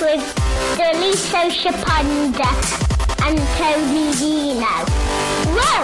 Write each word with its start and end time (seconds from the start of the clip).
with 0.00 0.22
Daliso 0.78 1.50
Chaponda 1.50 2.50
and 3.26 3.38
Tony 3.58 4.12
Vino. 4.18 4.74
Whoa! 5.56 5.80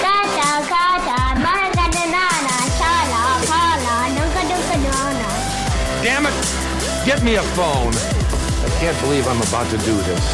Gada 0.00 0.50
gada, 0.72 1.18
maragada 1.44 2.04
nana, 2.14 2.56
shala, 2.78 3.22
pala, 3.48 3.94
nuka 4.16 4.42
nuka 4.48 4.76
nana. 4.84 5.28
Damn 6.02 6.26
it! 6.26 6.36
Get 7.04 7.22
me 7.22 7.34
a 7.36 7.42
phone. 7.56 7.92
I 8.64 8.68
can't 8.80 8.98
believe 9.00 9.26
I'm 9.28 9.42
about 9.42 9.68
to 9.70 9.78
do 9.78 9.96
this. 10.08 10.24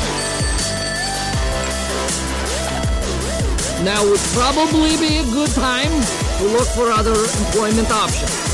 Now 3.83 4.03
would 4.09 4.21
probably 4.33 4.97
be 4.97 5.19
a 5.19 5.25
good 5.33 5.51
time 5.51 5.91
to 6.39 6.45
look 6.45 6.69
for 6.69 6.91
other 6.91 7.15
employment 7.15 7.91
options. 7.91 8.54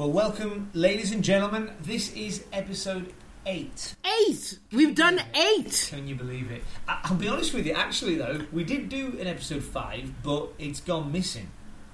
Well, 0.00 0.12
welcome, 0.12 0.70
ladies 0.72 1.12
and 1.12 1.22
gentlemen. 1.22 1.72
This 1.82 2.10
is 2.14 2.44
episode 2.54 3.12
eight. 3.44 3.96
Eight! 4.26 4.58
We've 4.72 4.94
done 4.94 5.20
eight! 5.34 5.88
Can 5.90 6.08
you 6.08 6.14
believe 6.14 6.50
it? 6.50 6.64
I- 6.88 7.00
I'll 7.04 7.16
be 7.16 7.28
honest 7.28 7.52
with 7.52 7.66
you. 7.66 7.74
Actually, 7.74 8.16
though, 8.16 8.46
we 8.50 8.64
did 8.64 8.88
do 8.88 9.18
an 9.20 9.26
episode 9.26 9.62
five, 9.62 10.10
but 10.22 10.54
it's 10.58 10.80
gone 10.80 11.12
missing. 11.12 11.50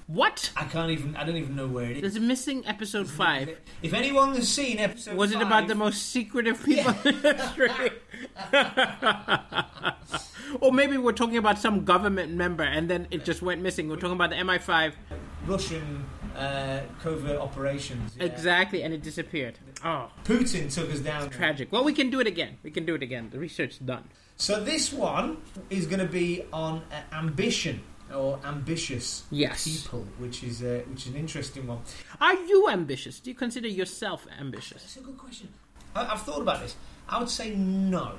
What? 0.07 0.53
I 0.57 0.67
can't 0.67 0.93
even. 0.93 1.17
I 1.17 1.25
don't 1.25 1.37
even 1.37 1.57
know 1.57 1.67
where 1.67 1.87
it 1.87 1.97
is. 1.97 2.03
There's 2.03 2.15
a 2.15 2.21
missing 2.21 2.65
episode 2.65 3.11
five. 3.11 3.59
If 3.83 3.93
anyone 3.93 4.37
has 4.37 4.49
seen 4.49 4.79
episode, 4.79 5.17
Was 5.17 5.33
it 5.33 5.39
five, 5.39 5.47
about 5.49 5.67
the 5.67 5.75
most 5.75 6.11
secretive 6.13 6.63
people 6.63 6.95
in 7.05 7.15
history? 7.17 7.91
or 10.61 10.73
maybe 10.73 10.97
we're 10.97 11.11
talking 11.11 11.39
about 11.39 11.59
some 11.59 11.85
government 11.85 12.33
member 12.33 12.63
and 12.63 12.89
then 12.89 13.09
it 13.11 13.25
just 13.25 13.43
went 13.43 13.63
missing. 13.63 13.89
We're 13.89 13.97
talking 13.97 14.13
about 14.13 14.31
the 14.31 14.37
MI5. 14.37 14.93
Russian 15.47 16.05
uh, 16.37 16.81
covert 17.03 17.39
operations? 17.39 18.15
yeah. 18.19 18.25
Exactly, 18.27 18.83
and 18.83 18.93
it 18.95 19.03
disappeared. 19.03 19.59
Oh, 19.85 20.11
Putin 20.25 20.73
took 20.73 20.91
us 20.93 21.01
down. 21.01 21.31
tragic. 21.31 21.71
Well, 21.73 21.85
we 21.85 21.93
can 21.93 22.11
do 22.11 22.21
it 22.21 22.27
again. 22.27 22.59
We 22.63 22.71
can 22.71 22.85
do 22.87 22.95
it 22.95 23.03
again. 23.03 23.31
The 23.31 23.39
research's 23.39 23.79
done. 23.79 24.05
So 24.37 24.63
this 24.63 24.93
one 24.93 25.39
is 25.71 25.87
going 25.87 26.01
to 26.01 26.13
be 26.13 26.45
on 26.53 26.83
uh, 26.93 27.15
ambition 27.17 27.81
or 28.15 28.39
ambitious 28.45 29.25
Yes. 29.31 29.65
people, 29.67 30.07
which 30.19 30.43
is 30.45 30.63
uh, 30.63 30.83
which 30.91 31.07
is 31.07 31.13
an 31.15 31.17
interesting 31.17 31.67
one. 31.67 31.79
Are 32.21 32.35
you 32.35 32.69
ambitious? 32.71 33.19
Do 33.21 33.31
you 33.31 33.37
consider 33.37 33.67
yourself 33.69 34.27
ambitious? 34.39 34.83
That's 34.83 34.97
a 34.99 35.01
good 35.01 35.19
question. 35.19 35.49
I, 35.95 36.07
I've 36.13 36.23
thought 36.23 36.43
about 36.43 36.61
this. 36.61 36.77
I 37.09 37.19
would 37.19 37.31
say 37.31 37.55
no. 37.55 38.13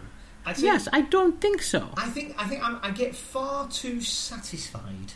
I'd 0.46 0.58
Yes, 0.60 0.88
I 0.94 1.02
don't 1.02 1.40
think 1.42 1.62
so. 1.62 1.90
I 1.98 2.10
think 2.10 2.34
I 2.38 2.46
think 2.48 2.64
I'm, 2.68 2.80
I 2.82 2.92
get 2.92 3.14
far 3.16 3.68
too 3.68 4.00
satisfied. 4.02 5.12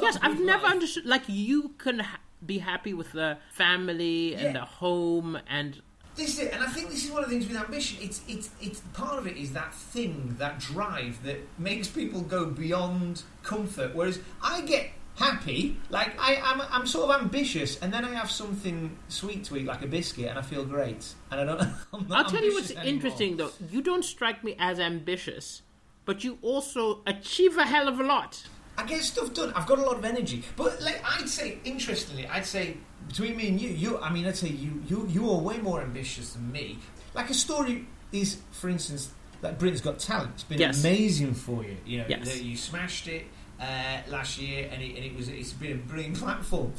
Yes, 0.00 0.16
I've 0.22 0.40
never 0.40 0.62
life. 0.64 0.72
understood. 0.72 1.06
Like, 1.06 1.22
you 1.26 1.74
can 1.78 1.98
ha- 2.00 2.20
be 2.44 2.58
happy 2.58 2.94
with 2.94 3.12
the 3.12 3.38
family 3.52 4.34
and 4.34 4.42
Yeah. 4.42 4.52
the 4.52 4.64
home 4.64 5.38
and 5.48 5.80
This 6.16 6.30
is 6.34 6.38
it, 6.40 6.52
and 6.52 6.62
I 6.62 6.66
think 6.66 6.90
this 6.90 7.04
is 7.04 7.10
one 7.10 7.22
of 7.22 7.30
the 7.30 7.36
things 7.38 7.48
with 7.48 7.56
ambition. 7.56 7.98
It's 8.02 8.20
it's 8.28 8.50
it's 8.60 8.80
part 8.94 9.18
of 9.18 9.26
it 9.26 9.36
is 9.36 9.52
that 9.52 9.72
thing, 9.74 10.34
that 10.38 10.58
drive 10.58 11.22
that 11.22 11.38
makes 11.58 11.86
people 11.88 12.20
go 12.22 12.46
beyond 12.46 13.22
comfort. 13.42 13.94
Whereas 13.94 14.18
I 14.42 14.60
get 14.62 14.90
happy, 15.16 15.76
like 15.88 16.18
I 16.20 16.34
am, 16.34 16.60
I'm 16.70 16.86
sort 16.86 17.10
of 17.10 17.22
ambitious, 17.22 17.78
and 17.80 17.92
then 17.92 18.04
I 18.04 18.12
have 18.14 18.30
something 18.30 18.96
sweet 19.08 19.44
to 19.44 19.56
eat, 19.56 19.66
like 19.66 19.82
a 19.82 19.86
biscuit, 19.86 20.26
and 20.26 20.38
I 20.38 20.42
feel 20.42 20.64
great. 20.64 21.14
And 21.30 21.40
I 21.40 21.44
don't. 21.44 21.60
I'm 21.94 22.08
not 22.08 22.24
I'll 22.26 22.30
tell 22.30 22.44
you 22.44 22.54
what's 22.54 22.70
anymore. 22.72 22.86
interesting 22.86 23.36
though. 23.36 23.52
You 23.70 23.80
don't 23.80 24.04
strike 24.04 24.42
me 24.42 24.56
as 24.58 24.80
ambitious, 24.80 25.62
but 26.04 26.24
you 26.24 26.38
also 26.42 27.02
achieve 27.06 27.56
a 27.56 27.64
hell 27.64 27.86
of 27.88 28.00
a 28.00 28.04
lot. 28.04 28.42
I 28.80 28.86
get 28.86 29.02
stuff 29.02 29.34
done. 29.34 29.52
I've 29.54 29.66
got 29.66 29.78
a 29.78 29.82
lot 29.82 29.96
of 29.98 30.04
energy, 30.04 30.42
but 30.56 30.80
like 30.80 31.02
I'd 31.04 31.28
say, 31.28 31.58
interestingly, 31.64 32.26
I'd 32.26 32.46
say 32.46 32.76
between 33.08 33.36
me 33.36 33.48
and 33.48 33.60
you, 33.60 33.68
you. 33.70 33.98
I 33.98 34.10
mean, 34.12 34.26
I'd 34.26 34.36
say 34.36 34.48
you, 34.48 34.82
you, 34.88 35.06
you 35.10 35.30
are 35.30 35.38
way 35.38 35.58
more 35.58 35.80
ambitious 35.82 36.32
than 36.32 36.50
me. 36.50 36.78
Like 37.14 37.28
a 37.30 37.34
story 37.34 37.86
is, 38.12 38.38
for 38.52 38.68
instance, 38.70 39.10
like 39.42 39.58
Britain's 39.58 39.80
Got 39.80 39.98
Talent. 39.98 40.32
It's 40.34 40.44
been 40.44 40.58
Yes. 40.60 40.80
amazing 40.80 41.34
for 41.34 41.62
you. 41.64 41.76
You 41.84 41.98
know, 41.98 42.04
Yes. 42.08 42.40
you 42.40 42.56
smashed 42.56 43.08
it 43.08 43.26
uh, 43.60 43.98
last 44.08 44.38
year, 44.38 44.68
and 44.72 44.80
it, 44.82 44.96
and 44.96 45.04
it 45.04 45.14
was 45.16 45.28
it's 45.28 45.52
been 45.52 45.72
a 45.72 45.76
brilliant 45.76 46.16
platform. 46.22 46.72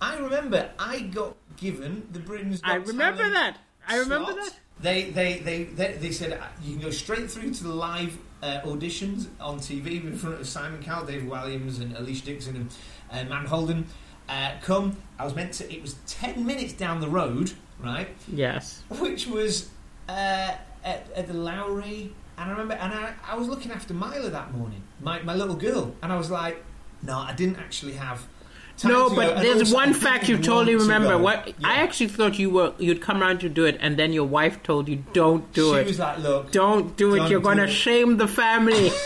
I 0.00 0.16
remember 0.18 0.70
I 0.78 1.00
got 1.00 1.36
given 1.56 2.08
the 2.12 2.18
Britain's 2.18 2.60
Got 2.60 2.70
I 2.70 2.74
remember 2.76 3.18
Talent 3.22 3.34
that. 3.34 3.58
I 3.88 3.98
remember 3.98 4.32
slot. 4.32 4.44
that. 4.44 4.58
They, 4.78 5.10
they, 5.10 5.38
they, 5.38 5.64
they, 5.64 5.92
they 5.92 6.10
said 6.10 6.38
you 6.62 6.72
can 6.74 6.82
go 6.82 6.90
straight 6.90 7.30
through 7.30 7.52
to 7.54 7.62
the 7.64 7.72
live 7.74 8.18
uh, 8.42 8.60
auditions 8.64 9.26
on 9.40 9.58
TV 9.58 10.02
in 10.04 10.16
front 10.16 10.40
of 10.40 10.46
Simon 10.46 10.82
Cowell, 10.82 11.06
David 11.06 11.28
Walliams, 11.28 11.80
and 11.80 11.94
Alesha 11.94 12.24
Dixon 12.24 12.56
and 12.56 12.70
uh, 13.12 13.26
Amanda 13.26 13.48
Holden. 13.48 13.86
Uh, 14.28 14.52
come, 14.60 14.96
I 15.18 15.24
was 15.24 15.34
meant 15.34 15.52
to. 15.54 15.72
It 15.72 15.82
was 15.82 15.94
ten 16.06 16.44
minutes 16.44 16.72
down 16.72 17.00
the 17.00 17.08
road, 17.08 17.52
right? 17.78 18.08
Yes. 18.28 18.82
Which 18.88 19.26
was 19.26 19.70
uh, 20.08 20.56
at, 20.84 21.06
at 21.14 21.26
the 21.26 21.34
Lowry, 21.34 22.12
and 22.38 22.48
I 22.48 22.50
remember, 22.50 22.74
and 22.74 22.92
I, 22.92 23.14
I 23.26 23.36
was 23.36 23.48
looking 23.48 23.70
after 23.72 23.94
Mila 23.94 24.30
that 24.30 24.52
morning, 24.54 24.82
my, 25.00 25.22
my 25.22 25.34
little 25.34 25.56
girl, 25.56 25.94
and 26.02 26.12
I 26.12 26.16
was 26.16 26.30
like, 26.30 26.62
no, 27.02 27.18
I 27.18 27.34
didn't 27.34 27.56
actually 27.56 27.94
have. 27.94 28.26
Time 28.76 28.92
No, 28.92 29.08
to 29.08 29.14
go, 29.14 29.16
but 29.16 29.42
there's 29.42 29.72
one 29.72 29.94
fact 29.94 30.28
you 30.28 30.36
totally 30.36 30.72
to 30.74 30.78
remember. 30.80 31.08
go. 31.10 31.18
What 31.18 31.48
Yeah. 31.48 31.54
I 31.68 31.74
actually 31.76 32.08
thought 32.08 32.38
you 32.38 32.50
were 32.50 32.74
you'd 32.78 33.00
come 33.00 33.22
around 33.22 33.40
to 33.40 33.48
do 33.48 33.64
it, 33.64 33.78
and 33.80 33.96
then 33.96 34.12
your 34.12 34.26
wife 34.26 34.62
told 34.62 34.88
you 34.88 35.02
don't 35.14 35.50
do 35.54 35.72
she 35.74 35.80
it. 35.80 35.86
was 35.86 35.98
like, 35.98 36.18
look, 36.18 36.52
don't 36.52 36.94
do 36.96 37.14
it. 37.14 37.18
Don't 37.18 37.30
You're 37.30 37.40
going 37.40 37.56
to 37.58 37.68
shame 37.68 38.16
the 38.18 38.28
family. 38.28 38.90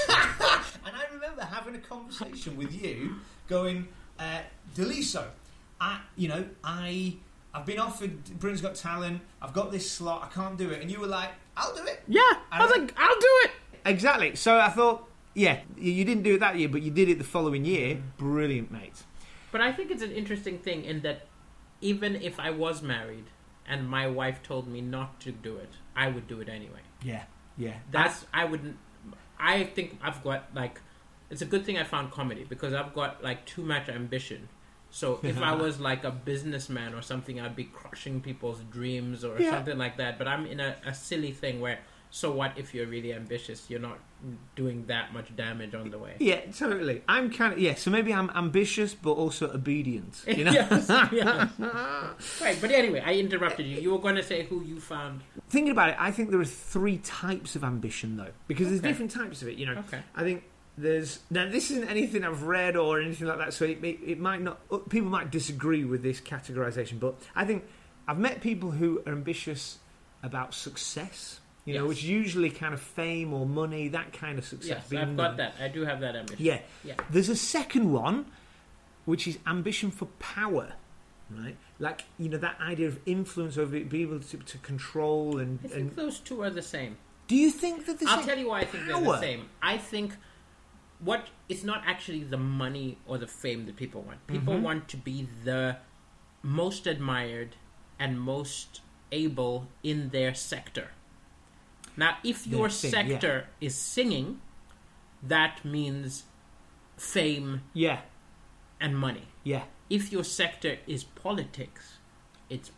And 0.84 0.94
I 0.96 1.04
remember 1.14 1.42
having 1.44 1.74
a 1.76 1.78
conversation 1.78 2.56
with 2.56 2.72
you, 2.82 3.16
going, 3.48 3.86
uh, 4.18 4.40
Daliso, 4.74 5.24
I, 5.80 6.00
you 6.16 6.26
know, 6.28 6.44
I, 6.64 7.14
I've 7.54 7.64
been 7.66 7.78
offered 7.78 8.24
Britain's 8.40 8.60
Got 8.62 8.74
Talent. 8.74 9.20
I've 9.40 9.52
got 9.52 9.70
this 9.70 9.88
slot. 9.90 10.28
I 10.30 10.34
can't 10.34 10.56
do 10.58 10.70
it. 10.70 10.80
And 10.82 10.90
you 10.90 10.98
were 11.00 11.06
like, 11.06 11.30
I'll 11.56 11.74
do 11.74 11.82
it. 11.84 12.02
yeah, 12.08 12.20
I 12.50 12.62
was 12.64 12.72
I- 12.74 12.78
like, 12.80 12.94
I'll 12.98 13.20
do 13.20 13.40
it. 13.44 13.50
Exactly. 13.84 14.34
So 14.34 14.58
I 14.58 14.68
thought, 14.68 15.06
yeah, 15.34 15.60
you 15.78 15.92
you 15.92 16.04
didn't 16.04 16.24
do 16.24 16.34
it 16.34 16.40
that 16.40 16.56
year, 16.58 16.68
but 16.68 16.82
you 16.82 16.90
did 16.90 17.08
it 17.08 17.18
the 17.18 17.24
following 17.24 17.64
year. 17.64 18.02
Brilliant, 18.18 18.70
mate. 18.72 19.04
But 19.52 19.60
I 19.60 19.72
think 19.72 19.90
it's 19.90 20.02
an 20.02 20.12
interesting 20.12 20.58
thing 20.58 20.84
in 20.84 21.00
that 21.02 21.26
even 21.80 22.16
if 22.16 22.38
I 22.38 22.50
was 22.50 22.82
married 22.82 23.24
and 23.66 23.88
my 23.88 24.06
wife 24.06 24.42
told 24.42 24.68
me 24.68 24.80
not 24.80 25.20
to 25.20 25.32
do 25.32 25.56
it, 25.56 25.70
I 25.96 26.08
would 26.08 26.26
do 26.28 26.40
it 26.40 26.48
anyway. 26.48 26.80
Yeah, 27.02 27.24
yeah. 27.56 27.74
That's 27.90 28.26
I 28.32 28.44
wouldn't. 28.44 28.76
I 29.38 29.64
think 29.64 29.98
I've 30.02 30.22
got 30.22 30.54
like 30.54 30.80
it's 31.30 31.42
a 31.42 31.46
good 31.46 31.64
thing 31.64 31.78
I 31.78 31.84
found 31.84 32.10
comedy 32.10 32.44
because 32.48 32.74
I've 32.74 32.92
got 32.94 33.22
like 33.22 33.46
too 33.46 33.62
much 33.62 33.88
ambition. 33.88 34.48
So 34.90 35.20
if 35.22 35.40
I 35.40 35.54
was 35.66 35.78
like 35.80 36.02
a 36.04 36.10
businessman 36.10 36.94
or 36.94 37.02
something, 37.02 37.40
I'd 37.40 37.54
be 37.56 37.64
crushing 37.64 38.20
people's 38.20 38.60
dreams 38.70 39.24
or 39.24 39.40
Yeah. 39.40 39.50
something 39.50 39.78
like 39.78 39.96
that. 39.98 40.18
But 40.18 40.26
I'm 40.28 40.46
in 40.46 40.58
a, 40.60 40.76
a 40.84 40.92
silly 40.92 41.30
thing 41.32 41.60
where 41.60 41.78
so 42.10 42.32
what 42.32 42.52
if 42.58 42.74
you're 42.74 42.86
really 42.86 43.12
ambitious? 43.14 43.68
You're 43.70 43.80
not 43.80 43.98
doing 44.56 44.84
that 44.86 45.12
much 45.14 45.34
damage 45.36 45.74
on 45.74 45.90
the 45.90 45.98
way. 45.98 46.14
Yeah, 46.18 46.40
totally. 46.56 47.02
I'm 47.08 47.30
kind 47.32 47.52
of 47.54 47.58
yeah. 47.58 47.74
So 47.76 47.90
maybe 47.90 48.12
I'm 48.12 48.30
ambitious, 48.34 48.94
but 48.94 49.12
also 49.12 49.50
obedient. 49.52 50.22
You 50.26 50.44
know. 50.44 50.52
yes, 50.52 50.88
yes. 51.12 51.50
right, 52.42 52.58
but 52.60 52.70
anyway, 52.70 53.02
I 53.04 53.14
interrupted 53.14 53.66
you. 53.66 53.80
You 53.80 53.92
were 53.92 53.98
going 53.98 54.16
to 54.16 54.22
say 54.22 54.44
who 54.44 54.62
you 54.64 54.80
found. 54.80 55.20
Thinking 55.48 55.72
about 55.72 55.90
it, 55.90 55.96
I 55.98 56.10
think 56.10 56.30
there 56.30 56.40
are 56.40 56.44
three 56.44 56.98
types 56.98 57.56
of 57.56 57.64
ambition, 57.64 58.16
though, 58.16 58.32
because 58.48 58.68
there's 58.68 58.80
different 58.80 59.10
types 59.10 59.40
of 59.42 59.48
it. 59.48 59.56
You 59.56 59.66
know, 59.66 59.78
Okay. 59.88 60.00
I 60.14 60.22
think 60.22 60.44
there's 60.78 61.20
now 61.30 61.48
this 61.48 61.70
isn't 61.70 61.88
anything 61.88 62.24
I've 62.24 62.42
read 62.44 62.76
or 62.76 63.00
anything 63.00 63.26
like 63.26 63.38
that, 63.38 63.52
so 63.54 63.64
it, 63.64 63.82
it, 63.84 63.98
it 64.04 64.18
might 64.18 64.40
not. 64.42 64.60
uh, 64.70 64.78
People 64.78 65.10
might 65.10 65.30
disagree 65.30 65.84
with 65.84 66.02
this 66.02 66.20
categorization, 66.20 66.98
but 67.00 67.16
I 67.34 67.44
think 67.44 67.64
I've 68.08 68.18
met 68.18 68.40
people 68.40 68.70
who 68.72 69.00
are 69.06 69.12
ambitious 69.12 69.78
about 70.22 70.54
success. 70.54 71.39
You 71.66 71.74
know, 71.74 71.80
Yes. 71.84 71.88
which 71.88 72.02
usually 72.04 72.50
kind 72.50 72.72
of 72.74 72.80
fame 72.80 73.32
or 73.34 73.44
money, 73.46 73.88
that 73.88 74.12
kind 74.12 74.38
of 74.38 74.44
success. 74.46 74.86
Yes, 74.90 75.00
I've 75.02 75.16
got 75.16 75.36
that. 75.36 75.54
I 75.60 75.68
do 75.68 75.84
have 75.84 76.00
that 76.00 76.16
ambition. 76.16 76.44
Yeah. 76.44 76.60
Yeah. 76.84 76.94
There's 77.10 77.28
a 77.28 77.36
second 77.36 77.92
one, 77.92 78.26
which 79.04 79.28
is 79.28 79.38
ambition 79.46 79.90
for 79.90 80.06
power, 80.18 80.72
right? 81.30 81.56
Like, 81.78 82.04
you 82.18 82.28
know, 82.30 82.38
that 82.38 82.58
idea 82.60 82.88
of 82.88 82.98
influence 83.04 83.58
over 83.58 83.76
it, 83.76 83.88
being 83.90 84.08
able 84.08 84.20
to, 84.20 84.36
to 84.38 84.58
control 84.58 85.38
and, 85.38 85.58
I 85.64 85.68
think 85.68 85.80
and. 85.80 85.96
those 85.96 86.18
two 86.18 86.42
are 86.42 86.50
the 86.50 86.62
same. 86.62 86.96
Do 87.28 87.36
you 87.36 87.50
think 87.50 87.86
that 87.86 88.00
the 88.00 88.06
I'll 88.08 88.24
tell 88.24 88.38
you 88.38 88.48
why 88.48 88.60
I 88.60 88.64
think 88.64 88.86
they're 88.86 88.96
Power. 88.96 89.12
the 89.16 89.20
same. 89.20 89.48
I 89.62 89.76
think 89.78 90.14
what 90.98 91.28
it's 91.48 91.62
not 91.62 91.82
actually 91.86 92.24
the 92.24 92.36
money 92.38 92.98
or 93.06 93.18
the 93.18 93.26
fame 93.28 93.66
that 93.66 93.76
people 93.76 94.02
want. 94.02 94.26
People 94.26 94.54
Mm-hmm. 94.54 94.62
want 94.64 94.88
to 94.88 94.96
be 94.96 95.28
the 95.44 95.76
most 96.42 96.86
admired 96.86 97.54
and 97.98 98.18
most 98.20 98.80
able 99.12 99.68
in 99.82 100.08
their 100.10 100.34
sector. 100.34 100.88
Now, 101.96 102.16
if 102.24 102.46
your 102.46 102.68
sector 102.70 103.46
is 103.60 103.74
singing, 103.74 104.40
that 105.22 105.64
means 105.64 106.24
fame 106.96 107.62
Yeah, 107.74 108.00
and 108.80 108.96
money. 108.96 109.28
yeah. 109.44 109.64
If 109.88 110.12
your 110.12 110.24
sector 110.24 110.78
is 110.86 111.02
politics, 111.04 111.98
it's 112.48 112.70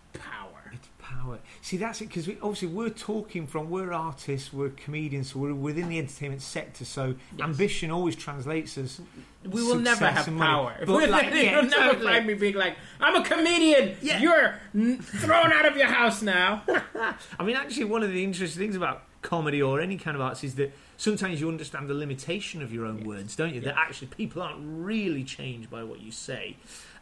power. 1.20 1.38
See, 1.60 1.76
that's 1.76 2.00
it 2.00 2.08
because 2.08 2.26
we, 2.26 2.36
obviously 2.42 2.68
we're 2.68 2.88
talking 2.90 3.46
from 3.46 3.70
we're 3.70 3.92
artists, 3.92 4.52
we're 4.52 4.70
comedians, 4.70 5.32
so 5.32 5.38
we're 5.40 5.54
within 5.54 5.88
the 5.88 5.98
entertainment 5.98 6.42
sector. 6.42 6.84
So 6.84 7.14
Yes. 7.36 7.44
ambition 7.44 7.90
always 7.90 8.16
translates 8.16 8.78
as 8.78 9.00
We 9.44 9.62
will 9.62 9.78
never 9.78 10.06
have 10.06 10.26
power. 10.38 10.74
But 10.86 11.10
like, 11.10 11.26
yeah, 11.34 11.52
You'll 11.60 11.70
never 11.70 11.92
totally. 11.94 12.06
find 12.12 12.26
me 12.26 12.34
being 12.34 12.54
like, 12.54 12.76
I'm 13.00 13.16
a 13.16 13.24
comedian. 13.24 13.96
Yeah. 14.02 14.20
You're 14.20 14.54
n- 14.74 14.98
thrown 15.00 15.52
out 15.52 15.66
of 15.66 15.76
your 15.76 15.88
house 15.88 16.22
now. 16.22 16.62
I 17.38 17.44
mean, 17.44 17.56
actually, 17.56 17.84
one 17.84 18.02
of 18.02 18.10
the 18.10 18.22
interesting 18.24 18.60
things 18.60 18.76
about 18.76 19.02
comedy 19.22 19.62
or 19.62 19.80
any 19.80 19.96
kind 19.96 20.16
of 20.16 20.20
arts 20.20 20.42
is 20.42 20.56
that 20.56 20.72
sometimes 20.96 21.40
you 21.40 21.48
understand 21.48 21.88
the 21.88 21.94
limitation 21.94 22.60
of 22.62 22.72
your 22.72 22.84
own 22.86 23.04
words, 23.04 23.36
don't 23.36 23.54
you? 23.54 23.60
That 23.60 23.76
actually 23.76 24.08
people 24.08 24.42
aren't 24.42 24.58
really 24.62 25.22
changed 25.24 25.70
by 25.70 25.84
what 25.84 26.00
you 26.00 26.10
say 26.10 26.56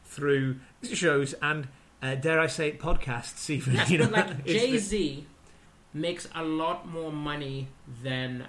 through 0.05 0.57
shows 0.83 1.35
and, 1.41 1.69
uh, 2.03 2.15
dare 2.15 2.41
I 2.41 2.47
say 2.47 2.69
it, 2.69 2.81
podcasts, 2.81 3.49
even. 3.51 3.75
Yes, 3.75 3.91
you 3.91 3.99
know? 3.99 4.07
but 4.09 4.29
like 4.29 4.45
Jay 4.47 4.77
Z 4.79 5.27
makes 5.93 6.29
a 6.35 6.43
lot 6.45 6.89
more 6.89 7.13
money 7.13 7.69
than 8.03 8.47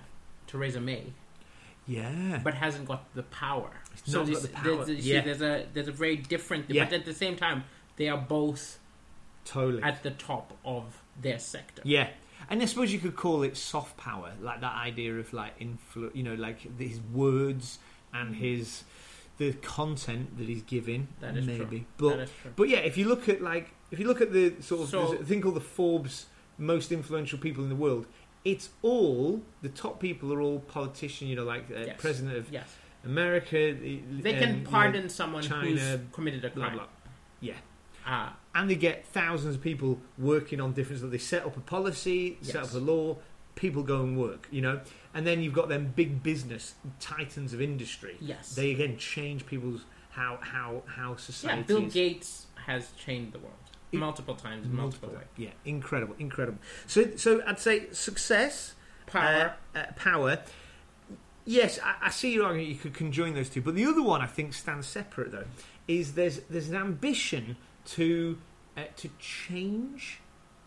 Theresa 0.47 0.79
May, 0.79 1.13
Yeah. 1.87 2.39
but 2.43 2.53
hasn't 2.53 2.87
got 2.87 3.13
the 3.15 3.23
power. 3.23 3.71
It's 3.93 4.13
got 4.13 4.25
there's, 4.25 4.41
the 4.43 4.47
power. 4.49 4.85
there's, 4.85 4.89
you 4.89 5.01
see, 5.01 5.13
Yeah. 5.13 5.21
there's 5.21 5.41
a 5.41 5.65
there's 5.73 5.87
a 5.87 5.91
very 5.91 6.15
different. 6.17 6.69
Yeah. 6.69 6.85
But 6.85 6.93
at 6.93 7.05
the 7.05 7.13
same 7.13 7.35
time, 7.35 7.63
they 7.97 8.07
are 8.09 8.17
both 8.17 8.79
totally. 9.45 9.83
at 9.83 10.03
the 10.03 10.11
top 10.11 10.57
of 10.63 11.01
their 11.21 11.39
sector. 11.39 11.81
Yeah, 11.85 12.09
and 12.49 12.61
I 12.61 12.65
suppose 12.65 12.93
you 12.93 12.99
could 12.99 13.15
call 13.15 13.43
it 13.43 13.57
soft 13.57 13.97
power, 13.97 14.31
like 14.41 14.61
that 14.61 14.75
idea 14.75 15.15
of 15.15 15.33
like 15.33 15.59
influ, 15.59 16.13
you 16.15 16.23
know, 16.23 16.35
like 16.35 16.79
his 16.79 16.99
words 17.13 17.79
and 18.13 18.35
his 18.35 18.83
the 19.49 19.53
content 19.53 20.37
that 20.37 20.47
he's 20.47 20.61
giving. 20.61 21.07
That 21.19 21.35
is 21.35 21.45
maybe, 21.47 21.79
true. 21.79 21.85
but 21.97 22.09
that 22.17 22.23
is 22.23 22.31
true. 22.41 22.51
but 22.55 22.69
yeah, 22.69 22.79
if 22.79 22.97
you 22.97 23.05
look 23.07 23.27
at 23.27 23.41
like 23.41 23.71
if 23.89 23.99
you 23.99 24.07
look 24.07 24.21
at 24.21 24.31
the 24.31 24.53
sort 24.61 24.81
of 24.83 24.89
So- 24.89 25.07
there's 25.09 25.21
a 25.21 25.25
thing 25.25 25.41
called 25.41 25.55
the 25.55 25.61
Forbes 25.61 26.27
most 26.57 26.91
influential 26.91 27.39
people 27.39 27.63
in 27.63 27.69
the 27.69 27.75
world, 27.75 28.05
it's 28.45 28.69
all 28.83 29.41
the 29.61 29.69
top 29.69 29.99
people 29.99 30.31
are 30.33 30.41
all 30.41 30.59
politicians. 30.59 31.29
You 31.29 31.35
know, 31.37 31.43
like 31.43 31.65
uh, 31.71 31.79
Yes. 31.87 31.95
president 31.99 32.37
of 32.37 32.51
Yes, 32.51 32.69
America. 33.03 33.73
the- 33.73 34.01
they 34.21 34.33
um, 34.35 34.39
can 34.39 34.55
you 34.57 34.63
know, 34.63 34.69
pardon 34.69 35.09
someone 35.09 35.43
China, 35.43 35.67
who's 35.67 35.99
committed 36.11 36.45
a 36.45 36.49
crime. 36.51 36.73
blah. 36.73 36.85
Yeah. 37.39 37.55
Ah, 38.05 38.35
and 38.55 38.69
they 38.69 38.75
get 38.75 39.05
thousands 39.05 39.55
of 39.55 39.61
people 39.61 39.99
working 40.17 40.59
on 40.59 40.73
different. 40.73 41.01
So 41.01 41.07
they 41.07 41.17
set 41.19 41.45
up 41.45 41.55
a 41.57 41.59
policy, 41.61 42.37
set 42.41 42.57
up 42.63 42.73
a 42.73 42.77
law. 42.79 43.17
People 43.55 43.83
go 43.83 44.01
and 44.01 44.17
work, 44.17 44.47
you 44.51 44.61
know, 44.61 44.81
and 45.13 45.27
then 45.27 45.41
you've 45.43 45.53
got 45.53 45.69
them 45.69 45.93
big 45.95 46.23
business 46.23 46.75
titans 46.99 47.53
of 47.53 47.61
industry. 47.61 48.15
yes. 48.19 48.55
They 48.55 48.71
again 48.71 48.97
change 48.97 49.45
people's 49.45 49.85
how 50.11 50.39
how 50.41 50.83
how 50.87 51.15
society. 51.15 51.59
yeah. 51.73 51.79
Bill. 51.79 51.81
Gates 51.89 52.47
has 52.65 52.91
changed 52.93 53.33
the 53.33 53.39
world 53.39 53.55
multiple 53.93 54.35
times, 54.35 54.65
in 54.65 54.73
multiple, 54.75 55.09
ways. 55.09 55.19
Yeah, 55.37 55.49
incredible, 55.65 56.15
incredible. 56.19 56.59
So 56.87 57.15
so 57.17 57.41
I'd 57.45 57.59
say 57.59 57.87
success, 57.91 58.73
Power. 59.07 59.55
uh, 59.75 59.77
uh, 59.79 59.85
power. 59.95 60.39
Yes, 61.43 61.79
I, 61.83 61.95
I 62.07 62.09
see 62.09 62.33
your 62.33 62.45
argument. 62.45 62.69
You 62.69 62.75
could 62.75 62.93
conjoin 62.93 63.33
those 63.33 63.49
two, 63.49 63.61
but 63.61 63.75
the 63.75 63.85
other 63.85 64.03
one 64.03 64.21
I 64.21 64.27
think 64.27 64.53
stands 64.53 64.87
separate 64.87 65.31
though. 65.31 65.45
Is 65.87 66.13
there's 66.13 66.39
there's 66.49 66.69
an 66.69 66.75
ambition 66.75 67.57
to 67.87 68.37
uh, 68.77 68.83
to 68.97 69.09
change 69.19 70.19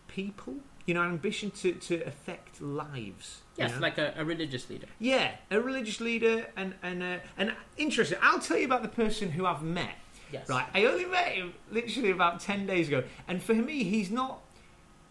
people. 0.07 0.55
You 0.85 0.93
know, 0.93 1.01
an 1.01 1.09
ambition 1.09 1.49
to 1.51 1.73
to 1.73 2.01
affect 2.05 2.61
lives. 2.61 3.41
you 3.57 3.63
yes, 3.63 3.71
know? 3.73 3.79
like 3.79 3.97
a, 3.97 4.13
a 4.17 4.23
religious 4.25 4.69
leader. 4.69 4.87
Yeah, 4.99 5.31
a 5.49 5.59
religious 5.59 5.99
leader, 5.99 6.47
and 6.55 6.75
and 6.83 7.01
uh, 7.03 7.17
and 7.37 7.53
interesting. 7.77 8.17
I'll 8.21 8.39
tell 8.39 8.57
you 8.57 8.65
about 8.65 8.83
the 8.83 8.89
person 8.89 9.31
who 9.31 9.45
I've 9.45 9.63
met. 9.63 9.95
Yes. 10.31 10.49
Right, 10.49 10.65
I 10.73 10.85
only 10.85 11.05
met 11.05 11.29
him 11.33 11.53
literally 11.71 12.11
about 12.11 12.39
ten 12.39 12.65
days 12.67 12.87
ago, 12.87 13.03
and 13.27 13.41
for 13.41 13.53
me, 13.53 13.83
he's 13.83 14.11
not 14.11 14.41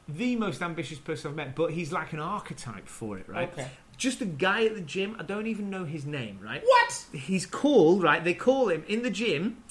the 0.08 0.36
most 0.36 0.60
ambitious 0.62 0.98
person 0.98 1.30
I've 1.30 1.36
met, 1.36 1.54
but 1.56 1.70
he's 1.72 1.90
like 1.92 2.12
an 2.12 2.20
archetype 2.20 2.86
for 2.88 3.16
it. 3.18 3.28
Right, 3.28 3.50
Okay. 3.52 3.68
just 3.96 4.20
a 4.20 4.26
guy 4.26 4.64
at 4.66 4.74
the 4.74 4.80
gym. 4.82 5.16
I 5.18 5.22
don't 5.22 5.46
even 5.46 5.70
know 5.70 5.84
his 5.84 6.04
name. 6.04 6.38
Right, 6.42 6.62
What? 6.64 7.06
he's 7.12 7.46
called 7.46 8.02
right. 8.02 8.22
They 8.22 8.34
call 8.34 8.68
him 8.68 8.84
in 8.86 9.02
the 9.02 9.10
gym. 9.10 9.62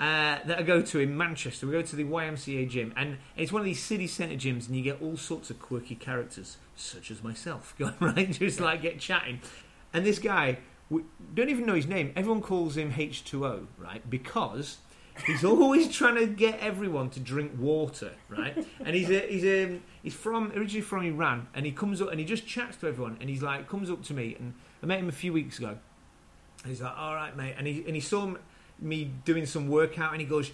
Uh, 0.00 0.38
that 0.46 0.58
I 0.58 0.62
go 0.62 0.80
to 0.80 0.98
in 0.98 1.14
Manchester. 1.14 1.66
We 1.66 1.72
go 1.72 1.82
to 1.82 1.94
the 1.94 2.04
YMCA 2.04 2.70
gym, 2.70 2.94
and 2.96 3.18
it's 3.36 3.52
one 3.52 3.60
of 3.60 3.66
these 3.66 3.82
city 3.82 4.06
centre 4.06 4.34
gyms, 4.34 4.66
and 4.66 4.74
you 4.74 4.82
get 4.82 5.02
all 5.02 5.18
sorts 5.18 5.50
of 5.50 5.60
quirky 5.60 5.94
characters, 5.94 6.56
such 6.74 7.10
as 7.10 7.22
myself, 7.22 7.74
going 7.78 7.92
right, 8.00 8.30
just 8.30 8.60
like 8.60 8.80
get 8.80 8.98
chatting. 8.98 9.40
And 9.92 10.06
this 10.06 10.18
guy, 10.18 10.56
we 10.88 11.02
don't 11.34 11.50
even 11.50 11.66
know 11.66 11.74
his 11.74 11.86
name. 11.86 12.14
Everyone 12.16 12.40
calls 12.40 12.78
him 12.78 12.92
H2O, 12.92 13.66
right? 13.76 14.08
Because 14.08 14.78
he's 15.26 15.44
always 15.44 15.94
trying 15.94 16.14
to 16.14 16.26
get 16.26 16.58
everyone 16.60 17.10
to 17.10 17.20
drink 17.20 17.52
water, 17.58 18.12
right? 18.30 18.56
And 18.82 18.96
he's 18.96 19.10
a, 19.10 19.20
he's 19.26 19.44
a, 19.44 19.80
he's 20.02 20.14
from 20.14 20.50
originally 20.52 20.80
from 20.80 21.04
Iran, 21.04 21.48
and 21.54 21.66
he 21.66 21.72
comes 21.72 22.00
up 22.00 22.10
and 22.10 22.18
he 22.18 22.24
just 22.24 22.46
chats 22.46 22.78
to 22.78 22.88
everyone, 22.88 23.18
and 23.20 23.28
he's 23.28 23.42
like 23.42 23.68
comes 23.68 23.90
up 23.90 24.02
to 24.04 24.14
me, 24.14 24.34
and 24.38 24.54
I 24.82 24.86
met 24.86 24.98
him 24.98 25.10
a 25.10 25.12
few 25.12 25.34
weeks 25.34 25.58
ago. 25.58 25.76
And 26.62 26.70
he's 26.70 26.80
like, 26.80 26.96
"All 26.96 27.14
right, 27.14 27.36
mate," 27.36 27.54
and 27.58 27.66
he 27.66 27.84
and 27.86 27.94
he 27.94 28.00
saw 28.00 28.22
m- 28.22 28.38
me 28.80 29.10
doing 29.24 29.46
some 29.46 29.68
workout, 29.68 30.12
and 30.12 30.20
he 30.20 30.26
goes. 30.26 30.50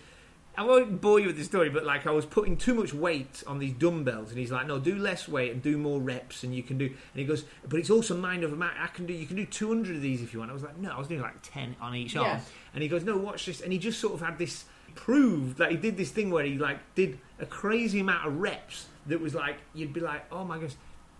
I 0.58 0.64
won't 0.64 1.02
bore 1.02 1.20
you 1.20 1.26
with 1.26 1.36
the 1.36 1.44
story, 1.44 1.68
but 1.68 1.84
like 1.84 2.06
I 2.06 2.10
was 2.12 2.24
putting 2.24 2.56
too 2.56 2.72
much 2.74 2.94
weight 2.94 3.44
on 3.46 3.58
these 3.58 3.74
dumbbells, 3.74 4.30
and 4.30 4.38
he's 4.38 4.50
like, 4.50 4.66
"No, 4.66 4.78
do 4.78 4.94
less 4.96 5.28
weight 5.28 5.52
and 5.52 5.62
do 5.62 5.76
more 5.76 6.00
reps, 6.00 6.44
and 6.44 6.54
you 6.54 6.62
can 6.62 6.78
do." 6.78 6.86
And 6.86 6.94
he 7.12 7.24
goes, 7.26 7.44
"But 7.68 7.78
it's 7.78 7.90
also 7.90 8.16
mind 8.16 8.42
over 8.42 8.56
matter. 8.56 8.78
I 8.80 8.86
can 8.86 9.04
do. 9.04 9.12
You 9.12 9.26
can 9.26 9.36
do 9.36 9.44
200 9.44 9.96
of 9.96 10.00
these 10.00 10.22
if 10.22 10.32
you 10.32 10.38
want." 10.38 10.50
I 10.50 10.54
was 10.54 10.62
like, 10.62 10.78
"No, 10.78 10.92
I 10.92 10.98
was 10.98 11.08
doing 11.08 11.20
like 11.20 11.42
10 11.42 11.76
on 11.78 11.94
each 11.94 12.16
arm." 12.16 12.40
And 12.72 12.82
he 12.82 12.88
goes, 12.88 13.04
"No, 13.04 13.18
watch 13.18 13.44
this." 13.44 13.60
And 13.60 13.70
he 13.70 13.78
just 13.78 14.00
sort 14.00 14.14
of 14.14 14.22
had 14.22 14.38
this 14.38 14.64
proved 14.94 15.58
that 15.58 15.70
he 15.72 15.76
did 15.76 15.98
this 15.98 16.10
thing 16.10 16.30
where 16.30 16.44
he 16.46 16.56
like 16.56 16.78
did 16.94 17.18
a 17.38 17.44
crazy 17.44 18.00
amount 18.00 18.26
of 18.26 18.38
reps 18.40 18.86
that 19.08 19.20
was 19.20 19.34
like 19.34 19.58
you'd 19.74 19.92
be 19.92 20.00
like, 20.00 20.24
"Oh 20.32 20.42
my 20.46 20.58
gosh." 20.58 20.72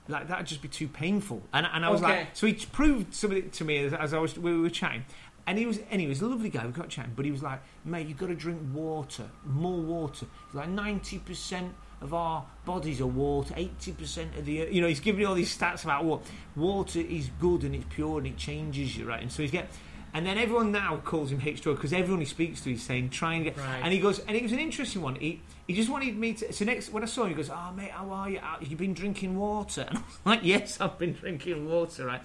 Like 0.08 0.28
that'd 0.28 0.46
just 0.46 0.62
be 0.62 0.68
too 0.68 0.86
painful, 0.88 1.42
and 1.52 1.66
and 1.70 1.84
I 1.84 1.90
was 1.90 2.00
Okay. 2.00 2.20
like, 2.20 2.28
so 2.32 2.46
he 2.46 2.54
proved 2.54 3.12
something 3.12 3.50
to 3.50 3.64
me 3.64 3.78
as, 3.84 3.92
as 3.92 4.14
I 4.14 4.18
was 4.18 4.38
we 4.38 4.56
were 4.56 4.70
chatting, 4.70 5.04
and 5.46 5.58
he 5.58 5.66
was 5.66 5.78
anyway, 5.90 6.02
he 6.02 6.06
was 6.08 6.22
a 6.22 6.26
lovely 6.26 6.48
guy. 6.50 6.66
We 6.66 6.72
got 6.72 6.88
chatting, 6.88 7.12
but 7.16 7.24
he 7.24 7.30
was 7.30 7.42
like, 7.42 7.60
"Mate, 7.84 8.06
you've 8.08 8.18
got 8.18 8.28
to 8.28 8.34
drink 8.34 8.60
water, 8.72 9.28
more 9.44 9.78
water." 9.80 10.26
He's 10.46 10.54
like, 10.54 10.68
ninety 10.68 11.18
percent 11.18 11.72
of 12.02 12.12
our 12.12 12.44
bodies 12.64 13.00
are 13.00 13.06
water, 13.06 13.54
eighty 13.56 13.92
percent 13.92 14.36
of 14.36 14.44
the, 14.44 14.68
you 14.70 14.80
know, 14.82 14.88
he's 14.88 15.00
giving 15.00 15.20
me 15.20 15.24
all 15.24 15.34
these 15.34 15.56
stats 15.56 15.84
about 15.84 16.04
what 16.04 16.20
water 16.54 17.00
is 17.00 17.30
good 17.40 17.64
and 17.64 17.74
it's 17.74 17.86
pure 17.88 18.18
and 18.18 18.26
it 18.26 18.36
changes 18.36 18.96
you, 18.96 19.06
right? 19.06 19.22
And 19.22 19.32
so 19.32 19.42
he's 19.42 19.50
get, 19.50 19.70
and 20.12 20.26
then 20.26 20.36
everyone 20.36 20.72
now 20.72 20.98
calls 20.98 21.30
him 21.32 21.40
H2O 21.40 21.74
because 21.74 21.92
everyone 21.94 22.20
he 22.20 22.26
speaks 22.26 22.60
to, 22.62 22.70
he's 22.70 22.82
saying, 22.82 23.10
"Try 23.10 23.34
and 23.34 23.44
get," 23.44 23.56
Right. 23.56 23.80
and 23.82 23.92
he 23.92 23.98
goes, 23.98 24.18
and 24.20 24.36
it 24.36 24.42
was 24.42 24.52
an 24.52 24.58
interesting 24.58 25.00
one. 25.02 25.14
He 25.16 25.40
he 25.66 25.74
just 25.74 25.88
wanted 25.88 26.16
me 26.18 26.34
to. 26.34 26.52
So 26.52 26.64
next, 26.64 26.90
when 26.92 27.02
I 27.02 27.06
saw 27.06 27.22
him, 27.24 27.30
he 27.30 27.34
goes, 27.34 27.48
"Oh 27.50 27.72
mate, 27.76 27.90
how 27.92 28.10
are 28.10 28.28
you? 28.30 28.38
Uh, 28.38 28.56
You've 28.60 28.78
been 28.78 28.94
drinking 28.94 29.36
water?" 29.38 29.86
And 29.90 29.98
I 29.98 30.02
was 30.02 30.18
like, 30.24 30.40
"Yes, 30.42 30.80
I've 30.80 30.98
been 30.98 31.12
drinking 31.14 31.66
water." 31.68 32.04
Right, 32.06 32.20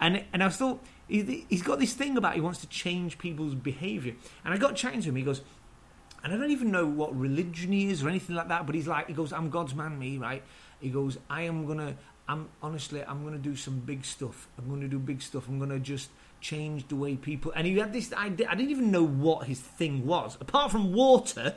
and 0.00 0.24
and 0.32 0.42
I 0.44 0.48
thought 0.48 0.80
he's 1.08 1.62
got 1.62 1.78
this 1.78 1.94
thing 1.94 2.16
about 2.16 2.34
he 2.34 2.40
wants 2.40 2.60
to 2.60 2.68
change 2.68 3.18
people's 3.18 3.54
behaviour. 3.54 4.14
And 4.44 4.54
I 4.54 4.58
got 4.58 4.76
chatting 4.76 5.00
to 5.02 5.08
him. 5.08 5.16
He 5.16 5.22
goes, 5.22 5.42
and 6.22 6.32
I 6.32 6.36
don't 6.36 6.50
even 6.50 6.70
know 6.70 6.86
what 6.86 7.18
religion 7.18 7.72
he 7.72 7.90
is 7.90 8.02
or 8.02 8.08
anything 8.08 8.36
like 8.36 8.48
that. 8.48 8.66
But 8.66 8.74
he's 8.74 8.88
like, 8.88 9.06
he 9.06 9.14
goes, 9.14 9.32
"I'm 9.32 9.50
God's 9.50 9.74
man, 9.74 9.98
me." 9.98 10.18
Right? 10.18 10.42
He 10.80 10.90
goes, 10.90 11.18
"I 11.30 11.42
am 11.42 11.66
gonna." 11.66 11.96
I'm 12.30 12.50
honestly, 12.62 13.02
I'm 13.02 13.24
gonna 13.24 13.38
do 13.38 13.56
some 13.56 13.78
big 13.80 14.04
stuff. 14.04 14.48
I'm 14.58 14.68
gonna 14.68 14.88
do 14.88 14.98
big 14.98 15.22
stuff. 15.22 15.48
I'm 15.48 15.58
gonna 15.58 15.78
just 15.78 16.10
change 16.40 16.86
the 16.88 16.96
way 16.96 17.16
people. 17.16 17.52
And 17.56 17.66
he 17.66 17.78
had 17.78 17.92
this 17.92 18.12
idea. 18.12 18.48
I 18.50 18.54
didn't 18.54 18.70
even 18.70 18.90
know 18.90 19.02
what 19.04 19.46
his 19.46 19.60
thing 19.60 20.06
was, 20.06 20.36
apart 20.40 20.70
from 20.70 20.92
water. 20.92 21.54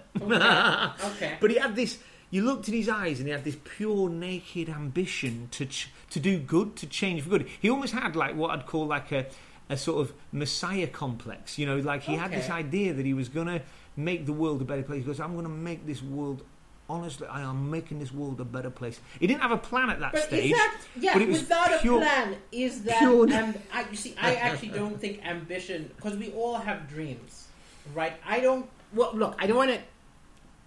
Okay. 1.16 1.38
But 1.42 1.52
he 1.52 1.58
had 1.58 1.76
this. 1.76 2.00
You 2.32 2.44
looked 2.46 2.68
in 2.70 2.74
his 2.74 2.88
eyes, 2.90 3.20
and 3.20 3.28
he 3.28 3.32
had 3.34 3.44
this 3.44 3.58
pure, 3.64 4.10
naked 4.10 4.70
ambition 4.70 5.50
to 5.52 5.66
ch- 5.66 5.90
to 6.12 6.20
do 6.20 6.40
good, 6.40 6.76
to 6.78 6.88
change 6.88 7.22
for 7.24 7.30
good. 7.30 7.48
He 7.62 7.70
almost 7.70 7.94
had 7.94 8.16
like 8.16 8.36
what 8.36 8.52
I'd 8.52 8.66
call 8.66 8.88
like 8.88 9.12
a 9.12 9.28
a 9.70 9.78
sort 9.78 10.02
of 10.02 10.14
messiah 10.32 10.88
complex. 10.88 11.58
You 11.60 11.66
know, 11.66 11.78
like 11.78 12.02
he 12.04 12.16
had 12.16 12.32
this 12.32 12.50
idea 12.50 12.94
that 12.94 13.06
he 13.06 13.14
was 13.14 13.30
going 13.30 13.48
to 13.48 13.62
make 13.96 14.26
the 14.26 14.34
world 14.34 14.62
a 14.62 14.66
better 14.66 14.82
place. 14.84 15.04
because 15.04 15.20
"I'm 15.20 15.34
going 15.34 15.46
to 15.46 15.52
make 15.52 15.86
this 15.86 16.02
world." 16.02 16.44
Honestly, 16.90 17.26
I 17.28 17.42
am 17.42 17.70
making 17.72 18.00
this 18.00 18.12
world 18.12 18.42
a 18.42 18.44
better 18.44 18.70
place. 18.70 19.00
He 19.18 19.26
didn't 19.26 19.42
have 19.42 19.52
a 19.52 19.58
plan 19.58 19.90
at 19.90 20.02
that 20.02 20.12
But 20.12 20.24
stage. 20.24 20.52
that 20.52 20.78
yeah? 21.00 21.14
but 21.14 21.22
it 21.22 21.30
was 21.30 21.40
without 21.40 21.80
pure- 21.82 22.00
a 22.00 22.02
plan, 22.02 22.36
is 22.52 22.84
that? 22.84 23.00
pure- 23.00 23.32
Um, 23.34 23.56
I, 23.74 23.86
you 23.90 23.96
see, 23.96 24.14
I 24.20 24.36
actually 24.36 24.70
don't 24.70 25.00
think 25.00 25.26
ambition 25.26 25.90
because 25.96 26.18
we 26.18 26.32
all 26.32 26.56
have 26.58 26.90
dreams, 26.90 27.48
right? 27.96 28.14
I 28.26 28.42
don't. 28.42 28.70
Well, 28.94 29.12
look, 29.16 29.36
I 29.40 29.48
don't 29.48 29.56
want 29.56 29.72
to. 29.72 29.80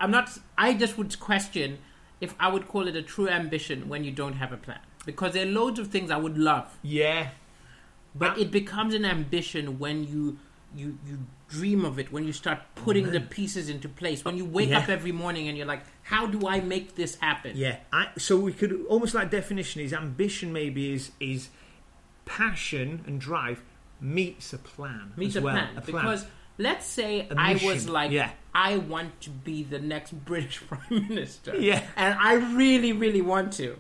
I'm 0.01 0.11
not. 0.11 0.31
I 0.59 0.75
just 0.75 0.99
would 0.99 1.19
question 1.21 1.79
if 2.21 2.35
I 2.41 2.49
would 2.49 2.69
call 2.69 2.89
it 2.89 2.97
a 2.97 3.03
true 3.03 3.29
ambition 3.29 3.89
when 3.89 4.05
you 4.05 4.11
don't 4.11 4.35
have 4.35 4.53
a 4.53 4.57
plan, 4.57 4.81
because 5.07 5.33
there 5.33 5.45
are 5.47 5.51
loads 5.51 5.79
of 5.79 5.89
things 5.89 6.11
I 6.11 6.17
would 6.17 6.39
love, 6.39 6.77
Yeah, 6.83 7.29
but 8.15 8.33
Um, 8.35 8.39
it 8.41 8.51
becomes 8.51 8.95
an 8.95 9.05
ambition 9.05 9.79
when 9.79 10.05
you 10.05 10.39
you 10.77 10.99
you 11.07 11.19
dream 11.49 11.85
of 11.85 11.99
it, 12.01 12.11
when 12.11 12.25
you 12.25 12.33
start 12.33 12.59
putting 12.75 13.11
the 13.13 13.21
pieces 13.21 13.69
into 13.69 13.89
place, 13.89 14.25
when 14.25 14.37
you 14.37 14.45
wake 14.45 14.71
Yeah. 14.71 14.79
up 14.81 14.89
every 14.89 15.13
morning 15.13 15.47
and 15.49 15.57
you're 15.57 15.67
like, 15.67 15.85
how 16.03 16.27
do 16.27 16.49
I 16.49 16.59
make 16.61 16.97
this 16.97 17.15
happen? 17.17 17.53
Yeah, 17.57 17.77
I, 17.93 18.09
so 18.19 18.37
we 18.37 18.53
could 18.53 18.85
almost 18.89 19.15
like 19.15 19.31
definition 19.31 19.81
is 19.81 19.93
ambition. 19.93 20.53
Maybe 20.53 20.93
is 20.93 21.13
is 21.21 21.51
passion 22.25 23.05
and 23.07 23.21
drive 23.21 23.63
meets 24.01 24.53
a 24.53 24.59
plan. 24.59 25.13
meets 25.17 25.37
as 25.37 25.43
a 25.43 25.45
well, 25.45 25.55
plan 25.55 25.77
a 25.77 25.81
plan. 25.81 26.03
because 26.05 26.27
let's 26.59 26.87
say 26.87 27.29
I 27.37 27.55
was 27.65 27.89
like, 27.89 28.11
yeah. 28.11 28.31
I 28.55 28.77
want 28.77 29.21
to 29.23 29.31
be 29.31 29.63
the 29.65 29.79
next 29.81 30.13
British 30.25 30.63
Prime 30.67 31.09
Minister. 31.09 31.57
Yeah. 31.57 31.83
And 31.97 32.17
I 32.19 32.35
really, 32.35 32.93
really 32.93 33.23
want 33.23 33.53
to. 33.55 33.77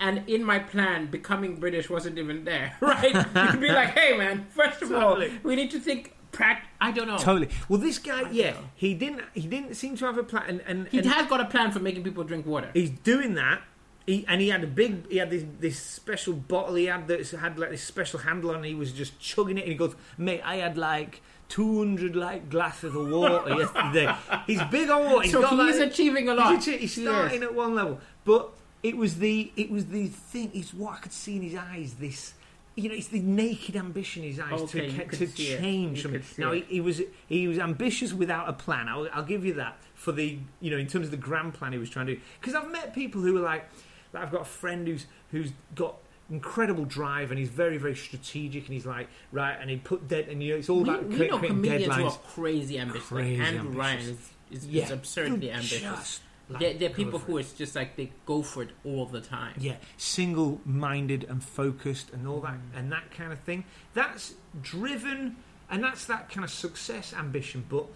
And 0.00 0.28
in 0.28 0.44
my 0.44 0.58
plan, 0.60 1.06
becoming 1.06 1.56
British 1.56 1.90
wasn't 1.90 2.18
even 2.18 2.44
there, 2.44 2.76
right? 2.80 3.12
You'd 3.14 3.60
be 3.60 3.68
like, 3.68 3.90
hey, 3.98 4.16
man, 4.16 4.46
first 4.50 4.80
of 4.82 4.90
Totally. 4.90 5.28
all, 5.30 5.36
we 5.42 5.56
need 5.56 5.70
to 5.72 5.80
think. 5.80 6.14
Pract- 6.30 6.66
I 6.78 6.92
don't 6.92 7.08
know. 7.08 7.16
Totally. 7.16 7.48
Well, 7.70 7.80
this 7.80 7.98
guy, 7.98 8.30
yeah, 8.30 8.50
know. 8.50 8.58
he 8.76 8.92
didn't. 8.94 9.22
He 9.32 9.48
didn't 9.48 9.74
seem 9.74 9.96
to 9.96 10.04
have 10.04 10.18
a 10.18 10.22
plan, 10.22 10.44
and, 10.46 10.60
and, 10.66 10.88
He 10.88 10.98
and 10.98 11.06
has 11.06 11.26
got 11.26 11.40
a 11.40 11.46
plan 11.46 11.72
for 11.72 11.80
making 11.80 12.04
people 12.04 12.22
drink 12.22 12.44
water. 12.46 12.70
he's 12.74 12.90
doing 12.90 13.34
that. 13.34 13.62
He, 14.06 14.24
and 14.28 14.40
he 14.40 14.48
had 14.50 14.62
a 14.62 14.66
big, 14.66 15.10
he 15.10 15.16
had 15.16 15.30
this, 15.30 15.44
this 15.58 15.78
special 15.78 16.34
bottle 16.34 16.74
he 16.74 16.84
had 16.84 17.08
that 17.08 17.28
had 17.30 17.58
like 17.58 17.70
this 17.70 17.82
special 17.82 18.20
handle 18.20 18.50
on. 18.50 18.56
And 18.56 18.66
he 18.66 18.74
was 18.74 18.92
just 18.92 19.18
chugging 19.18 19.56
it, 19.56 19.62
and 19.62 19.72
he 19.72 19.74
goes, 19.74 19.96
"Mate, 20.18 20.42
I 20.44 20.56
had 20.56 20.76
like 20.76 21.22
200 21.48 22.14
like 22.14 22.50
glasses 22.50 22.94
of 22.94 23.08
water 23.08 23.48
yesterday." 23.54 24.14
He's 24.46 24.62
big 24.70 24.90
on 24.90 25.04
water. 25.04 25.22
He's 25.22 25.32
so 25.32 25.42
got, 25.42 25.66
he's 25.66 25.78
like- 25.78 25.90
achieving 25.90 26.28
a 26.28 26.34
lot. 26.34 26.62
He's, 26.64 26.92
starting 26.92 27.42
at 27.42 27.54
one 27.54 27.74
level, 27.74 28.00
but 28.24 28.50
it 28.82 28.96
was 28.96 29.18
the 29.18 29.52
it 29.56 29.70
was 29.70 29.86
the 29.86 30.08
thing. 30.08 30.50
It's 30.54 30.72
what 30.72 30.94
I 30.94 30.98
could 30.98 31.12
see 31.12 31.36
in 31.36 31.42
his 31.42 31.54
eyes. 31.54 31.94
This, 31.94 32.34
you 32.76 32.88
know, 32.88 32.94
it's 32.94 33.08
the 33.08 33.20
naked 33.20 33.76
ambition 33.76 34.22
in 34.22 34.30
his 34.30 34.40
eyes 34.40 34.60
Okay, 34.62 34.90
to 34.90 35.16
to 35.16 35.26
change 35.26 36.02
something. 36.02 36.22
Now 36.36 36.52
he, 36.52 36.60
he 36.68 36.80
was 36.80 37.02
he 37.28 37.48
was 37.48 37.58
ambitious 37.58 38.12
without 38.12 38.48
a 38.48 38.52
plan. 38.52 38.88
I'll, 38.88 39.08
I'll 39.12 39.24
give 39.24 39.44
you 39.44 39.54
that 39.54 39.78
for 39.94 40.12
the 40.12 40.38
you 40.60 40.70
know 40.70 40.76
in 40.78 40.86
terms 40.86 41.06
of 41.06 41.10
the 41.10 41.16
grand 41.16 41.54
plan 41.54 41.72
he 41.72 41.78
was 41.78 41.90
trying 41.90 42.06
to 42.06 42.14
do. 42.14 42.20
Because 42.40 42.54
I've 42.54 42.70
met 42.70 42.94
people 42.94 43.20
who 43.20 43.36
are 43.38 43.40
like, 43.42 43.68
like 44.12 44.22
I've 44.22 44.32
got 44.32 44.42
a 44.42 44.46
friend 44.46 44.86
who's 44.86 45.06
who's 45.32 45.50
got 45.74 45.96
incredible 46.30 46.84
drive 46.84 47.30
and 47.30 47.38
he's 47.38 47.48
very 47.48 47.78
very 47.78 47.96
strategic 47.96 48.64
and 48.66 48.74
he's 48.74 48.84
like 48.84 49.08
right 49.32 49.56
and 49.60 49.70
he 49.70 49.76
put 49.76 50.06
dead 50.08 50.28
and 50.28 50.42
you 50.42 50.52
know 50.52 50.58
it's 50.58 50.68
all 50.68 50.82
we, 50.82 50.88
about 50.90 51.04
we 51.06 51.16
cre- 51.16 51.24
know 51.24 51.38
comedians 51.38 51.94
who 51.94 52.04
are 52.04 52.18
crazy 52.28 52.78
ambitious. 52.78 53.08
Crazy 53.08 53.38
like 53.38 53.48
Andrew 53.48 53.70
Ryan 53.70 53.98
ambitious. 53.98 54.18
is, 54.50 54.58
is, 54.58 54.64
is 54.64 54.68
Yeah. 54.68 54.92
absurdly 54.92 55.50
ambitious. 55.50 56.20
like, 56.50 56.60
There, 56.60 56.74
there 56.74 56.90
are 56.90 56.92
people 56.92 57.18
who 57.18 57.38
it. 57.38 57.40
it's 57.40 57.52
just 57.54 57.74
like 57.74 57.96
they 57.96 58.10
go 58.26 58.42
for 58.42 58.62
it 58.62 58.70
all 58.84 59.06
the 59.06 59.20
time. 59.22 59.54
Yeah, 59.58 59.76
single-minded 59.96 61.24
and 61.28 61.42
focused 61.42 62.10
and 62.12 62.26
all 62.28 62.40
that 62.40 62.56
and 62.74 62.92
that 62.92 63.10
kind 63.10 63.32
of 63.32 63.38
thing. 63.40 63.64
That's 63.94 64.34
driven 64.62 65.36
and 65.70 65.82
that's 65.82 66.04
that 66.06 66.28
kind 66.30 66.44
of 66.44 66.50
success 66.50 67.12
ambition. 67.12 67.64
But 67.68 67.86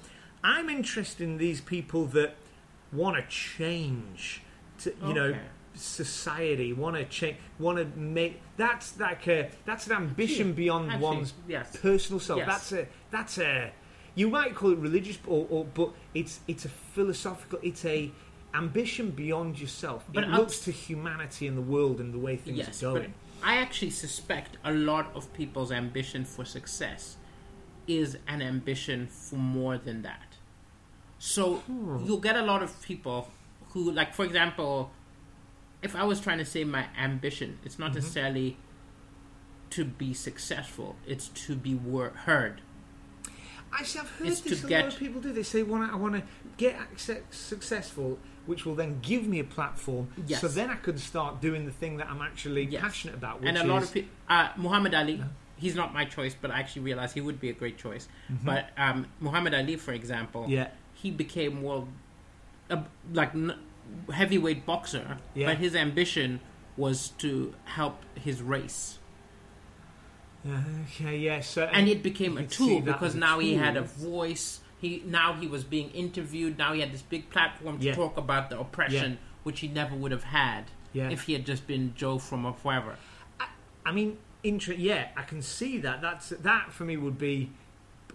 I'm 0.43 0.69
interested 0.71 1.25
in 1.25 1.39
these 1.39 1.61
people 1.61 2.07
that 2.07 2.35
want 2.93 3.17
to 3.17 3.23
change, 3.29 4.43
to, 4.81 4.93
you 5.07 5.15
know, 5.15 5.25
Okay. 5.25 5.41
Society. 5.75 6.73
Want 6.73 6.97
to 6.97 7.05
change. 7.05 7.37
Want 7.59 7.79
to 7.79 7.85
make. 7.99 8.41
That's 8.57 8.99
like 8.99 9.27
a 9.29 9.51
that's 9.65 9.87
an 9.87 9.93
ambition 9.93 10.53
beyond 10.53 10.91
Actually, 10.91 11.03
one's 11.05 11.35
yes. 11.49 11.77
personal 11.77 12.21
self. 12.21 12.39
Yes. 12.39 12.47
That's 12.49 12.73
a 12.73 12.87
that's 13.11 13.39
a 13.39 13.73
you 14.15 14.29
might 14.29 14.55
call 14.55 14.73
it 14.73 14.79
religious, 14.79 15.19
or, 15.27 15.47
or 15.51 15.65
but 15.65 15.91
it's 16.15 16.41
it's 16.49 16.65
a 16.65 16.69
philosophical. 16.69 17.59
It's 17.63 17.85
a 17.85 18.11
ambition 18.55 19.11
beyond 19.11 19.59
yourself. 19.61 20.05
But 20.13 20.25
it 20.25 20.31
I'll- 20.31 20.41
looks 20.41 20.59
to 20.61 20.71
humanity 20.73 21.47
and 21.47 21.57
the 21.57 21.63
world 21.63 22.01
and 22.01 22.13
the 22.13 22.19
way 22.19 22.37
things 22.37 22.59
Yes, 22.59 22.83
are 22.83 22.93
going. 22.93 23.15
I 23.43 23.57
actually 23.57 23.91
suspect 23.91 24.57
a 24.65 24.73
lot 24.73 25.11
of 25.17 25.33
people's 25.33 25.73
ambition 25.73 26.25
for 26.25 26.45
success 26.45 27.17
is 27.89 28.17
an 28.29 28.41
ambition 28.41 29.09
for 29.09 29.35
more 29.37 29.77
than 29.79 30.03
that. 30.03 30.37
So 31.19 31.57
Hmm. 31.57 32.05
you'll 32.05 32.21
get 32.21 32.37
a 32.37 32.43
lot 32.43 32.63
of 32.63 32.81
people 32.83 33.29
who, 33.71 33.91
like, 33.91 34.13
for 34.15 34.25
example, 34.25 34.93
if 35.83 35.95
I 35.97 36.05
was 36.05 36.21
trying 36.21 36.39
to 36.39 36.45
say 36.45 36.65
my 36.65 36.87
ambition, 36.99 37.59
it's 37.65 37.75
Mm-hmm. 37.75 37.83
not 37.85 37.95
necessarily 37.95 38.57
to 39.71 39.85
be 39.85 40.13
successful; 40.15 40.97
it's 41.07 41.29
to 41.29 41.57
be 41.57 41.75
wor- 41.75 42.11
heard. 42.27 42.61
Actually, 43.73 44.01
I've 44.03 44.11
heard 44.11 44.29
It's 44.29 44.41
this. 44.41 44.61
to 44.61 44.67
a 44.67 44.69
get- 44.69 44.85
lot 44.85 44.93
of 44.95 44.99
people 44.99 45.21
do. 45.21 45.33
They 45.33 45.43
say, 45.43 45.63
"Want 45.63 45.91
I 45.93 45.97
want 45.97 46.15
to 46.15 46.23
get 46.59 46.75
access, 46.75 47.21
successful, 47.31 48.19
which 48.45 48.67
will 48.67 48.75
then 48.75 48.99
give 49.01 49.27
me 49.27 49.39
a 49.41 49.45
platform, 49.45 50.09
Yes. 50.27 50.43
so 50.43 50.49
then 50.49 50.69
I 50.69 50.77
can 50.77 50.99
start 50.99 51.41
doing 51.41 51.65
the 51.65 51.73
thing 51.73 51.97
that 51.97 52.09
I'm 52.11 52.21
actually 52.21 52.65
Yes. 52.67 52.83
passionate 52.83 53.15
about." 53.15 53.41
Which 53.41 53.49
and 53.49 53.57
a 53.59 53.65
lot 53.65 53.83
of 53.83 53.93
people, 53.93 54.11
uh, 54.29 54.51
Muhammad 54.59 54.95
Ali, 54.95 55.23
he's 55.57 55.75
not 55.75 55.95
my 55.95 56.05
choice, 56.05 56.37
but 56.39 56.51
I 56.51 56.59
actually 56.61 56.83
realized 56.83 57.15
he 57.15 57.23
would 57.23 57.41
be 57.41 57.49
a 57.49 57.55
great 57.55 57.79
choice. 57.79 58.09
But 58.45 58.71
um, 58.77 59.07
Muhammad 59.21 59.55
Ali, 59.55 59.77
for 59.77 59.93
example, 59.93 60.43
Mm-hmm. 60.43 60.53
yeah, 60.53 60.69
he 60.93 61.11
became 61.11 61.63
world 61.63 61.89
a, 62.69 62.85
like 63.13 63.35
n- 63.35 63.59
heavyweight 64.13 64.65
boxer, 64.67 65.19
Yeah. 65.35 65.47
but 65.47 65.59
his 65.59 65.75
ambition 65.75 66.41
was 66.77 67.09
to 67.19 67.55
help 67.65 68.03
his 68.15 68.41
race, 68.43 68.99
yeah, 70.45 70.63
okay, 70.89 71.17
yeah. 71.19 71.41
So 71.41 71.65
and 71.65 71.89
it 71.89 72.03
became 72.03 72.37
a 72.37 72.45
tool 72.47 72.81
because 72.81 73.15
a 73.15 73.19
now 73.19 73.39
he 73.39 73.55
had 73.55 73.77
a 73.77 73.83
voice. 73.83 74.61
He 74.81 75.03
now 75.07 75.35
he 75.35 75.47
was 75.47 75.63
being 75.63 75.91
interviewed. 75.91 76.59
Now 76.59 76.73
he 76.73 76.81
had 76.81 76.93
this 76.93 77.03
big 77.03 77.31
platform 77.31 77.79
to 77.79 77.85
Yeah. 77.87 77.95
talk 77.95 78.17
about 78.17 78.51
the 78.51 78.59
oppression, 78.59 79.19
which 79.45 79.61
he 79.61 79.69
never 79.69 79.95
would 79.95 80.11
have 80.11 80.25
had 80.25 80.65
Yeah. 80.93 81.11
if 81.11 81.23
he 81.25 81.33
had 81.35 81.47
just 81.47 81.67
been 81.69 81.95
Joe 81.95 82.19
from 82.19 82.45
a 82.45 82.53
wherever. 82.53 82.97
I 83.87 83.93
mean, 83.93 84.19
inter- 84.43 84.73
yeah, 84.73 85.09
I 85.17 85.23
can 85.23 85.43
see 85.43 85.79
that. 85.79 86.01
That's 86.01 86.31
that 86.31 86.73
for 86.73 86.85
me 86.85 86.97
would 86.97 87.19
be 87.19 87.51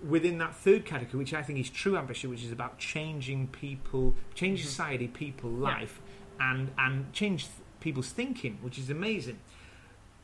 within 0.05 0.37
that 0.39 0.55
third 0.55 0.85
category, 0.85 1.19
which 1.19 1.33
I 1.33 1.41
think 1.41 1.59
is 1.59 1.69
true 1.69 1.97
ambition, 1.97 2.29
which 2.29 2.43
is 2.43 2.51
about 2.51 2.77
changing 2.77 3.47
people, 3.47 4.15
change 4.35 4.63
society, 4.65 5.07
people, 5.07 5.49
life, 5.49 6.01
and 6.39 6.71
and 6.77 7.11
change 7.13 7.43
th- 7.45 7.53
people's 7.79 8.09
thinking, 8.09 8.57
which 8.61 8.77
is 8.77 8.89
amazing. 8.89 9.39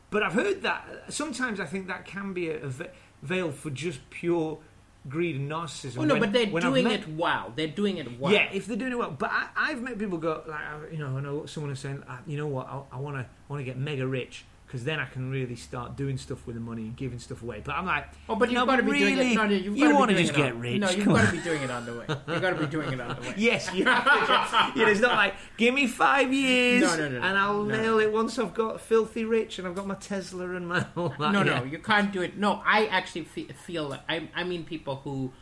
But 0.09 0.21
I've 0.23 0.33
heard 0.33 0.61
that 0.61 0.85
sometimes 1.09 1.59
I 1.59 1.65
think 1.65 1.87
that 1.87 2.05
can 2.05 2.33
be 2.33 2.49
a, 2.49 2.67
a 2.67 2.71
veil 3.23 3.51
for 3.51 3.69
just 3.71 4.07
pure 4.11 4.59
greed 5.09 5.35
and 5.35 5.49
narcissism. 5.51 5.97
Oh 5.97 6.03
no, 6.05 6.13
When- 6.13 6.21
but 6.21 6.33
they're 6.33 6.45
doing 6.61 6.83
met- 6.85 6.99
it 7.01 7.07
well. 7.09 7.51
They're 7.55 7.67
doing 7.67 7.97
it 7.97 8.19
well. 8.19 8.31
yeah, 8.31 8.49
if 8.53 8.67
they're 8.67 8.77
doing 8.77 8.91
it 8.93 8.97
well. 8.97 9.11
But 9.11 9.31
I, 9.31 9.47
I've 9.55 9.81
met 9.81 9.97
people 9.97 10.17
go 10.17 10.43
like, 10.47 10.91
you 10.91 10.99
know, 10.99 11.17
I 11.17 11.21
know 11.21 11.45
someone 11.45 11.71
is 11.71 11.79
saying, 11.79 12.03
uh, 12.07 12.17
you 12.27 12.37
know 12.37 12.47
what, 12.47 12.67
I 12.91 12.97
want 12.99 13.17
to, 13.17 13.25
want 13.49 13.59
to 13.59 13.63
get 13.65 13.77
mega 13.77 14.05
rich 14.07 14.45
because 14.73 14.85
then 14.85 14.99
I 14.99 15.05
can 15.05 15.29
really 15.29 15.55
start 15.55 15.95
doing 15.95 16.17
stuff 16.17 16.47
with 16.47 16.55
the 16.55 16.59
money 16.59 16.81
and 16.81 16.97
giving 16.97 17.19
stuff 17.19 17.43
away. 17.43 17.61
But 17.63 17.75
I'm 17.75 17.85
like, 17.85 18.07
Oh, 18.27 18.35
but 18.35 18.49
you've 18.49 18.57
no, 18.57 18.65
got 18.65 18.77
to 18.77 18.81
be 18.81 18.97
doing 18.97 19.17
really, 19.17 19.33
it. 19.33 19.35
No, 19.35 19.45
no, 19.45 19.53
you've 19.53 19.77
you 19.77 19.93
want 19.95 20.09
to 20.09 20.17
just 20.17 20.33
doing 20.33 20.47
get 20.47 20.55
it 20.55 20.57
rich. 20.57 20.81
No, 20.81 20.89
you've 20.89 21.05
got 21.05 21.25
to 21.27 21.31
be 21.31 21.43
doing 21.43 21.61
it 21.61 21.69
on 21.69 21.85
the 21.85 21.93
way. 21.93 22.05
You've 22.27 22.41
got 22.41 22.49
to 22.49 22.55
be 22.55 22.65
doing 22.65 22.91
it 22.93 22.99
on 22.99 23.15
the 23.15 23.21
way. 23.21 23.35
Yes, 23.37 23.71
you 23.71 23.85
have 23.85 24.03
to. 24.03 24.79
you 24.79 24.83
know, 24.83 24.91
it's 24.91 24.99
not 24.99 25.13
like 25.13 25.35
give 25.57 25.75
me 25.75 25.85
five 25.85 26.33
years 26.33 26.81
No, 26.81 26.97
no, 26.97 27.07
no, 27.07 27.21
and 27.21 27.37
I'll 27.37 27.63
nail 27.65 27.99
it 27.99 28.11
once 28.11 28.39
I've 28.39 28.55
got 28.55 28.81
filthy 28.81 29.25
rich 29.25 29.59
and 29.59 29.67
I've 29.67 29.75
got 29.75 29.85
my 29.85 29.93
Tesla 29.93 30.49
and 30.55 30.67
my 30.67 30.83
all 30.97 31.09
that. 31.19 31.31
no, 31.31 31.43
yeah. 31.43 31.59
no, 31.59 31.65
you 31.65 31.77
can't 31.77 32.11
do 32.11 32.23
it. 32.23 32.35
No, 32.35 32.59
I 32.65 32.87
actually 32.87 33.25
feel 33.25 33.95
I, 34.09 34.27
I 34.35 34.43
mean 34.43 34.63
people 34.65 34.95
who, 35.03 35.33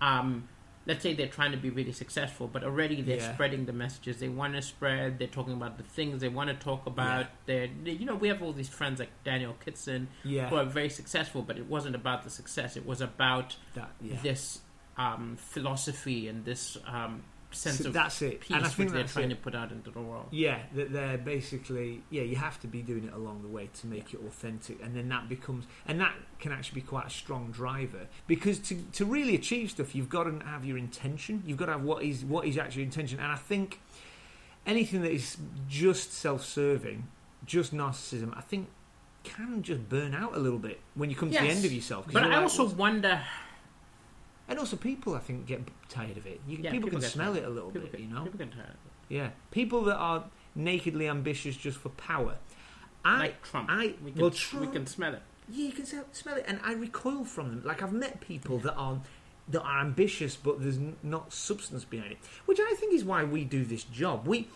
um, 0.00 0.48
let's 0.88 1.02
say 1.02 1.12
they're 1.12 1.26
trying 1.28 1.52
to 1.52 1.58
be 1.58 1.68
really 1.70 1.92
successful, 1.92 2.48
but 2.48 2.64
already 2.64 3.02
they're 3.02 3.18
Yeah. 3.18 3.34
spreading 3.34 3.66
the 3.66 3.72
messages 3.74 4.18
they 4.18 4.28
want 4.30 4.54
to 4.54 4.62
spread. 4.62 5.18
They're 5.18 5.28
talking 5.28 5.52
about 5.52 5.76
the 5.76 5.84
things 5.84 6.22
they 6.22 6.28
want 6.30 6.48
to 6.48 6.56
talk 6.56 6.86
about. 6.86 7.20
Yeah. 7.20 7.26
They're, 7.46 7.68
they, 7.84 7.90
you 7.92 8.06
know, 8.06 8.14
we 8.14 8.28
have 8.28 8.42
all 8.42 8.54
these 8.54 8.70
friends 8.70 8.98
like 8.98 9.10
Daniel 9.22 9.54
Kitson 9.64 10.08
Yeah, 10.24 10.48
who 10.48 10.56
are 10.56 10.64
very 10.64 10.88
successful, 10.88 11.42
but 11.42 11.58
it 11.58 11.66
wasn't 11.66 11.94
about 11.94 12.24
the 12.24 12.30
success. 12.30 12.74
It 12.76 12.86
was 12.86 13.00
about 13.02 13.56
that, 13.74 13.90
yeah. 14.00 14.16
this 14.22 14.60
um, 14.96 15.36
philosophy 15.38 16.26
and 16.26 16.44
this 16.44 16.78
um, 16.86 17.22
sense 17.50 17.78
So 17.78 17.88
of 17.88 17.94
that's 17.94 18.20
it. 18.22 18.40
peace 18.40 18.50
and 18.50 18.64
I 18.64 18.68
which 18.68 18.76
think 18.76 18.92
they're 18.92 19.04
trying 19.04 19.30
it. 19.30 19.34
to 19.34 19.40
put 19.40 19.54
out 19.54 19.72
into 19.72 19.90
the 19.90 20.00
world. 20.00 20.26
Yeah, 20.30 20.58
that 20.74 20.92
they're 20.92 21.18
basically 21.18 22.02
yeah. 22.10 22.22
You 22.22 22.36
have 22.36 22.60
to 22.60 22.66
be 22.66 22.82
doing 22.82 23.04
it 23.04 23.12
along 23.12 23.42
the 23.42 23.48
way 23.48 23.70
to 23.80 23.86
make 23.86 24.12
it 24.14 24.20
authentic, 24.26 24.82
and 24.82 24.94
then 24.94 25.08
that 25.08 25.28
becomes 25.28 25.66
and 25.86 26.00
that 26.00 26.14
can 26.38 26.52
actually 26.52 26.82
be 26.82 26.86
quite 26.86 27.06
a 27.06 27.10
strong 27.10 27.50
driver 27.50 28.06
because 28.26 28.58
to 28.60 28.76
to 28.92 29.04
really 29.04 29.34
achieve 29.34 29.70
stuff, 29.70 29.94
you've 29.94 30.08
got 30.10 30.24
to 30.24 30.44
have 30.44 30.64
your 30.64 30.78
intention. 30.78 31.42
You've 31.46 31.58
got 31.58 31.66
to 31.66 31.72
have 31.72 31.82
what 31.82 32.02
is 32.02 32.24
what 32.24 32.46
is 32.46 32.58
actually 32.58 32.82
your 32.82 32.88
intention, 32.88 33.18
and 33.18 33.32
I 33.32 33.36
think 33.36 33.80
anything 34.66 35.02
that 35.02 35.12
is 35.12 35.36
just 35.68 36.12
self-serving, 36.12 37.08
just 37.46 37.74
narcissism, 37.74 38.36
I 38.36 38.42
think 38.42 38.68
can 39.24 39.62
just 39.62 39.88
burn 39.88 40.14
out 40.14 40.34
a 40.34 40.38
little 40.38 40.58
bit 40.58 40.80
when 40.94 41.10
you 41.10 41.16
come 41.16 41.30
to 41.30 41.38
the 41.38 41.48
end 41.48 41.64
of 41.64 41.72
yourself. 41.72 42.06
But 42.10 42.24
I 42.24 42.28
like, 42.28 42.38
also 42.38 42.68
wonder. 42.68 43.20
And 44.48 44.58
also 44.58 44.76
people, 44.76 45.14
I 45.14 45.18
think, 45.20 45.46
get 45.46 45.60
tired 45.88 46.16
of 46.16 46.26
it. 46.26 46.40
You, 46.48 46.58
Yeah, 46.62 46.70
people, 46.70 46.88
can 46.90 47.00
smell 47.00 47.32
tired. 47.32 47.44
it 47.44 47.46
a 47.46 47.50
little 47.50 47.70
People 47.70 47.88
bit, 47.88 47.92
get- 47.92 48.00
you 48.00 48.06
know. 48.14 48.22
people 48.24 48.38
get 48.38 48.52
tired. 48.52 48.76
Yeah, 49.08 49.30
people 49.50 49.82
that 49.84 49.96
are 49.96 50.24
nakedly 50.54 51.08
ambitious 51.08 51.56
just 51.56 51.78
for 51.78 51.88
power. 51.90 52.36
I, 53.04 53.18
like 53.18 53.42
Trump. 53.42 53.68
I, 53.70 53.94
we 54.04 54.10
can, 54.12 54.20
well, 54.20 54.32
we 54.60 54.66
can 54.66 54.86
smell 54.86 55.14
it. 55.14 55.22
yeah, 55.48 55.66
you 55.66 55.72
can 55.72 55.86
smell, 55.86 56.04
smell 56.12 56.36
it, 56.36 56.44
and 56.48 56.60
I 56.64 56.72
recoil 56.74 57.24
from 57.24 57.48
them. 57.50 57.62
Like 57.64 57.82
I've 57.82 57.92
met 57.92 58.20
people 58.20 58.58
that 58.58 58.74
are 58.74 59.00
that 59.50 59.62
are 59.62 59.80
ambitious, 59.80 60.36
but 60.36 60.60
there's 60.60 60.76
n- 60.76 60.96
not 61.02 61.32
substance 61.32 61.84
behind 61.84 62.12
it, 62.12 62.18
which 62.44 62.58
I 62.60 62.74
think 62.74 62.92
is 62.92 63.02
why 63.04 63.24
we 63.24 63.44
do 63.44 63.64
this 63.64 63.84
job. 63.84 64.26
We 64.26 64.48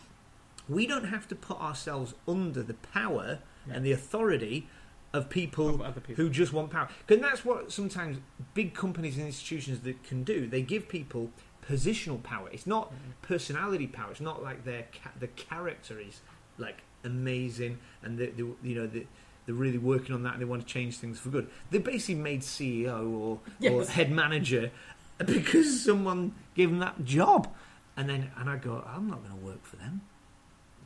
we 0.68 0.87
don't 0.87 1.04
have 1.06 1.26
to 1.28 1.34
put 1.34 1.58
ourselves 1.61 2.14
under 2.28 2.62
the 2.62 2.75
power 2.75 3.38
Yeah. 3.66 3.75
and 3.75 3.87
the 3.87 3.92
authority 3.92 4.68
of 5.12 5.28
people 5.28 5.83
Of 5.83 5.95
people. 6.02 6.14
who 6.25 6.31
just 6.31 6.52
want 6.52 6.71
power. 6.71 6.88
Because 7.07 7.23
that's 7.23 7.45
what 7.45 7.71
sometimes 7.73 8.19
big 8.54 8.75
companies 8.75 9.16
and 9.19 9.26
institutions 9.26 9.81
that 9.81 10.02
can 10.04 10.25
do. 10.25 10.47
They 10.47 10.62
give 10.62 10.88
people 10.88 11.31
positional 11.69 12.23
power. 12.23 12.49
It's 12.52 12.66
not 12.66 12.90
Mm-hmm. 12.92 13.11
personality 13.23 13.87
power. 13.87 14.11
It's 14.11 14.21
not 14.21 14.42
like 14.42 14.64
their 14.64 14.87
ca- 14.92 15.12
the 15.21 15.28
character 15.28 15.99
is 16.00 16.21
like 16.59 16.78
amazing 17.04 17.78
and 18.02 18.19
they, 18.19 18.26
they 18.26 18.42
you 18.62 18.75
know 18.75 18.87
they, 18.87 19.07
they're 19.47 19.54
really 19.54 19.78
working 19.78 20.14
on 20.14 20.23
that 20.23 20.33
and 20.35 20.40
they 20.40 20.45
want 20.47 20.62
to 20.66 20.73
change 20.73 20.99
things 20.99 21.19
for 21.19 21.28
good. 21.31 21.49
They're 21.71 21.81
basically 21.81 22.16
made 22.23 22.40
CEO 22.42 23.12
or, 23.12 23.40
or 23.71 23.85
head 23.85 24.11
manager. 24.11 24.71
because 25.26 25.85
someone 25.85 26.33
gave 26.54 26.71
them 26.71 26.78
that 26.81 27.04
job. 27.04 27.52
And 27.97 28.09
then, 28.09 28.31
and 28.38 28.49
I 28.49 28.57
go, 28.57 28.83
I'm 28.88 29.09
not 29.09 29.23
going 29.23 29.38
to 29.38 29.45
work 29.47 29.64
for 29.64 29.76
them. 29.76 30.00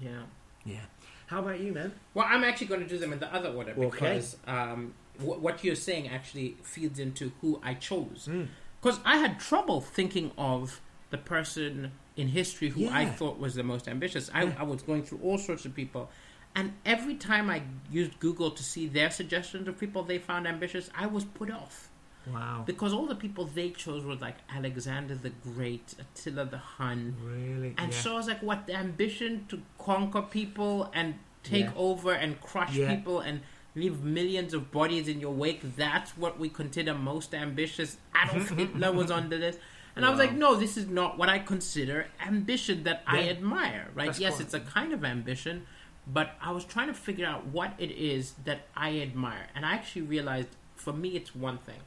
Yeah. 0.00 0.22
Yeah. 0.64 0.80
How 1.26 1.40
about 1.40 1.60
you, 1.60 1.72
man? 1.72 1.92
Well, 2.14 2.26
I'm 2.28 2.44
actually 2.44 2.68
going 2.68 2.80
to 2.82 2.88
do 2.88 2.98
them 2.98 3.12
in 3.12 3.18
the 3.18 3.32
other 3.34 3.48
order 3.50 3.72
Okay. 3.72 3.90
because 3.90 4.36
um, 4.46 4.94
wh- 5.18 5.42
what 5.42 5.64
you're 5.64 5.74
saying 5.74 6.08
actually 6.08 6.56
feeds 6.62 6.98
into 6.98 7.32
who 7.40 7.60
I 7.64 7.74
chose. 7.74 8.28
Mm. 8.30 8.48
Because 8.80 9.00
I 9.04 9.16
had 9.18 9.40
trouble 9.40 9.80
thinking 9.80 10.30
of 10.38 10.80
the 11.10 11.18
person 11.18 11.92
in 12.16 12.28
history 12.28 12.68
who 12.68 12.88
I 12.88 13.06
thought 13.06 13.38
was 13.38 13.54
the 13.54 13.62
most 13.62 13.88
ambitious. 13.88 14.30
I, 14.32 14.44
Yeah. 14.44 14.54
I 14.58 14.62
was 14.62 14.82
going 14.82 15.02
through 15.02 15.18
all 15.22 15.38
sorts 15.38 15.64
of 15.64 15.74
people. 15.74 16.10
And 16.54 16.72
every 16.86 17.14
time 17.16 17.50
I 17.50 17.62
used 17.90 18.18
Google 18.20 18.50
to 18.52 18.62
see 18.62 18.86
their 18.86 19.10
suggestions 19.10 19.68
of 19.68 19.78
people 19.78 20.02
they 20.04 20.18
found 20.18 20.46
ambitious, 20.46 20.88
I 20.96 21.06
was 21.06 21.24
put 21.24 21.50
off. 21.50 21.88
Wow. 22.32 22.64
Because 22.66 22.92
all 22.92 23.06
the 23.06 23.14
people 23.14 23.44
they 23.46 23.70
chose 23.70 24.04
were 24.04 24.16
like 24.16 24.36
Alexander 24.50 25.14
the 25.14 25.30
Great, 25.30 25.94
Attila 25.98 26.44
the 26.46 26.58
Hun, 26.58 27.16
Really? 27.22 27.74
and 27.78 27.92
yeah. 27.92 27.98
so 28.00 28.14
I 28.14 28.16
was 28.16 28.26
like, 28.28 28.42
what 28.42 28.66
the 28.66 28.74
ambition 28.74 29.46
to 29.48 29.62
conquer 29.78 30.22
people 30.22 30.90
and 30.94 31.14
take 31.42 31.66
Yeah. 31.66 31.72
over 31.76 32.12
and 32.12 32.40
crush 32.40 32.74
Yeah. 32.74 32.94
people 32.94 33.20
and 33.20 33.42
leave 33.76 34.02
millions 34.02 34.54
of 34.54 34.70
bodies 34.72 35.06
in 35.06 35.20
your 35.20 35.32
wake. 35.34 35.76
That's 35.76 36.16
what 36.16 36.38
we 36.38 36.48
consider 36.48 36.94
most 36.94 37.34
ambitious. 37.34 37.98
Adolf 38.14 38.48
Hitler 38.58 38.90
was 38.92 39.10
on 39.10 39.28
the 39.28 39.36
list. 39.36 39.58
And 39.94 40.04
I 40.04 40.10
was 40.10 40.18
like, 40.18 40.32
no, 40.32 40.56
this 40.56 40.76
is 40.76 40.86
not 40.88 41.16
what 41.16 41.28
I 41.30 41.38
consider 41.38 42.06
ambition 42.20 42.82
that 42.84 43.02
I 43.06 43.28
admire, 43.30 43.88
right? 43.94 44.06
That's 44.06 44.20
yes, 44.20 44.40
it's 44.40 44.52
a 44.52 44.60
kind 44.60 44.92
of 44.92 45.04
ambition, 45.04 45.66
but 46.06 46.34
I 46.42 46.50
was 46.52 46.64
trying 46.64 46.88
to 46.88 46.94
figure 46.94 47.26
out 47.26 47.46
what 47.46 47.72
it 47.78 47.90
is 47.92 48.34
that 48.44 48.66
I 48.76 48.98
admire. 49.00 49.46
And 49.54 49.64
I 49.64 49.72
actually 49.72 50.02
realized 50.02 50.48
for 50.74 50.92
me, 50.92 51.10
it's 51.16 51.34
one 51.34 51.56
thing 51.58 51.80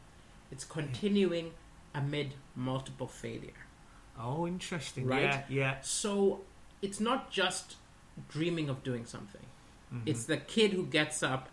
it's 0.51 0.63
continuing 0.63 1.51
amid 1.93 2.33
multiple 2.55 3.07
failure. 3.07 3.51
Oh, 4.19 4.45
interesting. 4.47 5.05
Right? 5.07 5.23
Yeah, 5.23 5.43
yeah. 5.49 5.75
So 5.81 6.41
it's 6.81 6.99
not 6.99 7.31
just 7.31 7.75
dreaming 8.29 8.69
of 8.69 8.83
doing 8.83 9.05
something. 9.05 9.45
Mhm. 9.93 10.01
It's 10.05 10.25
the 10.25 10.37
kid 10.37 10.71
who 10.73 10.85
gets 10.85 11.23
up, 11.23 11.49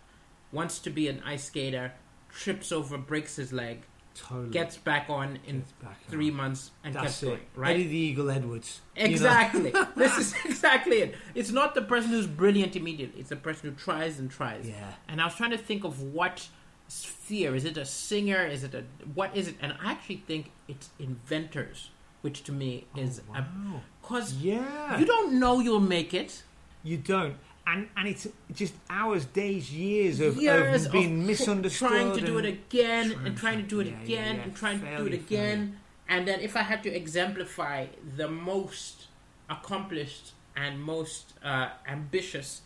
wants 0.51 0.79
to 0.79 0.89
be 0.89 1.07
an 1.07 1.21
ice 1.25 1.45
skater, 1.45 1.93
trips 2.29 2.71
over, 2.71 2.97
breaks 2.97 3.37
his 3.37 3.51
leg, 3.53 3.83
totally. 4.13 4.49
gets 4.49 4.77
back 4.77 5.09
on 5.09 5.39
in 5.47 5.63
back 5.81 6.03
three 6.07 6.29
on. 6.29 6.35
months, 6.37 6.71
and 6.83 6.93
That's 6.93 7.19
keeps 7.19 7.23
going. 7.23 7.39
Right? 7.55 7.71
Eddie 7.75 7.87
the 7.87 7.97
Eagle 7.97 8.29
Edwards. 8.29 8.81
you 8.95 9.03
know? 9.05 9.09
Exactly. 9.09 9.73
this 9.95 10.17
is 10.17 10.35
exactly 10.45 10.97
it. 10.97 11.15
It's 11.35 11.51
not 11.51 11.73
the 11.73 11.81
person 11.81 12.11
who's 12.11 12.27
brilliant 12.27 12.75
immediately. 12.75 13.21
It's 13.21 13.29
the 13.29 13.35
person 13.37 13.69
who 13.69 13.75
tries 13.75 14.19
and 14.19 14.29
tries. 14.29 14.67
Yeah. 14.67 14.93
And 15.07 15.21
I 15.21 15.25
was 15.25 15.35
trying 15.35 15.51
to 15.51 15.57
think 15.57 15.83
of 15.83 16.01
what 16.01 16.47
sphere. 16.87 17.55
Is 17.55 17.65
it 17.65 17.77
a 17.77 17.85
singer? 17.85 18.45
Is 18.45 18.63
it 18.63 18.73
a 18.73 18.83
what 19.13 19.35
is 19.35 19.47
it? 19.47 19.55
And 19.61 19.73
I 19.83 19.91
actually 19.91 20.23
think 20.27 20.51
it's 20.67 20.89
inventors, 20.99 21.89
which 22.21 22.43
to 22.45 22.51
me 22.51 22.85
is 22.95 23.21
oh, 23.29 23.33
wow. 23.33 23.81
because 24.01 24.33
Yeah. 24.33 24.97
you 24.99 25.05
don't 25.05 25.39
know 25.39 25.59
you'll 25.59 25.79
make 25.79 26.13
it. 26.13 26.43
You 26.83 26.97
don't. 26.97 27.35
And 27.65 27.89
and 27.97 28.07
it's 28.07 28.27
just 28.53 28.73
hours, 28.89 29.25
days, 29.25 29.73
years 29.73 30.21
of, 30.21 30.37
years 30.41 30.85
of 30.85 30.91
being 30.93 31.21
tr- 31.21 31.27
misunderstood. 31.27 31.89
trying 31.89 32.13
to 32.15 32.25
do 32.25 32.37
it 32.37 32.45
again 32.45 33.11
trying 33.11 33.25
and 33.27 33.37
trying 33.37 33.57
to 33.61 33.67
do 33.67 33.79
it 33.81 33.87
yeah, 33.87 34.01
again 34.03 34.35
yeah. 34.35 34.41
and 34.43 34.55
trying 34.55 34.79
to 34.79 34.97
do 34.97 35.05
it 35.07 35.13
again. 35.13 35.79
And 36.07 36.25
then 36.25 36.39
if 36.39 36.55
I 36.55 36.61
had 36.61 36.81
to 36.83 36.89
exemplify 36.89 37.87
the 38.15 38.29
most 38.29 39.07
accomplished 39.49 40.31
and 40.55 40.81
most 40.81 41.33
uh, 41.43 41.69
ambitious 41.87 42.61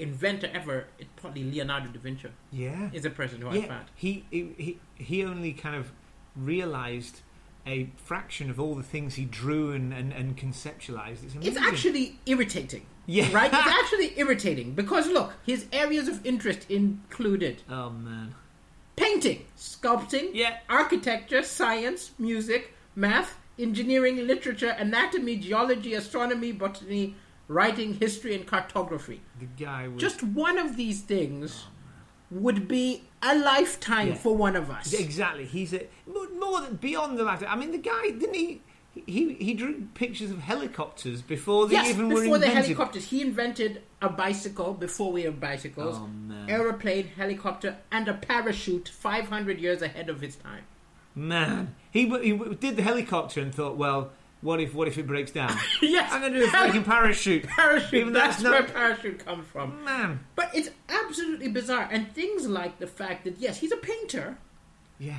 inventor 0.00 0.48
ever, 0.52 0.86
it's 0.98 1.08
probably 1.16 1.44
Leonardo 1.44 1.88
da 1.88 1.98
Vinci 2.00 2.28
Yeah. 2.52 2.90
is 2.92 3.04
a 3.04 3.10
person 3.10 3.40
who 3.40 3.48
I 3.48 3.54
yeah. 3.56 3.66
found. 3.66 3.86
He, 3.94 4.24
he 4.30 4.54
he 4.58 4.78
he 4.96 5.24
only 5.24 5.52
kind 5.52 5.76
of 5.76 5.92
realized 6.34 7.20
a 7.66 7.90
fraction 7.96 8.48
of 8.50 8.60
all 8.60 8.74
the 8.76 8.82
things 8.82 9.14
he 9.16 9.24
drew 9.24 9.72
and, 9.72 9.92
and, 9.92 10.12
and 10.12 10.36
conceptualized. 10.36 11.24
It's 11.24 11.34
amazing. 11.34 11.42
It's 11.42 11.56
actually 11.60 12.18
irritating. 12.24 12.86
Yeah. 13.06 13.28
Right? 13.32 13.52
It's 13.52 13.66
actually 13.82 14.12
irritating 14.18 14.72
because 14.74 15.08
look, 15.08 15.32
his 15.44 15.66
areas 15.72 16.06
of 16.08 16.24
interest 16.24 16.70
included 16.70 17.62
Oh 17.68 17.90
man. 17.90 18.34
painting, 18.96 19.44
sculpting, 19.56 20.30
Yeah. 20.32 20.58
architecture, 20.68 21.42
science, 21.42 22.12
music, 22.18 22.72
math, 22.94 23.36
engineering, 23.58 24.26
literature, 24.26 24.74
anatomy, 24.78 25.36
geology, 25.36 25.94
astronomy, 25.94 26.52
botany, 26.52 27.14
writing, 27.48 27.94
history, 27.94 28.34
and 28.34 28.46
cartography. 28.46 29.20
The 29.38 29.46
guy 29.64 29.88
was 29.88 30.00
Just 30.00 30.22
one 30.22 30.58
of 30.58 30.76
these 30.76 31.00
things 31.02 31.64
oh. 31.66 31.70
would 32.30 32.66
be 32.68 33.04
a 33.22 33.34
lifetime 33.36 34.08
Yeah. 34.08 34.14
for 34.14 34.36
one 34.36 34.56
of 34.56 34.70
us. 34.70 34.92
Exactly. 34.92 35.44
He's 35.44 35.72
a 35.72 35.86
more, 36.38 36.60
than 36.60 36.76
beyond 36.76 37.18
the 37.18 37.24
latter. 37.24 37.46
I 37.46 37.56
mean, 37.56 37.72
the 37.72 37.78
guy 37.78 38.10
didn't 38.10 38.34
he? 38.34 38.62
He 39.06 39.34
he 39.34 39.52
drew 39.52 39.88
pictures 39.92 40.30
of 40.30 40.38
helicopters 40.38 41.20
before 41.20 41.66
they 41.68 41.74
yes, 41.74 41.90
even 41.90 42.08
were 42.08 42.14
invented. 42.14 42.24
before 42.24 42.38
the 42.38 42.48
helicopters, 42.48 43.04
he 43.10 43.20
invented 43.20 43.82
a 44.00 44.08
bicycle 44.08 44.72
before 44.72 45.12
we 45.12 45.24
had 45.24 45.38
bicycles, 45.38 45.96
Oh 45.98 46.06
man, 46.06 46.48
aeroplane, 46.48 47.08
helicopter, 47.08 47.76
and 47.92 48.08
a 48.08 48.14
parachute 48.14 48.88
500 48.88 49.60
years 49.60 49.82
ahead 49.82 50.08
of 50.08 50.22
his 50.22 50.36
time. 50.36 50.64
man. 51.14 51.74
He, 51.90 52.08
he 52.08 52.32
did 52.54 52.76
the 52.76 52.82
helicopter 52.82 53.40
and 53.40 53.54
thought, 53.54 53.76
well, 53.76 54.12
what 54.42 54.60
if 54.60 54.74
what 54.74 54.86
if 54.88 54.98
it 54.98 55.06
breaks 55.06 55.30
down? 55.30 55.56
yes, 55.82 56.12
I'm 56.12 56.20
going 56.20 56.32
to 56.34 56.38
do 56.40 56.44
a 56.46 56.50
fucking 56.50 56.84
parachute. 56.84 57.44
parachute. 57.48 57.94
Even 57.94 58.12
That's 58.12 58.40
not- 58.42 58.52
where 58.52 58.62
parachute 58.64 59.24
comes 59.24 59.46
from. 59.48 59.82
Man, 59.84 60.20
But 60.34 60.50
it's 60.54 60.70
absolutely 60.88 61.48
bizarre. 61.48 61.88
And 61.90 62.12
things 62.14 62.46
like 62.46 62.78
the 62.78 62.86
fact 62.86 63.24
that, 63.24 63.38
yes, 63.38 63.58
he's 63.58 63.72
a 63.72 63.76
painter, 63.76 64.38
yeah. 64.98 65.18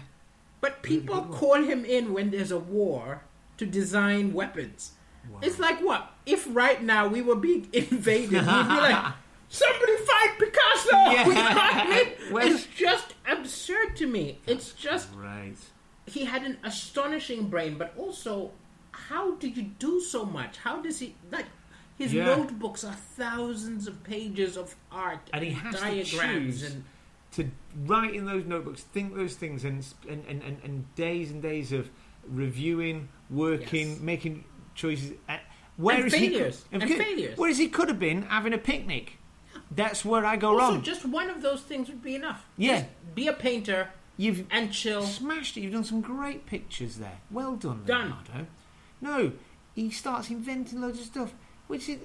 but 0.62 0.82
people 0.84 1.16
one. 1.20 1.32
call 1.32 1.56
him 1.64 1.84
in 1.86 2.14
when 2.14 2.30
there's 2.32 2.52
a 2.52 2.60
war 2.60 3.24
to 3.58 3.66
design 3.66 4.34
weapons. 4.34 4.92
Wow. 5.30 5.40
It's 5.42 5.60
like 5.60 5.80
what? 5.80 6.12
If 6.26 6.48
right 6.56 6.82
now 6.82 7.08
we 7.08 7.22
were 7.22 7.36
being 7.36 7.68
invaded, 7.74 8.32
we'd 8.32 8.40
be 8.42 8.46
like, 8.46 9.14
somebody 9.50 9.98
fight 9.98 10.36
Picasso! 10.40 10.92
Yeah. 10.92 11.28
You 11.28 11.34
know 11.34 11.42
what 11.42 11.76
I 11.76 11.90
mean? 11.90 12.08
Well- 12.32 12.48
it's 12.48 12.66
just 12.68 13.16
absurd 13.30 13.96
to 13.98 14.08
me. 14.08 14.40
It's 14.48 14.72
just, 14.74 15.10
right. 15.16 15.56
he 16.06 16.24
had 16.26 16.44
an 16.44 16.58
astonishing 16.64 17.50
brain, 17.50 17.78
but 17.78 17.94
also, 17.98 18.52
how 19.10 19.36
do 19.36 19.48
you 19.48 19.64
do 19.64 20.00
so 20.02 20.26
much? 20.26 20.58
How 20.58 20.82
does 20.82 21.00
he, 21.00 21.16
like, 21.32 21.46
his 21.98 22.14
Yeah. 22.14 22.26
notebooks 22.26 22.84
are 22.84 22.94
thousands 22.94 23.88
of 23.88 24.04
pages 24.04 24.58
of 24.58 24.76
art 24.92 25.30
And 25.34 25.44
he 25.44 25.52
has 25.52 25.76
diagrams 25.80 26.62
choose 26.62 26.64
and 26.64 26.84
to 27.32 27.52
write 27.86 28.14
in 28.16 28.26
those 28.26 28.46
notebooks, 28.46 28.82
think 28.84 29.16
those 29.16 29.36
things, 29.36 29.64
and 29.66 29.86
and, 30.10 30.24
and, 30.28 30.42
and, 30.44 30.58
and 30.64 30.96
days 30.96 31.32
and 31.32 31.42
days 31.42 31.72
of 31.72 31.90
reviewing, 32.28 33.10
working, 33.30 33.90
Yes. 33.92 34.00
making 34.00 34.44
choices. 34.76 35.14
Uh, 35.28 35.38
whereas 35.78 36.12
failures. 36.14 36.66
he 36.72 36.80
could, 36.80 36.90
And 36.90 36.98
failures. 37.06 37.38
Whereas 37.38 37.58
he 37.58 37.68
could 37.68 37.90
have 37.90 38.00
been 38.00 38.24
having 38.24 38.54
a 38.54 38.58
picnic. 38.58 39.18
That's 39.72 40.06
where 40.06 40.26
I 40.26 40.36
go 40.38 40.60
also 40.60 40.74
wrong. 40.76 40.82
just 40.84 41.04
one 41.06 41.30
of 41.30 41.42
those 41.42 41.62
things 41.62 41.90
would 41.90 42.02
be 42.02 42.16
enough. 42.16 42.46
Yeah. 42.58 42.82
Just 42.82 43.16
be 43.16 43.28
a 43.28 43.34
painter 43.34 43.90
You've 44.16 44.46
and 44.50 44.72
chill. 44.72 45.04
smashed 45.04 45.58
it. 45.58 45.62
You've 45.62 45.74
done 45.74 45.84
some 45.84 46.02
great 46.02 46.46
pictures 46.46 46.98
there. 46.98 47.20
Well 47.32 47.56
done, 47.56 47.84
Done. 47.86 48.14
No, 49.02 49.32
he 49.76 49.90
starts 49.92 50.30
inventing 50.30 50.82
loads 50.82 51.00
of 51.00 51.06
stuff, 51.06 51.34
which 51.68 51.88
is 51.90 52.00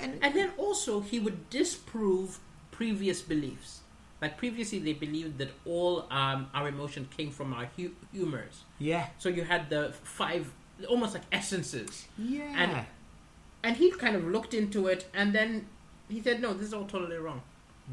and, 0.00 0.18
And 0.22 0.34
then 0.34 0.50
also 0.58 1.00
he 1.00 1.18
would 1.20 1.48
disprove 1.50 2.38
previous 2.70 3.22
beliefs. 3.22 3.80
Like 4.22 4.38
previously, 4.38 4.78
they 4.78 4.92
believed 4.94 5.38
that 5.38 5.50
all 5.66 6.06
um, 6.10 6.48
our 6.54 6.68
emotions 6.68 7.08
came 7.16 7.30
from 7.30 7.52
our 7.52 7.66
hu- 7.76 7.94
humors. 8.12 8.64
yeah, 8.78 9.08
So 9.18 9.28
you 9.28 9.44
had 9.44 9.68
the 9.70 9.92
five, 10.02 10.50
almost 10.88 11.14
like 11.14 11.24
essences. 11.32 12.06
yeah. 12.18 12.54
And- 12.56 12.86
And 13.64 13.76
he 13.78 13.90
kind 13.92 14.14
of 14.14 14.24
looked 14.24 14.52
into 14.52 14.88
it, 14.88 15.08
and 15.14 15.32
then 15.34 15.66
he 16.10 16.20
said, 16.20 16.40
"No, 16.42 16.52
this 16.52 16.66
is 16.68 16.74
all 16.74 16.84
totally 16.84 17.16
wrong." 17.16 17.40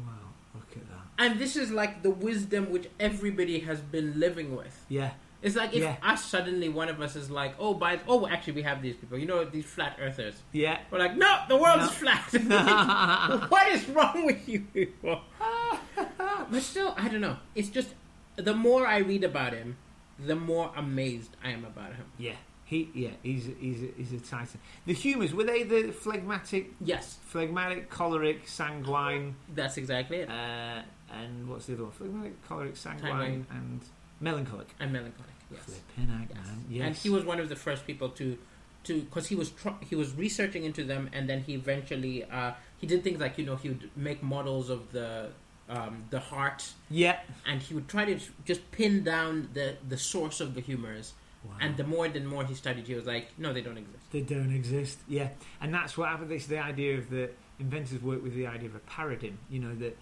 wow, 0.04 0.28
look 0.54 0.70
at 0.76 0.86
that. 0.90 1.04
And 1.18 1.40
this 1.40 1.56
is 1.56 1.70
like 1.70 2.02
the 2.02 2.10
wisdom 2.10 2.70
which 2.70 2.88
everybody 3.00 3.60
has 3.60 3.80
been 3.80 4.20
living 4.20 4.54
with. 4.54 4.76
Yeah, 4.90 5.12
It's 5.42 5.56
like 5.56 5.72
if 5.74 5.82
Yeah. 5.82 5.96
us 6.02 6.24
suddenly 6.24 6.68
one 6.68 6.88
of 6.88 7.00
us 7.00 7.16
is 7.16 7.28
like, 7.30 7.54
"Oh, 7.58 7.74
by 7.74 7.98
oh, 8.06 8.26
actually 8.28 8.52
we 8.54 8.62
have 8.62 8.80
these 8.80 8.94
people. 8.96 9.18
You 9.18 9.26
know, 9.26 9.44
these 9.44 9.64
flat 9.64 9.98
earthers." 10.00 10.34
yeah. 10.52 10.78
We're 10.90 10.98
like, 11.00 11.16
"No, 11.16 11.40
the 11.48 11.56
world 11.56 11.80
No. 11.80 11.86
is 11.86 11.90
flat." 11.92 12.32
what 13.50 13.66
is 13.72 13.88
wrong 13.88 14.24
with 14.24 14.48
you 14.48 14.60
people? 14.72 15.20
but 16.50 16.62
still, 16.62 16.94
I 16.96 17.08
don't 17.08 17.20
know. 17.20 17.36
It's 17.54 17.68
just 17.68 17.88
the 18.36 18.54
more 18.54 18.86
I 18.86 18.98
read 18.98 19.24
about 19.24 19.52
him, 19.52 19.76
the 20.18 20.36
more 20.36 20.72
amazed 20.76 21.36
I 21.44 21.50
am 21.50 21.64
about 21.64 21.94
him. 21.94 22.06
Yeah, 22.18 22.36
he 22.64 22.88
yeah 22.94 23.10
he's 23.22 23.48
he's 23.60 23.82
a, 23.82 23.88
he's 23.96 24.12
a 24.12 24.20
titan. 24.20 24.60
The 24.86 24.94
humours 24.94 25.34
were 25.34 25.44
they 25.44 25.64
the 25.64 25.92
phlegmatic, 25.92 26.70
Yes, 26.80 27.18
phlegmatic, 27.26 27.90
choleric, 27.90 28.46
sanguine, 28.48 29.34
that's 29.54 29.76
exactly 29.76 30.18
it. 30.18 30.30
uh, 30.30 30.82
and 31.12 31.48
what's 31.48 31.66
the 31.66 31.74
other 31.74 31.82
one? 31.84 31.92
Phlegmatic, 31.92 32.48
choleric, 32.48 32.76
sanguine, 32.76 33.10
Sanguine. 33.10 33.46
and 33.50 33.80
melancholic. 34.22 34.68
and 34.80 34.92
melancholic. 34.92 35.28
Yes. 35.50 35.62
Flipping 35.64 36.10
heck, 36.14 36.28
Yes. 36.30 36.38
man. 36.46 36.64
Yes. 36.70 36.86
And 36.86 36.96
he 36.96 37.10
was 37.10 37.24
one 37.24 37.38
of 37.40 37.48
the 37.50 37.56
first 37.56 37.86
people 37.86 38.08
to, 38.10 38.38
to 38.84 39.00
because 39.02 39.26
he 39.26 39.34
was 39.34 39.50
tr- 39.50 39.80
he 39.90 39.94
was 39.96 40.14
researching 40.14 40.64
into 40.64 40.82
them, 40.84 41.10
and 41.12 41.28
then 41.28 41.40
he 41.42 41.52
eventually 41.54 42.24
uh, 42.24 42.52
he 42.78 42.86
did 42.86 43.04
things 43.04 43.20
like 43.20 43.36
you 43.38 43.44
know 43.44 43.56
he 43.56 43.68
would 43.68 43.90
make 43.96 44.22
models 44.22 44.70
of 44.70 44.90
the 44.92 45.28
um, 45.68 46.04
the 46.10 46.20
heart, 46.20 46.72
Yeah, 46.90 47.18
and 47.46 47.60
he 47.62 47.74
would 47.74 47.88
try 47.88 48.04
to 48.06 48.18
just 48.44 48.70
pin 48.72 49.04
down 49.04 49.50
the 49.52 49.76
the 49.88 49.98
source 49.98 50.40
of 50.40 50.54
the 50.54 50.60
humors. 50.62 51.12
Wow. 51.44 51.52
And 51.60 51.76
the 51.76 51.84
more 51.84 52.06
and 52.06 52.28
more 52.28 52.44
he 52.44 52.54
studied, 52.54 52.86
he 52.86 52.94
was 52.94 53.04
like, 53.04 53.26
no, 53.36 53.52
they 53.52 53.62
don't 53.62 53.76
exist. 53.76 54.04
They 54.12 54.20
don't 54.20 54.52
exist. 54.54 54.98
Yeah, 55.08 55.28
and 55.60 55.74
that's 55.74 55.98
what 55.98 56.08
happened. 56.08 56.30
It's 56.32 56.46
the 56.46 56.58
idea 56.60 56.96
of 56.98 57.10
the 57.10 57.30
inventors 57.58 58.00
work 58.00 58.22
with 58.22 58.34
the 58.34 58.46
idea 58.46 58.68
of 58.68 58.76
a 58.76 58.80
paradigm. 58.80 59.38
You 59.50 59.58
know 59.60 59.74
that 59.76 59.96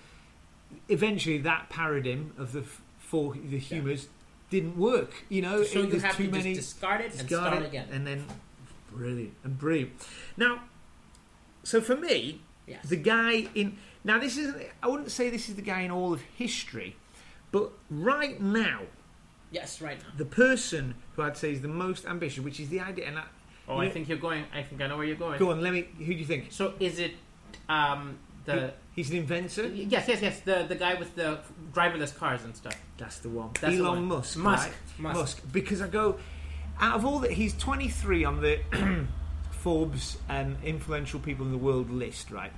eventually 0.89 1.39
that 1.39 1.69
paradigm 1.71 2.33
of 2.39 2.53
the 2.53 2.61
f- 2.61 2.83
for 3.11 3.35
the 3.35 3.59
humours 3.59 4.09
didn't 4.51 4.77
work. 4.77 5.11
You 5.29 5.43
know, 5.43 5.65
So 5.65 5.81
it- 5.81 5.85
you 5.87 5.91
there's 5.91 6.03
have 6.05 6.17
too 6.17 6.27
to 6.27 6.31
many. 6.33 6.55
just 6.55 6.75
discard 6.75 7.01
it 7.01 7.19
and 7.19 7.29
start 7.29 7.61
it, 7.63 7.67
again. 7.67 7.89
and 7.91 8.07
then 8.07 8.25
brilliant 8.93 9.35
and 9.45 9.59
brilliant. 9.59 9.93
Now, 10.37 10.63
so 11.65 11.81
for 11.81 11.97
me, 11.97 12.41
yes. 12.67 12.89
the 12.89 12.97
guy 12.97 13.49
in 13.55 13.77
now 14.05 14.19
this 14.19 14.37
isn't. 14.39 14.63
I 14.83 14.87
wouldn't 14.89 15.11
say 15.11 15.29
this 15.29 15.49
is 15.49 15.57
the 15.57 15.63
guy 15.63 15.81
in 15.81 15.91
all 15.91 16.13
of 16.13 16.21
history, 16.37 16.97
but 17.53 17.71
right 17.91 18.41
now, 18.41 18.83
yes, 19.51 19.81
right 19.83 19.99
now. 19.99 20.09
the 20.17 20.25
person 20.25 20.95
who 21.17 21.23
I'd 21.23 21.37
say 21.37 21.53
is 21.53 21.61
the 21.61 21.69
most 21.69 22.07
ambitious, 22.07 22.43
which 22.43 22.61
is 22.61 22.69
the 22.71 22.81
idea. 22.81 23.07
And 23.09 23.19
I, 23.19 23.25
Oh, 23.69 23.77
I 23.79 23.89
think 23.89 24.09
you're 24.09 24.19
going. 24.19 24.45
I 24.55 24.63
think 24.63 24.81
I 24.81 24.87
know 24.89 24.97
where 24.97 25.07
you're 25.07 25.17
going. 25.17 25.39
go 25.39 25.51
on, 25.53 25.61
let 25.61 25.73
me. 25.73 25.83
Who 25.99 26.07
do 26.07 26.13
you 26.15 26.25
think? 26.25 26.51
So 26.51 26.75
is 26.81 26.99
it 26.99 27.13
um, 27.69 28.19
the? 28.47 28.73
He's 28.95 29.11
an 29.11 29.19
inventor. 29.19 29.69
Yes, 29.69 30.09
yes, 30.09 30.21
yes. 30.21 30.41
The 30.41 30.65
the 30.69 30.75
guy 30.75 30.95
with 30.95 31.15
the 31.15 31.41
driverless 31.73 32.17
cars 32.17 32.43
and 32.45 32.55
stuff. 32.57 32.77
That's 32.99 33.19
the 33.19 33.29
one. 33.29 33.51
That's 33.61 33.77
the 33.77 33.83
Elon 33.83 34.09
one. 34.09 34.19
Musk. 34.19 34.37
Musk. 34.39 34.71
right? 34.99 35.15
Musk. 35.15 35.43
Because 35.53 35.81
I 35.81 35.89
go 35.89 36.19
out 36.81 36.97
of 36.97 37.05
all 37.05 37.19
that, 37.21 37.31
he's 37.31 37.55
23 37.57 38.25
on 38.25 38.41
the 38.41 38.59
Forbes 39.51 40.17
um, 40.29 40.57
influential 40.65 41.21
people 41.21 41.45
in 41.45 41.53
the 41.53 41.59
world 41.59 41.91
list, 41.91 42.31
right? 42.31 42.53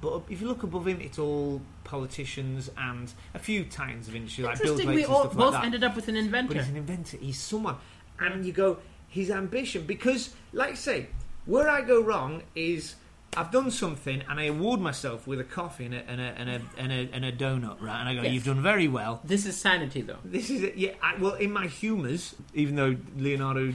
But 0.00 0.22
if 0.30 0.40
you 0.40 0.48
look 0.48 0.62
above 0.64 0.88
him, 0.88 1.00
it's 1.00 1.18
all 1.18 1.60
politicians 1.84 2.70
and 2.76 3.12
a 3.34 3.38
few 3.38 3.64
titans 3.64 4.08
of 4.08 4.16
industry 4.16 4.42
like 4.44 4.60
Bill 4.60 4.74
Gates 4.74 4.80
Interesting. 4.80 4.96
We 4.96 5.04
and 5.04 5.12
all 5.12 5.20
stuff 5.20 5.36
both 5.36 5.52
like 5.52 5.62
that. 5.62 5.66
ended 5.66 5.84
up 5.84 5.94
with 5.94 6.08
an 6.08 6.16
inventor. 6.16 6.54
But 6.54 6.56
he's 6.56 6.70
an 6.70 6.76
inventor. 6.76 7.18
He's 7.18 7.38
someone. 7.38 7.76
And 8.18 8.44
you 8.44 8.52
go, 8.52 8.78
his 9.06 9.30
ambition. 9.30 9.84
Because, 9.86 10.34
like 10.52 10.70
I 10.70 10.74
say, 10.74 11.06
where 11.46 11.68
I 11.68 11.82
go 11.82 12.00
wrong 12.00 12.42
is 12.54 12.96
I've 13.36 13.50
done 13.50 13.70
something 13.70 14.22
and 14.28 14.38
I 14.38 14.44
award 14.44 14.80
myself 14.80 15.26
with 15.26 15.40
a 15.40 15.44
coffee 15.44 15.86
and 15.86 15.94
a, 15.94 15.98
and 16.08 16.20
a, 16.20 16.24
and 16.36 16.50
a, 16.50 16.60
and 16.76 16.92
a, 16.92 17.08
and 17.14 17.24
a 17.24 17.32
donut, 17.32 17.80
right? 17.80 17.98
And 17.98 18.08
I 18.08 18.14
go, 18.14 18.22
Yes. 18.22 18.32
you've 18.32 18.44
done 18.44 18.62
very 18.62 18.88
well. 18.88 19.20
This 19.24 19.46
is 19.46 19.56
sanity, 19.58 20.02
though. 20.02 20.18
This 20.24 20.50
is 20.50 20.62
it. 20.62 20.76
Yeah. 20.76 20.92
I, 21.02 21.16
well, 21.16 21.34
in 21.34 21.50
my 21.50 21.66
humours, 21.66 22.34
even 22.52 22.76
though 22.76 22.94
Leonardo 23.16 23.72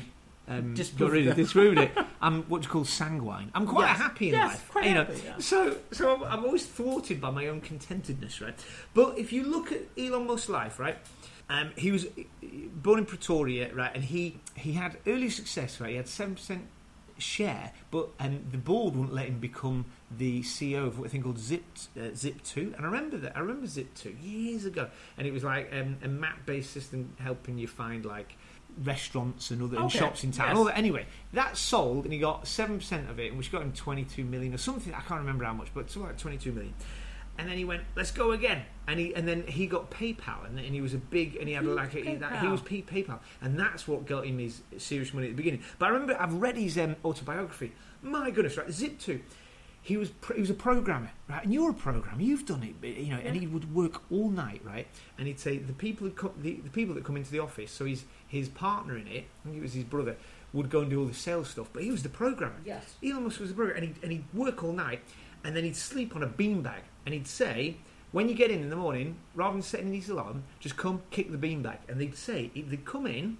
um, 0.47 0.75
got 0.97 1.09
rid 1.11 1.27
of 1.27 1.33
it. 1.37 1.41
disproved 1.41 1.79
it, 1.79 1.91
I'm 2.21 2.43
what 2.43 2.63
you 2.63 2.69
call 2.69 2.85
sanguine. 2.85 3.49
I'm 3.55 3.65
quite 3.65 3.87
Yes. 3.87 3.97
happy 3.97 4.27
in 4.29 4.33
Yes, 4.35 4.47
life. 4.51 4.69
quite 4.69 4.85
you 4.85 4.93
know. 4.93 5.03
happy, 5.05 5.21
yeah. 5.25 5.35
So, 5.39 5.77
so 5.91 6.15
I'm, 6.15 6.23
I'm 6.39 6.45
always 6.45 6.65
thwarted 6.67 7.19
by 7.19 7.31
my 7.31 7.47
own 7.47 7.61
contentedness, 7.61 8.39
right? 8.41 8.53
But 8.93 9.17
if 9.17 9.33
you 9.33 9.43
look 9.43 9.71
at 9.71 9.81
Elon 9.97 10.27
Musk's 10.27 10.49
life, 10.49 10.77
right? 10.79 10.97
Um, 11.49 11.71
he 11.77 11.91
was 11.91 12.05
born 12.73 12.99
in 12.99 13.05
Pretoria, 13.05 13.73
right? 13.73 13.91
And 13.95 14.03
he 14.03 14.37
he 14.55 14.73
had 14.73 14.97
early 15.07 15.29
success, 15.29 15.79
right? 15.79 15.91
He 15.91 15.95
had 15.95 16.07
seven 16.09 16.35
percent 16.35 16.67
share, 17.17 17.71
but 17.91 18.09
um, 18.19 18.45
the 18.51 18.57
board 18.57 18.95
wouldn't 18.95 19.13
let 19.13 19.27
him 19.27 19.39
become 19.39 19.85
the 20.15 20.41
CEO 20.41 20.87
of 20.87 20.99
what 20.99 21.07
I 21.07 21.09
think 21.09 21.23
called 21.23 21.39
Zip 21.39 21.63
uh, 21.95 22.01
Zip2. 22.01 22.75
And 22.75 22.77
I 22.79 22.83
remember 22.85 23.17
that. 23.17 23.35
I 23.35 23.39
remember 23.39 23.67
Zip2 23.67 24.15
years 24.21 24.65
ago, 24.65 24.89
and 25.17 25.27
it 25.27 25.31
was 25.31 25.43
like 25.43 25.71
um, 25.73 25.97
a 26.03 26.07
map-based 26.07 26.71
system 26.71 27.13
helping 27.19 27.57
you 27.57 27.67
find 27.67 28.05
like 28.05 28.37
restaurants 28.83 29.51
and 29.51 29.61
other 29.61 29.77
and 29.77 29.91
shops 29.91 30.23
in 30.23 30.31
town. 30.31 30.49
yes. 30.49 30.57
All 30.57 30.65
that. 30.65 30.77
Anyway, 30.77 31.05
that 31.33 31.57
sold, 31.57 32.05
and 32.05 32.13
he 32.13 32.19
got 32.19 32.47
seven 32.47 32.77
percent 32.77 33.09
of 33.09 33.19
it, 33.19 33.29
and 33.29 33.37
which 33.37 33.51
got 33.51 33.61
him 33.61 33.73
twenty-two 33.73 34.23
million 34.23 34.53
or 34.53 34.57
something. 34.57 34.93
I 34.93 35.01
can't 35.01 35.19
remember 35.19 35.45
how 35.45 35.53
much, 35.53 35.69
but 35.73 35.89
something 35.89 36.09
like 36.09 36.17
twenty-two 36.17 36.51
million. 36.51 36.73
And 37.37 37.47
then 37.49 37.57
he 37.57 37.65
went, 37.65 37.83
"Let's 37.95 38.11
go 38.11 38.31
again." 38.31 38.63
And 38.87 38.99
he 38.99 39.13
and 39.15 39.27
then 39.27 39.43
he 39.47 39.67
got 39.67 39.91
PayPal, 39.91 40.45
and, 40.45 40.57
and 40.57 40.73
he 40.73 40.81
was 40.81 40.93
a 40.93 40.97
big, 40.97 41.35
and 41.35 41.47
he 41.47 41.53
had 41.53 41.65
a 41.65 41.69
like 41.69 41.93
a, 41.95 42.15
that, 42.15 42.41
he 42.41 42.47
was 42.47 42.61
P- 42.61 42.81
PayPal, 42.81 43.19
and 43.41 43.59
that's 43.59 43.87
what 43.87 44.05
got 44.05 44.25
him 44.25 44.39
his 44.39 44.61
serious 44.77 45.13
money 45.13 45.27
at 45.27 45.31
the 45.31 45.37
beginning. 45.37 45.61
But 45.77 45.87
I 45.87 45.89
remember 45.89 46.15
I've 46.19 46.33
read 46.33 46.55
his 46.57 46.77
um, 46.77 46.95
autobiography. 47.05 47.73
My 48.01 48.31
goodness, 48.31 48.57
right? 48.57 48.67
Zip2. 48.67 49.19
He 49.81 49.95
was 49.95 50.09
pr- 50.09 50.33
he 50.33 50.41
was 50.41 50.49
a 50.49 50.53
programmer, 50.53 51.11
right? 51.29 51.43
And 51.43 51.53
you're 51.53 51.69
a 51.69 51.73
programmer. 51.73 52.21
You've 52.21 52.45
done 52.45 52.63
it, 52.63 52.85
you 52.85 53.13
know. 53.13 53.19
And 53.23 53.35
he 53.35 53.47
would 53.47 53.73
work 53.73 54.01
all 54.11 54.29
night, 54.29 54.61
right? 54.65 54.87
And 55.17 55.27
he'd 55.27 55.39
say 55.39 55.57
the 55.57 55.73
people 55.73 56.09
who 56.09 56.31
the, 56.41 56.55
the 56.55 56.69
people 56.69 56.95
that 56.95 57.03
come 57.05 57.15
into 57.17 57.31
the 57.31 57.39
office. 57.39 57.71
So 57.71 57.85
his 57.85 58.03
his 58.27 58.49
partner 58.49 58.97
in 58.97 59.07
it, 59.07 59.25
I 59.43 59.47
think 59.49 59.57
it 59.57 59.61
was 59.61 59.73
his 59.73 59.83
brother, 59.85 60.17
would 60.53 60.69
go 60.69 60.81
and 60.81 60.89
do 60.89 60.99
all 60.99 61.05
the 61.05 61.13
sales 61.13 61.49
stuff. 61.49 61.69
But 61.71 61.83
he 61.83 61.91
was 61.91 62.03
the 62.03 62.09
programmer. 62.09 62.57
Yes. 62.65 62.95
Elon 63.03 63.23
Musk 63.25 63.39
was 63.39 63.49
the 63.49 63.55
programmer, 63.55 63.77
and 63.79 63.87
he'd, 63.87 64.03
and 64.03 64.11
he'd 64.11 64.25
work 64.33 64.63
all 64.63 64.73
night, 64.73 65.01
and 65.43 65.55
then 65.55 65.63
he'd 65.63 65.75
sleep 65.75 66.15
on 66.15 66.23
a 66.23 66.27
beanbag, 66.27 66.81
and 67.07 67.13
he'd 67.13 67.25
say, 67.25 67.77
when 68.11 68.27
you 68.27 68.35
get 68.35 68.51
in 68.51 68.61
in 68.61 68.69
the 68.69 68.75
morning, 68.75 69.15
rather 69.33 69.53
than 69.53 69.61
setting 69.61 69.93
his 69.93 70.09
alarm, 70.09 70.43
just 70.59 70.75
come 70.75 71.01
kick 71.09 71.31
the 71.31 71.37
beanbag. 71.37 71.77
And 71.87 72.01
they'd 72.01 72.17
say, 72.17 72.51
they'd 72.53 72.83
come 72.83 73.07
in, 73.07 73.37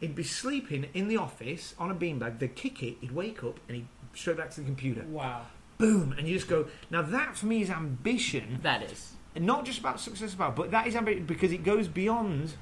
he'd 0.00 0.14
be 0.14 0.22
sleeping 0.22 0.86
in 0.92 1.08
the 1.08 1.16
office 1.16 1.74
on 1.78 1.90
a 1.90 1.94
beanbag, 1.94 2.38
they'd 2.40 2.54
kick 2.54 2.82
it, 2.82 2.98
he'd 3.00 3.12
wake 3.12 3.42
up, 3.42 3.58
and 3.68 3.76
he'd 3.78 3.86
straight 4.14 4.36
back 4.36 4.50
to 4.50 4.60
the 4.60 4.66
computer. 4.66 5.02
Wow. 5.08 5.46
Boom! 5.78 6.14
And 6.18 6.28
you 6.28 6.34
just 6.34 6.46
go, 6.48 6.66
now 6.90 7.00
that 7.00 7.38
for 7.38 7.46
me 7.46 7.62
is 7.62 7.70
ambition, 7.70 8.58
That 8.62 8.82
is. 8.82 9.12
and 9.34 9.46
not 9.46 9.64
just 9.64 9.78
about 9.78 9.98
success 9.98 10.34
about, 10.34 10.54
but 10.54 10.70
that 10.72 10.86
is 10.86 10.94
ambition 10.94 11.24
because 11.24 11.52
it 11.52 11.64
goes 11.64 11.88
beyond 11.88 12.52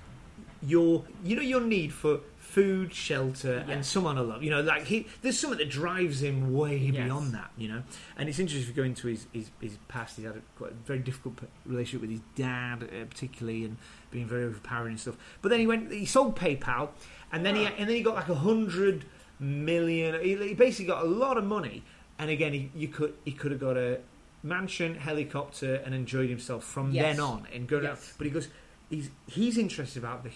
your, 0.63 1.05
you 1.25 1.35
know, 1.35 1.43
your 1.43 1.61
need 1.61 1.93
for 1.93 2.21
food, 2.49 2.95
shelter, 2.95 3.65
Yeah. 3.67 3.75
and 3.75 3.85
someone 3.87 4.17
to 4.17 4.23
love. 4.23 4.43
You 4.43 4.51
know, 4.51 4.63
like 4.63 4.85
he, 4.87 5.07
there's 5.23 5.39
something 5.39 5.59
that 5.59 5.69
drives 5.71 6.23
him 6.23 6.55
way 6.55 6.77
Yes. 6.79 7.05
beyond 7.05 7.35
that. 7.35 7.51
You 7.59 7.69
know, 7.69 7.83
and 8.17 8.29
it's 8.29 8.39
interesting 8.39 8.63
if 8.63 8.69
you 8.69 8.75
go 8.83 8.85
into 8.85 9.07
his 9.09 9.27
his, 9.33 9.51
his 9.61 9.77
past. 9.89 10.17
He 10.17 10.25
had 10.25 10.37
a 10.37 10.41
quite 10.57 10.73
a 10.73 10.75
very 10.87 10.99
difficult 11.01 11.39
relationship 11.67 12.01
with 12.03 12.11
his 12.11 12.21
dad, 12.35 12.83
uh, 12.85 13.05
particularly, 13.05 13.65
and 13.65 13.77
being 14.11 14.27
very 14.27 14.45
overpowering 14.45 14.93
and 14.93 15.01
stuff. 15.01 15.17
But 15.43 15.51
then 15.51 15.61
he 15.61 15.67
went, 15.67 15.93
he 15.93 16.07
sold 16.07 16.37
PayPal, 16.37 16.89
and 17.33 17.45
then 17.45 17.55
he 17.57 17.67
Ah. 17.67 17.73
and 17.79 17.89
then 17.89 17.97
he 17.97 18.03
got 18.03 18.15
like 18.15 18.29
a 18.29 18.35
hundred 18.37 19.05
million. 19.39 20.21
He, 20.23 20.37
he 20.37 20.55
basically 20.55 20.87
got 20.87 21.03
a 21.05 21.09
lot 21.09 21.37
of 21.37 21.45
money. 21.45 21.83
And 22.19 22.31
again, 22.31 22.53
he, 22.53 22.71
you 22.75 22.89
could 22.89 23.15
he 23.25 23.33
could 23.33 23.51
have 23.53 23.61
got 23.61 23.77
a 23.77 24.01
mansion, 24.43 24.95
helicopter, 24.97 25.77
and 25.85 25.95
enjoyed 25.95 26.29
himself 26.31 26.65
from 26.65 26.93
Yes. 26.93 27.05
then 27.17 27.21
on. 27.25 27.47
And 27.55 27.69
go. 27.69 27.81
Yes. 27.81 28.15
But 28.19 28.27
he 28.27 28.31
goes, 28.33 28.49
he's 28.91 29.11
he's 29.27 29.59
interested 29.59 29.99
about 30.03 30.25
the 30.25 30.31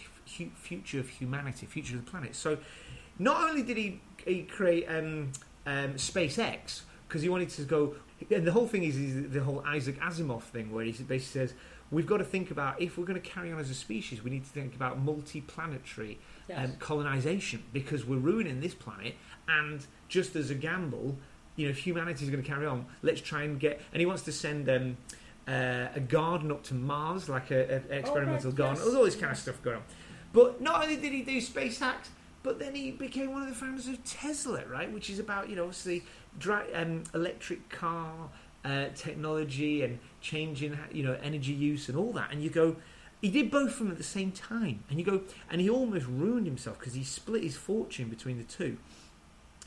future 0.55 0.99
of 1.01 1.09
humanity, 1.09 1.67
future 1.67 1.97
of 1.97 2.05
the 2.05 2.11
planet. 2.11 2.35
So, 2.35 2.59
not 3.19 3.49
only 3.49 3.63
did 3.63 3.77
he 3.77 4.01
he 4.25 4.43
create 4.43 4.87
um, 4.89 5.33
um, 5.67 5.95
SpaceX 5.95 6.83
because 7.09 7.23
he 7.23 7.29
wanted 7.29 7.51
to 7.51 7.63
go, 7.63 7.95
and 8.31 8.47
the 8.47 8.53
whole 8.53 8.67
thing 8.69 8.85
is, 8.85 8.97
is 8.97 9.31
the 9.33 9.41
whole 9.43 9.63
Isaac 9.67 9.99
Asimov 10.01 10.43
thing 10.43 10.73
where 10.73 10.85
he 10.85 10.93
basically 10.93 11.19
says 11.19 11.55
we've 11.91 12.07
got 12.07 12.19
to 12.19 12.25
think 12.25 12.51
about 12.51 12.81
if 12.81 12.97
we're 12.97 13.05
going 13.05 13.21
to 13.21 13.29
carry 13.29 13.53
on 13.53 13.59
as 13.59 13.69
a 13.69 13.75
species, 13.75 14.23
we 14.25 14.31
need 14.31 14.45
to 14.45 14.51
think 14.51 14.75
about 14.75 14.99
multi-planetary 14.99 16.19
Yes. 16.49 16.59
um, 16.71 16.77
colonization 16.81 17.63
because 17.73 18.05
we're 18.05 18.17
ruining 18.17 18.61
this 18.61 18.75
planet. 18.75 19.15
And 19.47 19.87
just 20.09 20.35
as 20.35 20.51
a 20.51 20.55
gamble, 20.57 21.17
you 21.55 21.67
know, 21.67 21.71
if 21.71 21.79
humanity 21.79 22.25
is 22.25 22.31
going 22.31 22.43
to 22.43 22.49
carry 22.49 22.67
on, 22.67 22.87
let's 23.03 23.21
try 23.21 23.43
and 23.45 23.61
get. 23.61 23.81
And 23.93 24.01
he 24.01 24.07
wants 24.07 24.23
to 24.23 24.33
send 24.33 24.69
um, 24.69 24.97
uh, 25.47 25.89
a 25.95 26.01
garden 26.01 26.51
up 26.51 26.65
to 26.65 26.75
Mars, 26.75 27.29
like 27.29 27.51
an 27.53 27.85
a 27.91 27.95
experimental 27.99 28.51
right, 28.51 28.57
garden. 28.57 28.77
yes, 28.77 28.85
There's 28.85 28.97
all 28.97 29.05
this 29.05 29.15
kind 29.15 29.31
of 29.33 29.39
stuff 29.39 29.63
going 29.63 29.77
on. 29.77 29.83
But 30.33 30.61
not 30.61 30.83
only 30.83 30.97
did 30.97 31.13
he 31.13 31.23
do 31.23 31.39
SpaceX, 31.39 32.09
but 32.43 32.59
then 32.59 32.75
he 32.75 32.91
became 32.91 33.33
one 33.33 33.43
of 33.43 33.49
the 33.49 33.55
founders 33.55 33.87
of 33.87 34.03
Tesla, 34.05 34.65
right? 34.67 34.91
Which 34.91 35.11
is 35.11 35.19
about 35.19 35.49
you 35.49 35.57
know 35.57 35.65
obviously 35.65 36.05
dri- 36.39 36.73
um, 36.75 37.05
electric 37.15 37.69
car 37.69 38.31
uh, 38.65 38.87
technology 38.95 39.83
and 39.83 39.99
changing 40.21 40.79
you 40.91 41.05
know 41.05 41.17
energy 41.23 41.53
use 41.53 41.89
and 41.89 41.97
all 41.97 42.13
that. 42.13 42.33
And 42.33 42.43
you 42.43 42.51
go, 42.51 42.77
he 43.21 43.31
did 43.31 43.51
both 43.51 43.73
of 43.73 43.79
them 43.79 43.91
at 43.93 43.99
the 43.99 44.05
same 44.05 44.33
time, 44.33 44.83
and 44.91 44.99
you 44.99 45.05
go, 45.05 45.23
and 45.51 45.61
he 45.61 45.71
almost 45.71 46.07
ruined 46.07 46.47
himself 46.47 46.79
because 46.79 46.95
he 46.95 47.05
split 47.05 47.43
his 47.43 47.57
fortune 47.57 48.09
between 48.09 48.39
the 48.39 48.45
two. 48.45 48.79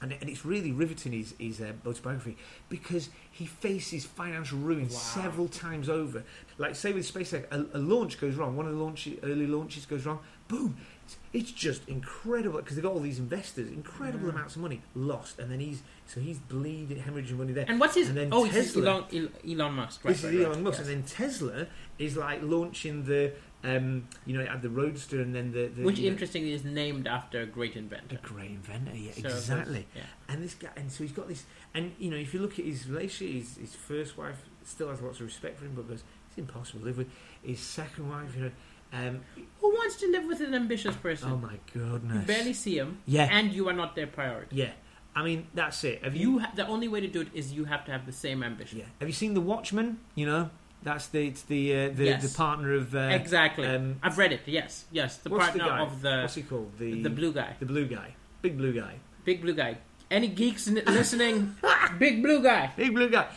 And, 0.02 0.12
and 0.12 0.30
it's 0.30 0.46
really 0.46 0.74
riveting 0.74 1.14
his, 1.14 1.34
his 1.40 1.62
uh, 1.62 1.72
autobiography 1.88 2.36
because 2.68 3.10
he 3.32 3.46
faces 3.46 4.04
financial 4.06 4.58
ruin 4.58 4.84
Wow. 4.90 4.90
several 4.90 5.48
times 5.48 5.88
over. 5.88 6.24
Like, 6.58 6.76
say 6.76 6.92
with 6.92 7.12
SpaceX, 7.12 7.46
a, 7.50 7.66
a 7.78 7.80
launch 7.80 8.20
goes 8.20 8.36
wrong, 8.36 8.58
one 8.58 8.66
of 8.66 8.74
the 8.74 8.78
launch, 8.84 9.08
early 9.24 9.48
launches 9.48 9.86
goes 9.86 10.06
wrong, 10.06 10.20
boom, 10.50 10.76
it's, 11.06 11.16
it's 11.32 11.52
just 11.52 11.88
incredible 11.88 12.60
because 12.60 12.76
they've 12.76 12.84
got 12.84 12.92
all 12.92 13.00
these 13.00 13.20
investors, 13.20 13.70
incredible 13.70 14.28
Mm. 14.28 14.34
amounts 14.34 14.56
of 14.58 14.62
money 14.64 14.82
lost, 14.96 15.40
and 15.40 15.50
then 15.50 15.60
he's 15.62 15.82
so 16.08 16.20
he's 16.20 16.40
bleeding, 16.40 16.98
hemorrhaging 17.02 17.38
money 17.38 17.54
there. 17.54 17.66
And 17.68 17.80
what's 17.80 17.96
his? 17.96 18.10
And 18.10 18.18
then 18.18 18.30
oh, 18.34 18.46
Tesla- 18.48 19.08
Elon, 19.14 19.30
Elon 19.50 19.74
Musk. 19.74 20.04
Right, 20.04 20.12
this 20.14 20.24
right, 20.26 20.34
is 20.34 20.40
right. 20.42 20.48
Elon 20.50 20.64
Musk, 20.64 20.80
Yes. 20.80 20.88
and 20.90 20.98
then 20.98 21.04
Tesla 21.10 21.68
is 21.98 22.18
like 22.18 22.42
launching 22.44 23.06
the, 23.06 23.32
um, 23.66 24.08
you 24.26 24.34
know, 24.38 24.42
it 24.44 24.48
had 24.50 24.62
the 24.62 24.70
Roadster, 24.70 25.20
and 25.22 25.34
then 25.36 25.52
the, 25.52 25.68
the 25.68 25.84
Which, 25.84 25.98
you 25.98 26.06
know, 26.06 26.12
interestingly, 26.14 26.54
is 26.54 26.64
named 26.64 27.08
after 27.08 27.42
a 27.42 27.46
great 27.46 27.76
inventor. 27.76 28.18
a 28.24 28.28
great 28.28 28.52
inventor, 28.52 28.96
yeah, 28.96 29.12
So, 29.14 29.28
exactly. 29.30 29.88
Yeah. 29.96 30.04
And 30.30 30.44
this 30.44 30.54
guy, 30.54 30.70
and 30.76 30.92
so 30.92 31.04
he's 31.04 31.12
got 31.14 31.28
this, 31.28 31.44
and 31.74 31.92
you 32.00 32.10
know, 32.12 32.18
if 32.18 32.34
you 32.34 32.40
look 32.40 32.60
at 32.60 32.66
his 32.66 32.88
relationship, 32.88 33.36
his, 33.36 33.58
his 33.58 33.76
first 33.76 34.18
wife 34.18 34.38
still 34.64 34.90
has 34.90 35.02
lots 35.02 35.20
of 35.20 35.26
respect 35.26 35.58
for 35.60 35.66
him, 35.66 35.74
but 35.76 35.88
goes, 35.90 36.04
it's 36.30 36.38
impossible 36.38 36.82
to 36.82 36.86
live 36.86 36.98
with. 36.98 37.10
His 37.44 37.60
second 37.60 38.10
wife, 38.10 38.36
you 38.36 38.44
know, 38.44 38.52
um, 38.94 39.22
Who 39.62 39.70
wants 39.70 39.96
to 39.98 40.08
live 40.12 40.26
with 40.26 40.42
an 40.42 40.54
ambitious 40.54 40.96
person? 40.96 41.32
oh 41.32 41.38
my 41.38 41.54
you 41.54 41.60
goodness, 41.74 42.26
barely 42.26 42.54
see 42.54 42.78
him, 42.78 43.00
yeah, 43.06 43.28
and 43.32 43.52
you 43.52 43.68
are 43.70 43.74
not 43.74 43.96
their 43.96 44.08
priority. 44.08 44.56
yeah. 44.58 44.72
I 45.18 45.24
mean, 45.24 45.48
that's 45.54 45.82
it. 45.86 46.04
Have 46.04 46.14
You 46.14 46.34
you, 46.34 46.40
ha- 46.40 46.52
the 46.56 46.68
only 46.68 46.90
way 46.90 47.00
to 47.00 47.08
do 47.08 47.22
it 47.22 47.30
is 47.34 47.54
you 47.54 47.64
have 47.64 47.86
to 47.86 47.92
have 47.94 48.06
the 48.06 48.12
same 48.12 48.44
ambition. 48.44 48.80
yeah, 48.80 48.86
have 49.00 49.08
you 49.08 49.14
seen 49.14 49.34
The 49.34 49.40
Watchmen? 49.40 49.98
You 50.14 50.26
know, 50.26 50.50
That's 50.86 51.08
the 51.08 51.28
it's 51.28 51.42
the 51.42 51.76
uh, 51.76 51.90
the, 51.94 52.06
Yes. 52.06 52.32
the 52.32 52.38
partner 52.38 52.74
of 52.76 52.96
uh, 52.96 53.00
exactly. 53.00 53.66
um, 53.68 53.96
I've 54.04 54.18
read 54.20 54.32
it. 54.32 54.42
Yes, 54.46 54.86
yes. 54.92 55.18
The 55.18 55.32
partner 55.32 55.64
the 55.66 55.74
of 55.74 56.02
the 56.02 56.20
what's 56.22 56.36
he 56.36 56.44
called? 56.44 56.72
The 56.78 57.02
the 57.02 57.10
blue 57.10 57.34
guy, 57.34 57.56
the 57.60 57.66
blue 57.66 57.88
guy, 57.88 58.14
big 58.44 58.56
blue 58.58 58.72
guy, 58.72 58.94
big 59.26 59.42
blue 59.42 59.56
guy. 59.56 59.80
Any 60.12 60.28
geeks 60.28 60.68
listening? 60.70 61.56
big 62.00 62.22
blue 62.22 62.42
guy, 62.44 62.72
big 62.78 62.94
blue 62.94 63.10
guy, 63.10 63.28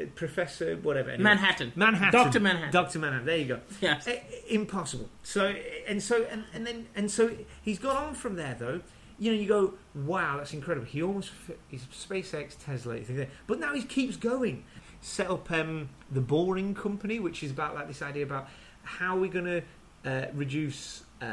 Uh, 0.00 0.04
Professor 0.14 0.76
whatever. 0.76 1.10
anyway. 1.10 1.24
Manhattan, 1.24 1.72
Manhattan, 1.74 2.12
Doctor 2.22 2.38
Manhattan. 2.40 2.70
Doctor 2.72 2.98
Manhattan. 3.00 3.26
There 3.26 3.36
you 3.36 3.46
go. 3.46 3.60
Yes. 3.80 4.06
Eh, 4.06 4.20
impossible. 4.50 5.08
So 5.24 5.52
and 5.88 6.00
so 6.00 6.24
and, 6.30 6.44
and 6.54 6.64
then 6.64 6.86
and 6.94 7.10
so 7.10 7.32
he's 7.62 7.80
gone 7.80 7.96
on 7.96 8.14
from 8.14 8.36
there 8.36 8.54
though. 8.56 8.80
You 9.18 9.30
know, 9.32 9.38
you 9.38 9.46
go, 9.46 9.74
wow, 9.94 10.38
that's 10.38 10.52
incredible. 10.52 10.86
He 10.86 11.00
almost 11.02 11.30
he's 11.68 11.84
SpaceX, 11.86 12.56
Tesla, 12.64 12.96
you 12.96 13.04
think 13.04 13.18
that- 13.18 13.30
but 13.46 13.60
now 13.60 13.72
he 13.74 13.82
keeps 13.82 14.16
going. 14.16 14.64
Set 15.04 15.28
up 15.28 15.50
um, 15.50 15.88
the 16.10 16.20
Boring 16.20 16.74
Company, 16.74 17.18
which 17.18 17.42
is 17.42 17.50
about 17.50 17.74
like 17.74 17.88
this 17.88 18.00
idea 18.02 18.22
about 18.22 18.48
how 18.84 19.18
we're 19.18 19.30
going 19.30 19.44
to 19.44 19.62
uh, 20.08 20.26
reduce 20.32 21.02
uh, 21.20 21.26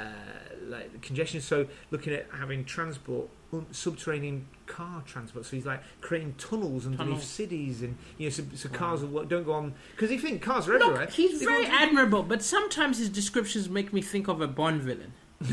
like 0.67 1.01
congestion. 1.01 1.39
So 1.39 1.67
looking 1.91 2.13
at 2.13 2.25
having 2.37 2.65
transport, 2.65 3.29
un- 3.53 3.67
subterranean 3.71 4.47
car 4.65 5.03
transport. 5.05 5.45
So 5.45 5.55
he's 5.55 5.65
like 5.67 5.81
creating 6.01 6.33
tunnels 6.39 6.85
underneath 6.85 6.97
Tunnels. 7.07 7.23
cities, 7.23 7.81
and 7.83 7.95
you 8.17 8.25
know, 8.27 8.31
so, 8.31 8.43
so 8.55 8.69
cars 8.69 9.03
will, 9.05 9.23
don't 9.25 9.43
go 9.45 9.53
on 9.53 9.73
because 9.95 10.11
you 10.11 10.19
think 10.19 10.41
cars 10.41 10.67
are 10.67 10.73
everywhere. 10.75 11.01
Look, 11.01 11.11
he's 11.11 11.39
They 11.39 11.45
very 11.45 11.65
on- 11.67 11.71
admirable, 11.71 12.23
but 12.23 12.41
sometimes 12.43 12.97
his 12.97 13.09
descriptions 13.09 13.69
make 13.69 13.93
me 13.93 14.01
think 14.01 14.27
of 14.27 14.41
a 14.41 14.47
Bond 14.47 14.81
villain. 14.81 15.13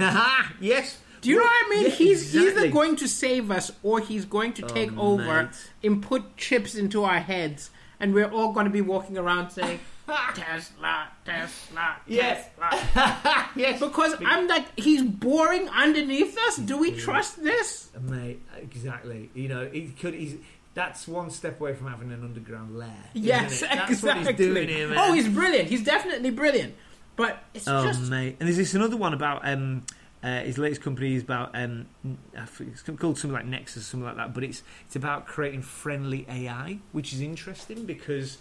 yes. 0.61 0.99
Do 1.23 1.31
you 1.31 1.37
know 1.37 1.43
what 1.45 1.67
I 1.67 1.71
mean? 1.71 1.83
yeah, 1.85 1.89
he's 1.91 2.35
exactly. 2.35 2.63
either 2.65 2.73
going 2.73 2.97
to 2.97 3.09
save 3.09 3.51
us 3.51 3.73
or 3.83 4.01
he's 4.01 4.25
going 4.25 4.53
to 4.55 4.65
Oh, 4.65 4.69
take 4.69 4.97
over 4.99 5.43
mate. 5.45 5.71
and 5.83 6.03
put 6.03 6.37
chips 6.37 6.75
into 6.75 7.05
our 7.05 7.19
heads, 7.21 7.71
and 8.01 8.13
we're 8.15 8.31
all 8.31 8.53
going 8.53 8.67
to 8.67 8.71
be 8.73 8.81
walking 8.81 9.17
around 9.19 9.51
saying, 9.51 9.81
Tesla, 10.35 11.09
Tesla, 11.25 11.97
Yes. 12.07 12.49
Tesla. 12.61 13.49
yes, 13.57 13.81
Because 13.81 14.15
I'm 14.25 14.47
like, 14.47 14.67
he's 14.79 15.03
boring 15.03 15.69
underneath 15.69 16.37
us. 16.47 16.57
Do 16.59 16.79
we 16.79 16.93
trust 16.93 17.43
this? 17.43 17.91
mate. 18.01 18.41
Exactly. 18.57 19.31
You 19.35 19.49
know, 19.49 19.69
he 19.69 19.89
could. 19.89 20.15
He's 20.15 20.37
that's 20.75 21.09
one 21.09 21.31
step 21.31 21.59
away 21.61 21.75
from 21.75 21.87
having 21.89 22.13
an 22.13 22.23
underground 22.23 22.77
lair. 22.79 22.93
Yes. 23.15 23.61
That's 23.61 23.91
exactly. 23.93 24.25
what 24.25 24.37
he's 24.39 24.47
doing 24.47 24.69
here, 24.69 24.89
man. 24.89 24.99
Oh, 25.01 25.13
he's 25.15 25.27
brilliant. 25.29 25.71
He's 25.71 25.83
definitely 25.83 26.31
brilliant. 26.31 26.75
But 27.17 27.43
it's 27.55 27.67
Oh, 27.67 27.83
just 27.87 28.03
mate. 28.11 28.37
And 28.39 28.47
there's 28.47 28.59
this 28.59 28.75
another 28.75 28.99
one 28.99 29.15
about 29.15 29.49
um, 29.49 29.85
uh, 30.27 30.41
his 30.41 30.59
latest 30.59 30.83
company 30.83 31.15
is 31.15 31.23
about 31.23 31.51
um, 31.55 31.87
it's 32.35 32.83
called 32.83 33.17
something 33.17 33.33
like 33.33 33.47
Nexus, 33.47 33.83
or 33.85 33.87
something 33.87 34.07
like 34.07 34.17
that. 34.17 34.35
But 34.35 34.43
it's 34.43 34.65
it's 34.85 34.97
about 34.97 35.27
creating 35.27 35.63
friendly 35.63 36.27
AI, 36.29 36.79
which 36.91 37.13
is 37.13 37.21
interesting 37.21 37.85
because 37.87 38.39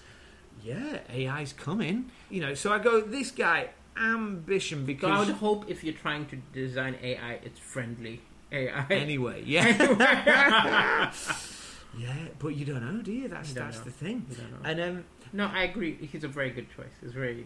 yeah, 0.63 0.99
AI's 1.13 1.53
coming. 1.53 2.09
You 2.31 2.41
know, 2.41 2.53
so 2.55 2.73
I 2.73 2.79
go 2.79 3.01
this 3.01 3.29
guy 3.29 3.69
ambition 3.97 4.97
So 4.99 5.07
I 5.07 5.19
would 5.19 5.35
hope 5.35 5.69
if 5.69 5.83
you're 5.83 5.93
trying 5.93 6.25
to 6.27 6.37
design 6.53 6.97
AI, 7.01 7.33
it's 7.43 7.59
friendly 7.59 8.21
AI. 8.51 8.85
anyway, 8.89 9.43
yeah, 9.45 9.67
yeah. 11.97 12.13
But 12.39 12.49
you 12.49 12.65
don't 12.65 12.83
know, 12.83 13.01
do 13.01 13.11
you? 13.11 13.27
That's 13.27 13.49
You 13.49 13.55
that's 13.55 13.77
know. 13.77 13.83
the 13.85 13.91
thing. 13.91 14.25
You 14.29 14.35
don't 14.37 14.51
know. 14.51 14.69
And 14.69 14.81
um, 14.81 15.05
No, 15.33 15.45
I 15.47 15.63
agree. 15.63 15.97
He's 16.11 16.23
a 16.23 16.27
very 16.27 16.49
good 16.49 16.67
choice. 16.75 16.93
He's 17.01 17.13
very, 17.13 17.45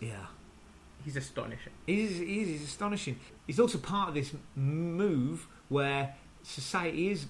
yeah. 0.00 0.26
He's 1.06 1.16
astonishing. 1.16 1.72
He's, 1.86 2.18
he's, 2.18 2.48
he's 2.48 2.64
astonishing. 2.64 3.18
He's 3.46 3.58
also 3.58 3.78
part 3.78 4.10
of 4.10 4.14
this 4.14 4.34
move 4.54 5.46
where 5.70 6.14
society 6.42 7.10
is 7.10 7.26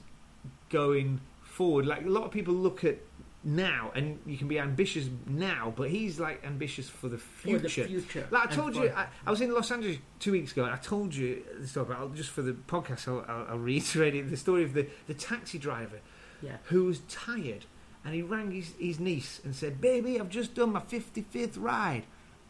going 0.71 1.21
forward. 1.43 1.87
Like 1.87 2.05
a 2.05 2.09
lot 2.09 2.25
of 2.25 2.33
people 2.33 2.55
look 2.55 2.83
at 2.83 2.99
now, 3.45 3.93
and 3.95 4.19
you 4.27 4.37
can 4.37 4.49
be 4.49 4.59
ambitious 4.59 5.09
now, 5.27 5.73
but 5.77 5.89
he's 5.89 6.19
like 6.19 6.45
ambitious 6.45 6.89
for 6.89 7.09
the 7.09 7.19
For 7.19 7.59
the 7.59 7.69
future. 7.69 7.87
future. 7.87 8.27
Like 8.31 8.51
I 8.51 8.55
told 8.55 8.75
you, 8.75 8.89
I, 8.89 9.07
I 9.25 9.31
was 9.31 9.41
in 9.41 9.53
Los 9.53 9.71
Angeles 9.71 9.99
two 10.19 10.33
weeks 10.33 10.51
ago, 10.51 10.65
and 10.65 10.75
I 10.75 10.79
told 10.79 11.15
you 11.15 11.45
the 11.61 11.67
story. 11.69 11.87
But 11.87 11.99
I'll, 11.99 12.09
just 12.09 12.31
for 12.31 12.43
the 12.43 12.55
podcast, 12.55 13.07
I'll, 13.07 13.25
I'll, 13.29 13.47
I'll 13.51 13.59
reiterate 13.59 14.17
it. 14.17 14.31
The 14.31 14.37
story 14.37 14.65
of 14.65 14.73
the, 14.73 14.89
the 15.07 15.15
taxi 15.15 15.59
driver 15.59 16.01
yeah. 16.43 16.57
who 16.65 16.87
was 16.87 17.01
tired, 17.09 17.67
and 18.05 18.15
he 18.15 18.23
rang 18.23 18.51
his, 18.51 18.73
his 18.81 18.99
niece 18.99 19.41
and 19.45 19.55
said, 19.55 19.81
"Baby, 19.81 20.19
I've 20.19 20.31
just 20.31 20.55
done 20.55 20.73
my 20.73 20.81
fifty-fifth 20.81 21.57
ride," 21.57 22.05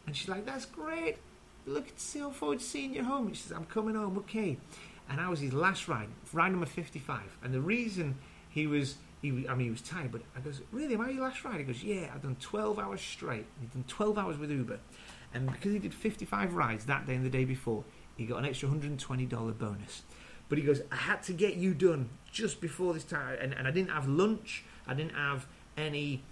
and 0.07 0.15
she's 0.15 0.27
like, 0.27 0.45
"That's 0.45 0.65
great. 0.65 1.17
Look, 1.67 1.85
so 1.97 2.31
forward 2.31 2.59
to 2.59 2.65
seeing 2.65 2.95
you 2.95 3.03
home." 3.03 3.31
She 3.33 3.43
says, 3.43 3.51
"I'm 3.51 3.65
coming 3.65 3.93
home, 3.93 4.17
okay." 4.19 4.57
And 5.09 5.21
I 5.21 5.29
was 5.29 5.39
his 5.39 5.53
last 5.53 5.87
ride, 5.87 6.09
ride 6.33 6.51
number 6.51 6.65
fifty-five, 6.65 7.37
and 7.43 7.53
the 7.53 7.61
reason 7.61 8.15
he 8.49 8.65
was. 8.65 8.95
He, 9.19 9.29
I 9.49 9.55
mean, 9.55 9.65
he 9.65 9.71
was 9.71 9.81
tired, 9.81 10.11
but 10.11 10.21
I 10.35 10.41
goes, 10.41 10.61
really, 10.71 10.93
am 10.93 11.01
I 11.01 11.09
your 11.09 11.23
last 11.23 11.43
ride? 11.43 11.57
He 11.57 11.63
goes, 11.63 11.83
yeah, 11.83 12.11
I've 12.13 12.21
done 12.21 12.37
12 12.39 12.77
hours 12.77 13.01
straight. 13.01 13.47
He'd 13.59 13.73
done 13.73 13.83
12 13.87 14.15
hours 14.15 14.37
with 14.37 14.51
Uber. 14.51 14.79
And 15.33 15.51
because 15.51 15.73
he 15.73 15.79
did 15.79 15.91
55 15.91 16.53
rides 16.53 16.85
that 16.85 17.07
day 17.07 17.15
and 17.15 17.25
the 17.25 17.29
day 17.29 17.43
before, 17.43 17.83
he 18.15 18.25
got 18.25 18.37
an 18.37 18.45
extra 18.45 18.69
$120 18.69 19.57
bonus. 19.57 20.03
But 20.49 20.57
he 20.57 20.63
goes, 20.63 20.81
I 20.91 20.95
had 20.95 21.23
to 21.23 21.33
get 21.33 21.55
you 21.55 21.73
done 21.73 22.09
just 22.31 22.61
before 22.61 22.93
this 22.93 23.03
time. 23.03 23.37
And, 23.41 23.53
and 23.53 23.67
I 23.67 23.71
didn't 23.71 23.91
have 23.91 24.07
lunch. 24.07 24.63
I 24.87 24.93
didn't 24.93 25.15
have 25.15 25.47
any 25.75 26.23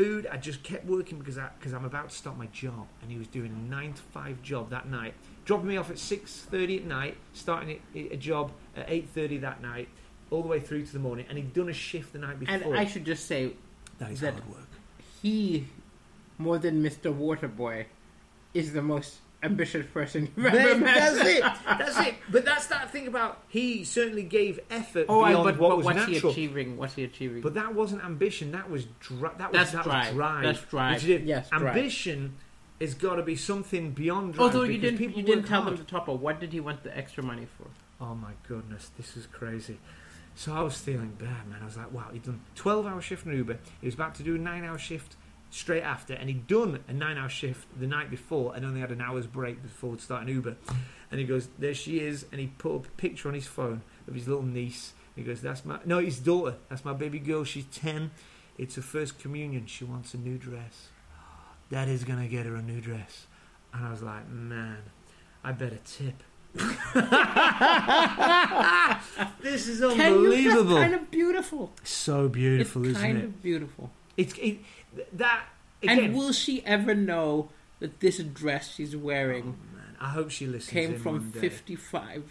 food. 0.00 0.26
I 0.30 0.36
just 0.36 0.62
kept 0.62 0.86
working 0.86 1.18
because 1.18 1.38
I, 1.38 1.48
because 1.58 1.72
I'm 1.72 1.84
about 1.84 2.10
to 2.10 2.16
start 2.16 2.36
my 2.38 2.46
job. 2.46 2.86
And 3.02 3.10
he 3.10 3.18
was 3.18 3.28
doing 3.28 3.50
a 3.50 3.70
9 3.70 3.92
to 3.92 4.02
5 4.02 4.42
job 4.42 4.70
that 4.70 4.88
night. 4.88 5.14
Dropping 5.44 5.68
me 5.68 5.76
off 5.76 5.90
at 5.90 5.96
6.30 5.96 6.78
at 6.78 6.84
night, 6.84 7.16
starting 7.32 7.80
a, 7.94 8.16
job 8.16 8.52
at 8.76 8.88
8.30 8.88 9.40
that 9.40 9.62
night, 9.62 9.88
all 10.30 10.42
the 10.42 10.48
way 10.48 10.60
through 10.60 10.86
to 10.86 10.92
the 10.92 10.98
morning. 10.98 11.26
And 11.28 11.36
he'd 11.38 11.52
done 11.52 11.68
a 11.68 11.72
shift 11.72 12.12
the 12.12 12.18
night 12.18 12.38
before. 12.38 12.54
And. 12.54 12.76
I 12.76 12.84
should 12.84 13.04
just 13.04 13.26
say, 13.26 13.52
that 13.98 14.12
is 14.12 14.20
that- 14.20 14.34
hard 14.34 14.48
work. 14.48 14.68
he, 15.22 15.66
more 16.38 16.58
than 16.58 16.82
Mr. 16.82 17.12
Waterboy, 17.14 17.86
is 18.54 18.72
the 18.72 18.82
most 18.82 19.18
ambitious 19.42 19.86
person 19.92 20.30
you've 20.36 20.46
ever 20.46 20.78
met. 20.78 20.94
that's 21.14 21.28
it. 21.28 21.42
That's 21.66 21.98
it. 22.08 22.14
But 22.30 22.44
that's 22.44 22.66
that 22.68 22.90
thing 22.90 23.06
about 23.08 23.42
he 23.48 23.84
certainly 23.84 24.22
gave 24.22 24.60
effort 24.70 25.06
Oh, 25.08 25.24
beyond 25.26 25.44
but, 25.44 25.58
what 25.58 25.68
but 25.70 25.76
was 25.78 25.84
what's 25.86 26.04
he 26.06 26.12
natural. 26.14 26.32
achieving? 26.32 26.76
What's 26.76 26.94
he 26.94 27.04
achieving? 27.04 27.40
But 27.40 27.54
that 27.54 27.74
wasn't 27.74 28.04
ambition. 28.04 28.52
That 28.52 28.70
was 28.70 28.86
dri- 29.00 29.30
that 29.38 29.50
was 29.52 29.58
That's 29.60 29.72
that 29.72 29.84
drive. 29.84 30.06
was 30.08 30.14
drive. 30.14 30.42
That's 30.44 30.60
drive. 30.62 30.94
Which 30.94 31.04
is. 31.10 31.22
Yes, 31.26 31.48
drive. 31.50 31.62
ambition 31.76 32.36
has 32.80 32.94
got 32.94 33.16
to 33.16 33.22
be 33.22 33.36
something 33.36 33.90
beyond 33.92 34.34
drive. 34.34 34.54
Although 34.54 34.64
you 34.64 34.78
didn't, 34.78 34.98
people 34.98 35.18
you 35.20 35.26
didn't 35.26 35.44
tell 35.46 35.62
hard. 35.62 35.76
them 35.78 35.86
top 35.86 36.08
up. 36.08 36.20
What 36.20 36.38
did 36.40 36.52
he 36.52 36.60
want 36.60 36.82
the 36.82 36.96
extra 36.96 37.22
money 37.24 37.46
for? 37.58 37.66
Oh 38.02 38.14
my 38.14 38.32
goodness, 38.48 38.90
this 38.96 39.16
is 39.16 39.26
crazy. 39.26 39.78
So 40.34 40.54
I 40.54 40.62
was 40.62 40.76
feeling 40.78 41.10
bad, 41.18 41.48
man. 41.48 41.58
I 41.60 41.64
was 41.66 41.76
like, 41.76 41.92
wow, 41.92 42.06
he'd 42.12 42.22
done 42.22 42.40
12 42.54 42.86
hour 42.86 43.00
shift 43.02 43.26
in 43.26 43.32
Uber. 43.36 43.58
He 43.80 43.86
was 43.86 43.94
about 43.94 44.14
to 44.14 44.22
do 44.22 44.36
a 44.36 44.38
9 44.38 44.64
hour 44.64 44.78
shift 44.78 45.16
straight 45.50 45.82
after, 45.82 46.14
and 46.14 46.28
he'd 46.28 46.46
done 46.46 46.80
a 46.88 46.92
9 46.92 47.18
hour 47.18 47.28
shift 47.28 47.66
the 47.78 47.86
night 47.86 48.10
before 48.10 48.54
and 48.54 48.64
only 48.64 48.80
had 48.80 48.90
an 48.90 49.00
hour's 49.00 49.26
break 49.26 49.62
before 49.62 49.98
starting 49.98 50.28
Uber. 50.34 50.56
And 51.10 51.20
he 51.20 51.26
goes, 51.26 51.48
there 51.58 51.74
she 51.74 52.00
is. 52.00 52.24
And 52.30 52.40
he 52.40 52.46
put 52.46 52.74
up 52.76 52.86
a 52.86 52.90
picture 52.90 53.28
on 53.28 53.34
his 53.34 53.46
phone 53.46 53.82
of 54.06 54.14
his 54.14 54.28
little 54.28 54.44
niece. 54.44 54.92
He 55.16 55.22
goes, 55.22 55.42
that's 55.42 55.64
my, 55.64 55.80
no, 55.84 55.98
his 55.98 56.18
daughter. 56.20 56.56
That's 56.68 56.84
my 56.84 56.92
baby 56.92 57.18
girl. 57.18 57.44
She's 57.44 57.64
10. 57.66 58.10
It's 58.58 58.76
her 58.76 58.82
first 58.82 59.18
communion. 59.18 59.66
She 59.66 59.84
wants 59.84 60.14
a 60.14 60.18
new 60.18 60.38
dress. 60.38 60.88
Daddy's 61.70 62.04
going 62.04 62.20
to 62.20 62.28
get 62.28 62.46
her 62.46 62.54
a 62.54 62.62
new 62.62 62.80
dress. 62.80 63.26
And 63.72 63.84
I 63.84 63.90
was 63.90 64.02
like, 64.02 64.28
man, 64.28 64.78
I 65.44 65.52
better 65.52 65.78
tip. 65.84 66.22
this 69.40 69.68
is 69.68 69.82
unbelievable. 69.82 70.76
Kind 70.76 70.94
of 70.94 71.10
beautiful. 71.10 71.72
so 71.84 72.28
beautiful, 72.28 72.82
it's 72.82 72.90
isn't 72.90 73.02
kind 73.02 73.18
it? 73.18 73.24
of 73.24 73.42
beautiful. 73.42 73.90
It's 74.16 74.34
it, 74.36 74.58
that 75.12 75.44
again. 75.82 75.98
And 75.98 76.14
will 76.16 76.32
she 76.32 76.64
ever 76.64 76.94
know 76.94 77.50
that 77.80 78.00
this 78.00 78.18
dress 78.18 78.74
she's 78.74 78.96
wearing 78.96 79.56
oh, 79.58 79.76
man, 79.76 79.96
I 80.00 80.08
hope 80.10 80.30
she 80.30 80.46
listens. 80.46 80.70
came 80.72 80.98
from 80.98 81.30
day. 81.30 81.40
55 81.40 82.24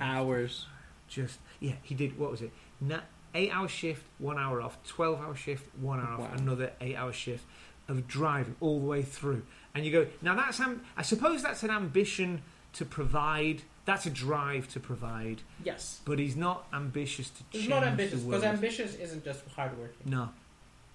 hours? 0.00 0.66
Just 1.08 1.38
yeah, 1.60 1.74
he 1.82 1.94
did. 1.94 2.18
What 2.18 2.30
was 2.30 2.42
it? 2.42 2.50
Na- 2.80 3.00
eight 3.34 3.50
hour 3.54 3.68
shift, 3.68 4.04
one 4.18 4.38
hour 4.38 4.60
off. 4.60 4.78
Twelve 4.86 5.20
hour 5.20 5.34
shift, 5.36 5.68
one 5.80 6.00
hour 6.00 6.18
Wow. 6.18 6.24
off. 6.32 6.38
Another 6.40 6.72
eight 6.80 6.96
hour 6.96 7.12
shift 7.12 7.44
of 7.88 8.08
driving 8.08 8.56
all 8.60 8.80
the 8.80 8.86
way 8.86 9.02
through. 9.02 9.42
And 9.74 9.84
you 9.84 9.92
go 9.92 10.06
now. 10.22 10.34
That's 10.34 10.58
am- 10.60 10.82
I 10.96 11.02
suppose 11.02 11.42
that's 11.42 11.62
an 11.62 11.70
ambition 11.70 12.42
to 12.74 12.84
provide. 12.84 13.62
That's 13.84 14.06
a 14.06 14.10
drive 14.10 14.66
to 14.68 14.80
provide. 14.80 15.42
Yes. 15.62 16.00
But 16.06 16.18
he's 16.18 16.36
not 16.36 16.66
ambitious 16.72 17.28
to 17.30 17.42
change 17.52 17.68
not 17.68 17.84
ambitious 17.84 18.22
because 18.22 18.42
ambitious 18.42 18.94
isn't 18.94 19.24
just 19.24 19.44
hardworking. 19.54 20.10
No, 20.10 20.30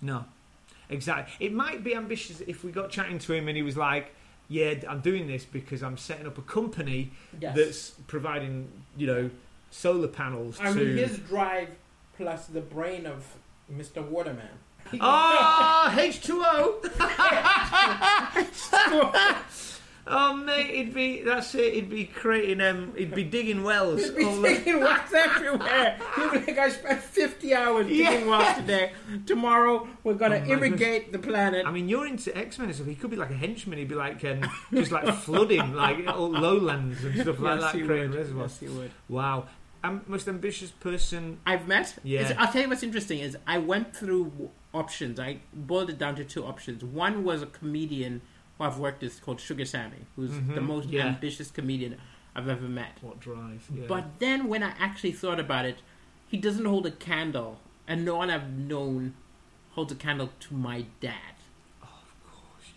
no, 0.01 0.25
exactly. 0.89 1.45
It 1.45 1.53
might 1.53 1.83
be 1.83 1.95
ambitious 1.95 2.41
if 2.41 2.63
we 2.63 2.71
got 2.71 2.89
chatting 2.89 3.19
to 3.19 3.33
him 3.33 3.47
and 3.47 3.55
he 3.57 3.63
was 3.63 3.77
like, 3.77 4.13
"Yeah, 4.47 4.73
I'm 4.87 5.01
doing 5.01 5.27
this 5.27 5.45
because 5.45 5.83
I'm 5.83 5.97
setting 5.97 6.27
up 6.27 6.37
a 6.37 6.41
company 6.41 7.11
Yes. 7.39 7.55
that's 7.55 7.89
providing, 8.07 8.69
you 8.97 9.07
know, 9.07 9.29
solar 9.71 10.07
panels 10.07 10.59
I 10.59 10.73
to." 10.73 10.75
mean, 10.75 10.97
his 10.97 11.19
drive 11.19 11.69
plus 12.17 12.47
the 12.47 12.61
brain 12.61 13.05
of 13.05 13.37
Mr. 13.71 14.03
Waterman. 14.03 14.49
Ah, 15.01 15.93
oh, 15.93 15.99
H2O! 15.99 16.99
Oh 20.11 20.33
mate, 20.35 20.73
he'd 20.73 20.93
be 20.93 21.21
that's 21.21 21.53
it. 21.53 21.73
He'd 21.75 21.89
be 21.89 22.05
creating 22.05 22.61
um, 22.61 22.93
he'd 22.97 23.13
be 23.13 23.23
digging 23.23 23.63
wells. 23.63 24.03
He'd 24.03 24.15
be 24.15 24.23
digging 24.41 24.79
wells 24.79 25.13
everywhere. 25.13 25.99
He'd 26.15 26.31
be 26.31 26.37
like, 26.53 26.57
I 26.57 26.69
spent 26.69 27.01
50 27.01 27.53
hours 27.53 27.85
digging 27.87 28.05
Yeah. 28.05 28.25
wells 28.27 28.57
today. 28.57 28.91
Tomorrow, 29.27 29.87
we're 30.03 30.15
going 30.15 30.31
Oh 30.31 30.45
irrigate 30.49 31.11
the 31.11 31.19
planet. 31.19 31.65
I 31.67 31.71
mean, 31.71 31.87
you're 31.87 32.07
into 32.07 32.35
X 32.35 32.57
Men 32.57 32.67
and 32.69 32.75
stuff. 32.75 32.87
He 32.87 32.95
could 32.95 33.11
be 33.11 33.17
like 33.17 33.29
a 33.29 33.35
henchman. 33.35 33.77
He'd 33.77 33.87
be 33.87 33.95
like 33.95 34.23
um, 34.25 34.41
just 34.73 34.91
like 34.91 35.07
flooding 35.15 35.73
like 35.73 36.07
all 36.07 36.29
lowlands 36.31 37.03
and 37.03 37.21
stuff 37.21 37.39
like 37.39 37.59
that, 37.59 37.75
he 37.75 37.83
creating 37.83 38.11
would. 38.11 38.35
Yes, 38.37 38.59
he 38.59 38.67
would. 38.67 38.91
Wow, 39.09 39.45
um, 39.83 40.01
most 40.07 40.27
ambitious 40.27 40.71
person. 40.71 41.37
I've 41.45 41.67
met. 41.67 41.95
Yeah. 42.03 42.21
It's- 42.21 42.35
I'll 42.37 42.51
tell 42.51 42.63
you 42.63 42.69
what's 42.69 42.83
interesting 42.83 43.19
is 43.19 43.37
I 43.45 43.59
went 43.59 43.95
through 43.95 44.49
options. 44.73 45.19
I 45.19 45.39
boiled 45.53 45.89
it 45.91 45.97
down 45.99 46.15
to 46.15 46.23
two 46.25 46.45
options. 46.45 46.83
One 46.83 47.23
was 47.23 47.41
a 47.41 47.47
comedian 47.47 48.21
I've 48.59 48.77
worked 48.79 49.01
with 49.01 49.21
called 49.21 49.39
Sugar 49.39 49.65
Sammy, 49.65 50.05
who's 50.15 50.31
Mhm, 50.31 50.55
the 50.55 50.61
most 50.61 50.89
yeah. 50.89 51.05
ambitious 51.07 51.49
comedian 51.51 51.95
I've 52.35 52.47
ever 52.49 52.67
met. 52.67 52.97
What 53.01 53.19
drive? 53.19 53.67
Yeah. 53.73 53.85
But 53.87 54.19
then 54.19 54.47
when 54.47 54.63
I 54.63 54.73
actually 54.79 55.13
thought 55.13 55.39
about 55.39 55.65
it, 55.65 55.79
he 56.27 56.37
doesn't 56.37 56.65
hold 56.65 56.85
a 56.85 56.91
candle, 56.91 57.59
and 57.87 58.03
no 58.05 58.17
one 58.17 58.29
I've 58.29 58.49
known 58.51 59.13
holds 59.71 59.91
a 59.91 59.95
candle 59.95 60.29
to 60.41 60.53
my 60.53 60.85
dad. 60.99 61.13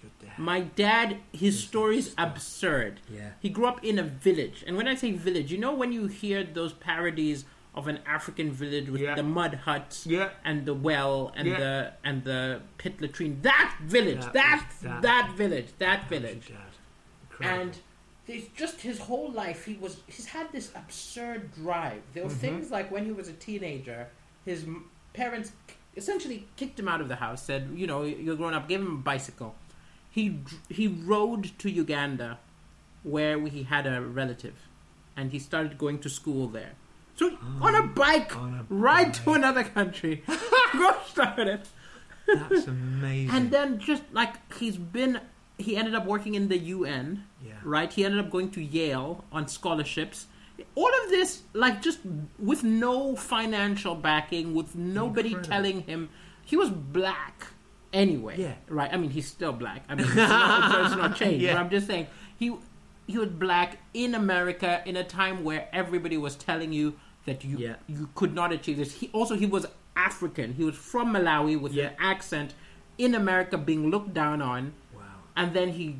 your 0.02 0.10
dad. 0.20 0.36
My 0.38 0.60
dad, 0.62 1.18
his 1.32 1.62
story's 1.62 2.12
absurd. 2.18 2.98
Yeah. 3.08 3.32
He 3.40 3.48
grew 3.48 3.66
up 3.66 3.84
in 3.84 4.00
a 4.00 4.02
village, 4.02 4.64
and 4.66 4.76
when 4.76 4.88
I 4.88 4.96
say 4.96 5.12
village, 5.12 5.52
you 5.52 5.58
know 5.58 5.72
when 5.74 5.92
you 5.92 6.06
hear 6.08 6.42
those 6.42 6.72
parodies 6.72 7.44
of 7.74 7.88
an 7.88 7.98
African 8.06 8.52
village 8.52 8.88
with 8.90 9.00
Yeah. 9.00 9.14
the 9.14 9.22
mud 9.22 9.54
huts 9.64 10.06
Yeah. 10.06 10.30
and 10.44 10.66
the 10.66 10.74
well 10.74 11.32
and 11.36 11.48
Yeah. 11.48 11.58
the 11.58 11.92
and 12.04 12.24
the 12.24 12.60
pit 12.78 13.00
latrine. 13.00 13.40
That 13.42 13.76
village, 13.82 14.20
That 14.20 14.32
that 14.32 14.66
that, 14.82 15.02
that. 15.02 15.34
village, 15.36 15.68
that 15.78 16.08
village, 16.08 16.52
and. 17.40 17.78
There's 18.24 18.46
just 18.56 18.82
his 18.82 19.00
whole 19.00 19.32
life. 19.32 19.64
He 19.64 19.74
was 19.74 19.96
he's 20.06 20.26
had 20.26 20.52
this 20.52 20.70
absurd 20.76 21.52
drive. 21.56 22.02
There 22.12 22.22
were 22.22 22.30
Mhm. 22.30 22.36
things 22.36 22.70
like 22.70 22.88
when 22.92 23.04
he 23.04 23.10
was 23.10 23.26
a 23.28 23.32
teenager, 23.32 24.10
his 24.44 24.64
parents 25.12 25.50
essentially 25.96 26.46
kicked 26.56 26.78
him 26.78 26.86
out 26.86 27.00
of 27.00 27.08
the 27.08 27.16
house. 27.16 27.42
Said, 27.42 27.72
you 27.74 27.88
know, 27.88 28.04
you're 28.04 28.36
grown 28.36 28.54
up. 28.54 28.68
Give 28.68 28.80
him 28.80 28.94
a 28.94 28.98
bicycle. 28.98 29.56
He 30.08 30.38
he 30.68 30.86
rode 30.86 31.50
to 31.58 31.68
Uganda, 31.68 32.38
where 33.02 33.40
he 33.48 33.64
had 33.64 33.88
a 33.88 34.00
relative, 34.00 34.68
and 35.16 35.32
he 35.32 35.40
started 35.40 35.76
going 35.76 35.98
to 35.98 36.08
school 36.08 36.46
there. 36.46 36.74
So 37.16 37.30
ah, 37.42 37.66
on 37.66 37.74
a 37.74 37.82
bike, 37.86 38.36
On 38.36 38.54
a 38.54 38.66
ride 38.68 39.14
to 39.14 39.32
another 39.32 39.64
country. 39.64 40.22
Go 40.72 40.96
start 41.06 41.38
it. 41.40 41.68
That's 42.26 42.66
amazing. 42.66 43.30
And 43.34 43.50
then 43.50 43.78
just 43.78 44.02
like 44.12 44.34
he's 44.58 44.76
been, 44.76 45.20
he 45.58 45.76
ended 45.76 45.94
up 45.94 46.06
working 46.06 46.34
in 46.34 46.48
the 46.48 46.58
UN, 46.58 47.24
Yeah. 47.44 47.52
right? 47.64 47.92
He 47.92 48.04
ended 48.04 48.20
up 48.24 48.30
going 48.30 48.50
to 48.52 48.62
Yale 48.62 49.24
on 49.30 49.48
scholarships. 49.48 50.26
All 50.74 50.88
of 51.04 51.10
this, 51.10 51.42
like, 51.54 51.82
just 51.82 51.98
with 52.38 52.62
no 52.62 53.16
financial 53.16 53.94
backing, 53.96 54.54
with 54.54 54.76
nobody 54.76 55.30
Incredible. 55.30 55.50
telling 55.50 55.80
him 55.82 56.08
he 56.44 56.56
was 56.56 56.70
black 56.70 57.48
anyway. 57.92 58.36
Yeah. 58.38 58.54
Right. 58.68 58.90
I 58.92 58.96
mean, 58.96 59.10
he's 59.10 59.26
still 59.26 59.52
black. 59.52 59.84
I 59.88 59.94
mean, 59.96 60.06
it's 60.06 60.14
not, 60.14 60.86
it's 60.86 60.94
not 60.96 61.16
changed. 61.16 61.42
Yeah. 61.42 61.54
But 61.54 61.60
I'm 61.62 61.70
just 61.70 61.86
saying 61.88 62.06
he 62.38 62.54
he 63.12 63.18
was 63.18 63.28
black 63.28 63.78
in 63.94 64.14
America 64.14 64.82
in 64.86 64.96
a 64.96 65.04
time 65.04 65.44
where 65.44 65.68
everybody 65.72 66.16
was 66.16 66.34
telling 66.36 66.72
you 66.72 66.94
that 67.26 67.44
you 67.44 67.58
Yeah. 67.58 67.76
you 67.86 68.08
could 68.14 68.34
not 68.34 68.52
achieve 68.52 68.78
this. 68.78 68.92
He 69.00 69.10
also 69.12 69.34
he 69.36 69.46
was 69.46 69.66
African. 69.94 70.54
He 70.54 70.64
was 70.64 70.74
from 70.74 71.12
Malawi 71.14 71.60
with 71.60 71.72
Yeah. 71.72 71.88
an 71.90 71.94
accent 72.00 72.54
in 72.98 73.14
America, 73.14 73.56
being 73.58 73.90
looked 73.90 74.12
down 74.14 74.42
on, 74.42 74.72
wow. 74.94 75.02
and 75.36 75.52
then 75.54 75.68
he. 75.78 75.96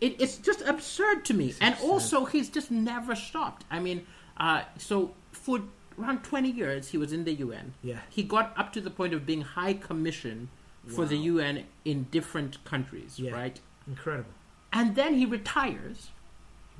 It, 0.00 0.20
it's 0.20 0.36
just 0.36 0.60
absurd 0.62 1.24
to 1.26 1.34
me, 1.34 1.46
It's 1.48 1.58
and 1.60 1.74
absurd. 1.74 1.90
also 1.90 2.24
he's 2.26 2.48
just 2.50 2.70
never 2.70 3.14
stopped. 3.14 3.64
I 3.70 3.78
mean, 3.80 4.06
uh, 4.36 4.62
so 4.76 5.14
for 5.32 5.60
around 5.98 6.22
twenty 6.24 6.50
years 6.50 6.88
he 6.88 6.98
was 6.98 7.12
in 7.12 7.24
the 7.24 7.32
UN. 7.34 7.74
Yeah. 7.82 8.00
He 8.10 8.22
got 8.22 8.52
up 8.58 8.72
to 8.74 8.80
the 8.80 8.90
point 8.90 9.14
of 9.14 9.24
being 9.24 9.42
high 9.42 9.74
commission 9.74 10.48
for 10.94 11.06
the 11.06 11.16
UN 11.16 11.64
in 11.86 12.04
different 12.10 12.62
countries, 12.64 13.18
Yeah. 13.18 13.30
right? 13.32 13.58
Incredible. 13.86 14.32
And 14.72 14.96
then 14.96 15.14
he 15.14 15.24
retires. 15.24 16.10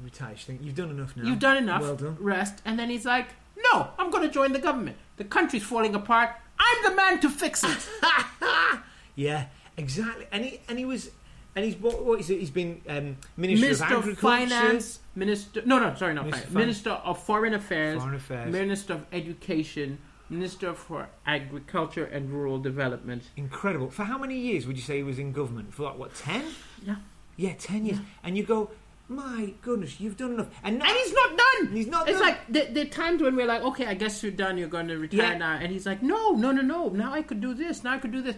Retire. 0.03 0.31
You 0.33 0.37
think 0.37 0.61
you've 0.63 0.75
done 0.75 0.91
enough 0.91 1.17
now. 1.17 1.25
You've 1.25 1.39
done 1.39 1.57
enough. 1.57 1.83
Well 1.83 1.97
done. 1.97 2.17
Rest. 2.21 2.61
And 2.65 2.79
then 2.79 2.91
he's 2.91 3.05
like, 3.05 3.29
no, 3.73 3.89
I'm 3.99 4.11
going 4.11 4.27
to 4.27 4.33
join 4.33 4.53
the 4.53 4.59
government. 4.59 4.97
The 5.17 5.25
country's 5.25 5.63
falling 5.63 5.95
apart. 5.95 6.31
I'm 6.59 6.91
the 6.91 6.97
man 6.97 7.21
to 7.21 7.31
fix 7.31 7.63
it. 7.65 7.89
Yeah, 9.17 9.47
exactly. 9.77 10.27
And 10.33 10.45
he 10.45 10.61
and 10.69 10.79
he 10.79 10.85
was, 10.85 11.11
and 11.55 11.65
he's 11.65 11.77
what, 11.77 12.05
what 12.05 12.19
is 12.21 12.31
it? 12.31 12.41
He's 12.41 12.51
been 12.51 12.81
um, 12.89 13.17
minister, 13.37 13.67
Minister 13.67 13.85
of 13.85 13.93
agriculture, 13.93 14.49
Finance, 14.49 14.99
Minister. 15.15 15.63
No, 15.65 15.79
no, 15.79 15.95
sorry, 15.95 16.15
not 16.15 16.25
Minister 16.25 16.47
Finance. 16.47 16.49
of 16.49 16.55
Minister 16.55 16.91
of 16.91 17.23
Foreign 17.23 17.55
Affairs, 17.55 18.01
foreign 18.01 18.15
affairs. 18.17 18.53
Minister 18.53 18.95
of 18.95 19.07
Education, 19.13 19.99
Minister 20.29 20.75
for 20.75 21.09
Agriculture 21.27 22.05
and 22.07 22.31
Rural 22.33 22.59
Development. 22.59 23.23
Incredible. 23.37 23.91
For 23.91 24.05
how 24.05 24.19
many 24.19 24.37
years 24.37 24.67
would 24.67 24.77
you 24.77 24.83
say 24.83 24.97
he 24.97 25.03
was 25.05 25.19
in 25.21 25.31
government? 25.33 25.73
For 25.73 25.85
like 25.85 25.97
what 25.99 26.15
ten? 26.15 26.45
Yeah. 26.85 26.97
Yeah, 27.37 27.53
ten 27.57 27.85
years. 27.87 27.99
And 28.23 28.37
you 28.37 28.43
go, 28.45 28.71
my 29.09 29.53
goodness, 29.63 30.01
you've 30.01 30.17
done 30.17 30.33
enough. 30.33 30.49
And, 30.63 30.79
not, 30.79 30.89
And 30.89 30.97
he's 30.99 31.13
not 31.13 31.31
done. 31.37 31.73
He's 31.77 31.87
not 31.87 32.07
done 32.07 32.09
It's 32.15 32.19
done. 32.25 32.29
like 32.31 32.47
the, 32.49 32.73
the 32.73 32.85
times 32.87 33.23
when 33.23 33.37
we're 33.37 33.47
like, 33.47 33.63
okay, 33.63 33.87
I 33.87 33.95
guess 33.95 34.23
you're 34.23 34.33
done. 34.33 34.57
You're 34.57 34.69
going 34.69 34.89
to 34.89 34.97
retire 34.97 35.33
Yeah. 35.33 35.39
now, 35.39 35.53
and 35.61 35.71
he's 35.71 35.85
like, 35.87 36.03
no, 36.03 36.33
no, 36.33 36.51
no, 36.53 36.63
no. 36.63 36.89
Now 36.89 37.13
I 37.13 37.23
could 37.23 37.41
do 37.41 37.53
this. 37.55 37.85
Now 37.85 37.93
I 37.93 37.99
could 37.99 38.13
do 38.13 38.23
this. 38.23 38.37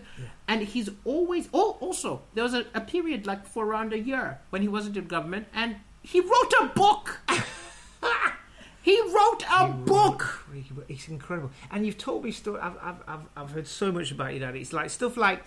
And 0.49 0.63
he's 0.63 0.91
always. 1.05 1.49
Oh, 1.55 1.77
also 1.81 2.23
there 2.35 2.43
was 2.45 2.55
a, 2.55 2.65
a 2.75 2.81
period 2.81 3.27
like 3.27 3.47
for 3.47 3.65
around 3.65 3.93
a 3.93 3.99
year 3.99 4.39
when 4.51 4.61
he 4.63 4.69
wasn't 4.69 4.97
in 4.97 5.07
government, 5.07 5.47
and 5.55 5.77
he 6.03 6.21
wrote 6.21 6.53
a 6.61 6.67
book. 6.67 7.21
he 8.83 9.01
wrote 9.03 9.43
a 9.51 9.69
book. 9.69 10.47
It's 10.89 11.09
incredible. 11.09 11.51
And 11.71 11.85
you've 11.87 11.99
told 11.99 12.25
me 12.25 12.31
story. 12.33 12.61
I've, 12.61 12.77
I've, 12.83 12.97
I've, 13.09 13.21
I've 13.37 13.51
heard 13.51 13.67
so 13.67 13.91
much 13.93 14.11
about 14.13 14.33
your 14.33 14.41
dad. 14.41 14.57
It's 14.57 14.73
like 14.73 14.91
stuff 14.91 15.17
like, 15.17 15.43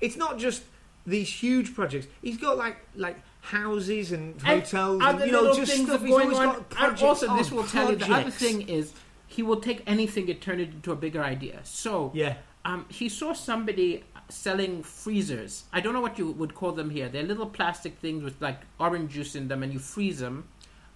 it's 0.00 0.16
not 0.16 0.38
just 0.38 0.62
these 1.06 1.28
huge 1.28 1.74
projects. 1.74 2.06
He's 2.22 2.36
got 2.38 2.56
like 2.56 2.76
like 2.96 3.18
houses 3.40 4.12
and 4.12 4.34
And 4.46 4.62
hotels. 4.62 5.02
other 5.02 5.18
and, 5.22 5.26
you 5.26 5.32
know, 5.32 5.40
little 5.42 5.56
just 5.56 5.72
things 5.72 5.88
stuff. 5.88 6.02
He's 6.02 6.12
always 6.12 6.38
on. 6.38 6.46
got 6.46 6.56
And 6.56 6.68
projects. 6.70 7.02
also, 7.02 7.36
this 7.36 7.50
will 7.52 7.64
tell 7.64 7.90
you 7.90 7.96
the 7.96 8.12
other 8.12 8.30
thing 8.30 8.68
is 8.68 8.92
he 9.26 9.42
will 9.42 9.60
take 9.60 9.82
anything 9.86 10.30
and 10.30 10.40
turn 10.40 10.60
it 10.60 10.70
into 10.70 10.92
a 10.92 10.96
bigger 10.96 11.22
idea. 11.22 11.60
So 11.64 12.10
Yeah. 12.14 12.36
um, 12.64 12.86
he 12.88 13.08
saw 13.08 13.32
somebody 13.34 14.04
selling 14.30 14.82
freezers. 14.82 15.64
I 15.72 15.80
don't 15.80 15.92
know 15.92 16.00
what 16.00 16.18
you 16.18 16.30
would 16.30 16.54
call 16.54 16.72
them 16.72 16.88
here. 16.90 17.08
They're 17.10 17.22
little 17.22 17.46
plastic 17.46 17.98
things 17.98 18.22
with 18.24 18.40
like 18.40 18.60
orange 18.80 19.12
juice 19.12 19.34
in 19.34 19.48
them, 19.48 19.62
and 19.62 19.72
you 19.72 19.78
freeze 19.78 20.20
them. 20.20 20.48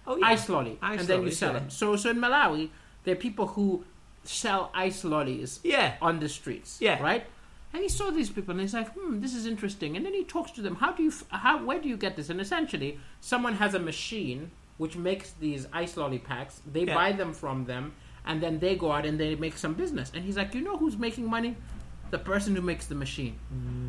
Oh, 0.07 0.15
yeah. 0.17 0.27
Ice 0.27 0.49
lolly, 0.49 0.79
Ice 0.81 1.01
and 1.01 1.07
then 1.07 1.21
you 1.23 1.29
sell 1.31 1.53
yeah. 1.53 1.59
them. 1.59 1.69
So, 1.69 1.95
so 1.95 2.09
in 2.09 2.17
Malawi, 2.17 2.69
there 3.03 3.13
are 3.13 3.17
people 3.17 3.45
who 3.47 3.85
sell 4.23 4.71
ice 4.73 5.03
lollies 5.03 5.59
Yeah. 5.63 5.97
on 6.01 6.19
the 6.19 6.27
streets. 6.29 6.77
Yeah. 6.81 6.99
right. 7.03 7.25
And 7.73 7.83
he 7.83 7.89
saw 7.89 8.09
these 8.09 8.29
people, 8.31 8.51
and 8.53 8.61
he's 8.61 8.73
like, 8.73 8.91
"Hmm, 8.93 9.19
this 9.21 9.35
is 9.35 9.45
interesting." 9.45 9.95
And 9.95 10.05
then 10.05 10.13
he 10.13 10.23
talks 10.23 10.51
to 10.51 10.61
them. 10.61 10.75
How 10.75 10.91
do 10.91 11.03
you? 11.03 11.13
How? 11.29 11.63
Where 11.63 11.79
do 11.79 11.87
you 11.87 11.97
get 11.97 12.15
this? 12.15 12.29
And 12.29 12.41
essentially, 12.41 12.99
someone 13.21 13.53
has 13.55 13.73
a 13.75 13.79
machine 13.79 14.51
which 14.77 14.95
makes 14.95 15.31
these 15.33 15.67
ice 15.73 15.95
lolly 15.97 16.19
packs. 16.19 16.61
They 16.71 16.85
Yeah. 16.85 16.95
buy 16.95 17.11
them 17.11 17.33
from 17.33 17.65
them, 17.65 17.93
and 18.25 18.41
then 18.41 18.59
they 18.59 18.75
go 18.75 18.91
out 18.91 19.05
and 19.05 19.19
they 19.19 19.35
make 19.35 19.57
some 19.57 19.73
business. 19.75 20.11
And 20.15 20.23
he's 20.23 20.37
like, 20.37 20.53
"You 20.55 20.61
know 20.61 20.77
who's 20.77 20.97
making 20.97 21.29
money? 21.29 21.55
The 22.11 22.17
person 22.17 22.55
who 22.55 22.61
makes 22.63 22.87
the 22.87 22.95
machine." 22.95 23.35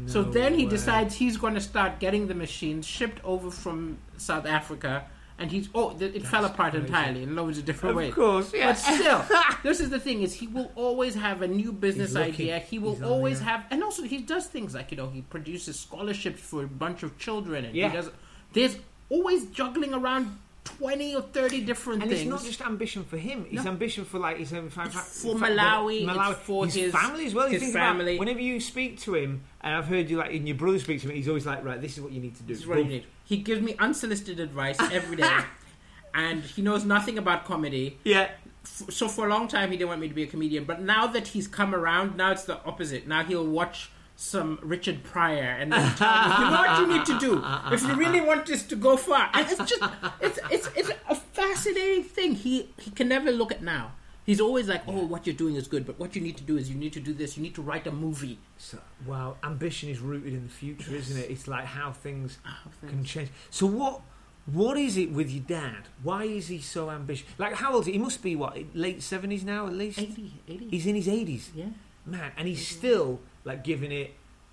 so 0.06 0.22
No 0.22 0.30
then 0.30 0.54
he 0.58 0.64
way. 0.64 0.70
decides 0.70 1.14
he's 1.14 1.36
going 1.38 1.54
to 1.54 1.60
start 1.60 2.00
getting 2.00 2.26
the 2.26 2.34
machines 2.34 2.86
shipped 2.86 3.24
over 3.24 3.50
from 3.50 3.96
South 4.18 4.44
Africa. 4.46 5.06
And 5.40 5.50
he's 5.50 5.68
oh, 5.74 5.96
it 5.98 6.24
fell 6.26 6.44
apart 6.44 6.72
crazy. 6.72 6.86
entirely 6.86 7.22
in 7.22 7.34
loads 7.34 7.56
of 7.58 7.64
different 7.64 7.92
Of 7.92 7.96
ways. 7.96 8.14
course, 8.14 8.52
yeah. 8.52 8.66
But 8.66 8.74
still, 8.74 9.24
this 9.62 9.80
is 9.80 9.88
the 9.88 9.98
thing: 9.98 10.20
is 10.22 10.34
he 10.34 10.46
will 10.46 10.70
always 10.76 11.14
have 11.14 11.40
a 11.40 11.48
new 11.48 11.72
business 11.72 12.14
idea. 12.14 12.58
He 12.58 12.78
will 12.78 13.02
always 13.04 13.40
have, 13.40 13.64
and 13.70 13.82
also 13.82 14.02
he 14.02 14.18
does 14.18 14.46
things 14.46 14.74
like 14.74 14.90
you 14.90 14.98
know 14.98 15.08
he 15.08 15.22
produces 15.22 15.80
scholarships 15.80 16.40
for 16.42 16.62
a 16.64 16.66
bunch 16.68 17.02
of 17.02 17.16
children, 17.18 17.64
and 17.64 17.74
Yeah. 17.74 17.88
he 17.88 17.96
does. 17.96 18.10
There's 18.52 18.76
always 19.08 19.46
juggling 19.46 19.94
around 19.94 20.36
twenty 20.78 21.14
or 21.14 21.22
thirty 21.22 21.60
different 21.60 22.02
And 22.02 22.10
things. 22.10 22.22
And 22.22 22.32
it's 22.32 22.42
not 22.42 22.46
just 22.48 22.60
ambition 22.62 23.04
for 23.04 23.16
him. 23.16 23.46
It's 23.50 23.64
No. 23.64 23.70
ambition 23.70 24.04
for 24.04 24.18
like 24.18 24.38
his 24.38 24.52
own 24.52 24.70
family. 24.70 24.90
for 24.92 25.34
Malawi, 25.34 26.30
it's 26.30 26.38
for 26.40 26.66
his- 26.66 26.92
family 26.92 27.26
as 27.26 27.34
well. 27.34 27.46
You 27.46 27.54
his 27.54 27.62
think 27.62 27.74
about 27.74 27.96
family. 27.96 28.18
whenever 28.18 28.40
you 28.40 28.60
speak 28.60 29.00
to 29.02 29.14
him, 29.14 29.42
and 29.60 29.74
I've 29.74 29.86
heard 29.86 30.08
you 30.10 30.16
like, 30.18 30.32
and 30.32 30.46
your 30.46 30.56
brother 30.56 30.78
speaks 30.78 31.02
to 31.02 31.08
him, 31.08 31.16
he's 31.16 31.28
always 31.28 31.46
like, 31.46 31.64
right, 31.64 31.80
this 31.80 31.96
is 31.96 32.02
what 32.02 32.12
you 32.12 32.20
need 32.20 32.34
to 32.36 32.42
do. 32.42 32.52
This 32.54 32.62
is 32.62 32.66
what 32.66 32.78
you 32.78 32.84
need. 32.84 33.04
He 33.24 33.36
gives 33.38 33.60
me 33.62 33.74
unsolicited 33.78 34.40
advice 34.40 34.78
every 34.80 35.16
day, 35.16 35.38
and 36.14 36.42
he 36.42 36.62
knows 36.62 36.84
nothing 36.84 37.18
about 37.18 37.44
comedy. 37.44 37.98
Yeah, 38.04 38.30
so 38.64 39.08
for 39.08 39.26
a 39.26 39.30
long 39.30 39.48
time 39.48 39.70
he 39.70 39.76
didn't 39.76 39.88
want 39.88 40.00
me 40.00 40.08
to 40.08 40.14
be 40.14 40.22
a 40.22 40.26
comedian 40.26 40.64
but 40.64 40.82
now 40.82 41.06
that 41.06 41.28
he's 41.28 41.48
come 41.48 41.74
around 41.74 42.14
now 42.18 42.30
it's 42.30 42.44
the 42.44 42.62
opposite 42.64 43.06
now 43.08 43.24
he'll 43.24 43.46
watch 43.46 43.90
some 44.22 44.58
Richard 44.62 45.02
Pryor 45.02 45.56
and 45.60 45.72
then 45.72 45.96
tell 45.96 46.40
you 46.40 46.50
know 46.50 46.60
what 46.64 46.78
you 46.80 46.86
need 46.94 47.06
to 47.06 47.18
do 47.18 47.42
if 47.72 47.80
you 47.82 47.94
really 47.94 48.20
want 48.20 48.44
this 48.44 48.62
to 48.64 48.76
go 48.76 48.96
far 48.98 49.30
and 49.32 49.46
it's 49.50 49.56
just 49.70 49.82
it's 50.20 50.38
it's 50.50 50.68
it's 50.76 50.90
a 51.08 51.14
fascinating 51.14 52.04
thing 52.04 52.34
he 52.34 52.68
he 52.78 52.90
can 52.90 53.08
never 53.08 53.30
look 53.32 53.50
at 53.50 53.62
now 53.62 53.92
he's 54.26 54.38
always 54.46 54.68
like 54.68 54.82
oh 54.86 55.04
what 55.12 55.26
you're 55.26 55.40
doing 55.44 55.54
is 55.56 55.66
good 55.66 55.86
but 55.86 55.98
what 55.98 56.14
you 56.14 56.20
need 56.20 56.36
to 56.36 56.44
do 56.44 56.58
is 56.58 56.68
you 56.68 56.76
need 56.76 56.92
to 56.92 57.00
do 57.00 57.14
this 57.14 57.38
you 57.38 57.42
need 57.42 57.54
to 57.54 57.62
write 57.62 57.86
a 57.86 57.90
movie 58.06 58.36
So, 58.58 58.76
wow, 59.06 59.36
ambition 59.42 59.88
is 59.88 60.00
rooted 60.00 60.34
in 60.34 60.42
the 60.48 60.54
future, 60.62 60.94
isn't 60.94 61.16
it? 61.22 61.30
It's 61.30 61.48
like 61.48 61.64
how 61.64 61.92
things 61.92 62.38
How 62.42 62.70
can 62.90 63.02
change. 63.12 63.30
So 63.48 63.64
what 63.80 64.02
What 64.60 64.76
is 64.76 64.94
it 65.02 65.10
with 65.18 65.28
your 65.30 65.44
dad? 65.58 65.82
Why 66.02 66.24
is 66.24 66.48
he 66.48 66.58
so 66.60 66.90
ambitious? 66.90 67.26
Like, 67.38 67.54
how 67.62 67.72
old 67.72 67.82
is 67.84 67.86
he? 67.86 67.92
He 67.92 67.98
must 68.08 68.20
be, 68.28 68.32
what, 68.42 68.52
late 68.74 69.00
70s 69.00 69.44
now 69.44 69.66
at 69.70 69.74
least? 69.82 69.98
80, 69.98 70.32
80. 70.48 70.68
He's 70.74 70.86
in 70.90 70.94
his 71.00 71.08
80s. 71.08 71.44
yeah. 71.54 71.72
Man, 72.14 72.32
and 72.36 72.48
he's 72.48 72.66
still, 72.66 73.08
like, 73.44 73.60
giving 73.62 73.92
it 73.92 74.08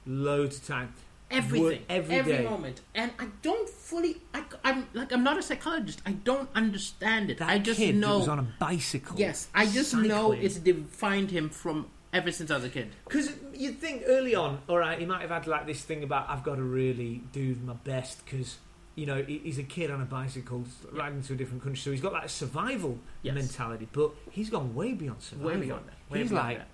loads 0.07 0.57
of 0.57 0.65
time. 0.67 0.93
everything 1.29 1.81
every 1.89 2.43
moment 2.43 2.79
and 2.95 3.11
i 3.19 3.27
don't 3.41 3.67
fully 3.69 4.15
I, 4.33 4.43
i'm 4.63 4.87
like 4.93 5.11
i'm 5.11 5.23
not 5.23 5.37
a 5.37 5.41
psychologist 5.43 6.01
i 6.05 6.11
don't 6.13 6.49
understand 6.55 7.29
it 7.29 7.37
That 7.39 7.49
i 7.49 7.59
just 7.59 7.77
kid 7.79 7.95
that 7.95 7.99
know 7.99 8.19
was 8.19 8.29
on 8.29 8.39
a 8.39 8.47
bicycle. 8.59 9.19
yes 9.19 9.47
i 9.53 9.65
just 9.65 9.93
know 9.93 10.31
it's 10.31 10.55
defined 10.55 11.31
him 11.31 11.49
from 11.49 11.87
ever 12.13 12.31
since 12.31 12.49
i 12.49 12.55
was 12.55 12.63
a 12.63 12.69
kid 12.69 12.89
Because 13.05 13.33
you'd 13.53 13.79
think 13.79 14.03
early 14.07 14.35
on, 14.35 14.59
all 14.69 14.77
right, 14.77 14.97
he 14.97 15.05
might 15.05 15.21
have 15.21 15.29
had 15.31 15.47
like 15.47 15.65
this 15.67 15.81
thing 15.81 16.01
about 16.03 16.29
I've 16.29 16.43
got 16.43 16.55
to 16.55 16.63
really 16.63 17.21
do 17.33 17.57
my 17.65 17.73
best 17.73 18.23
because 18.23 18.57
you 18.95 19.05
know 19.05 19.21
he's 19.23 19.57
a 19.59 19.63
kid 19.63 19.91
on 19.91 19.99
a 20.01 20.05
bicycle 20.05 20.63
riding 20.93 21.21
to 21.23 21.33
a 21.33 21.35
different 21.35 21.61
country, 21.63 21.79
so 21.79 21.91
he's 21.91 22.01
got 22.01 22.13
that 22.13 22.29
survival 22.31 22.97
Yes. 23.23 23.35
mentality. 23.35 23.87
But 23.91 24.11
he's 24.31 24.49
gone 24.49 24.73
way 24.73 24.93
beyond 24.93 25.21
survival. 25.21 25.51
way 25.51 25.57
beyond 25.65 25.85
that 25.87 25.97
way 26.13 26.19
he's 26.21 26.29
beyond 26.29 26.47
like 26.47 26.57
that. 26.59 26.67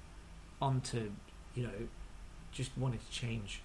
onto 0.61 1.11
you 1.55 1.63
know 1.63 1.77
just 2.54 2.72
wanted 2.78 2.99
to 3.06 3.12
change 3.12 3.62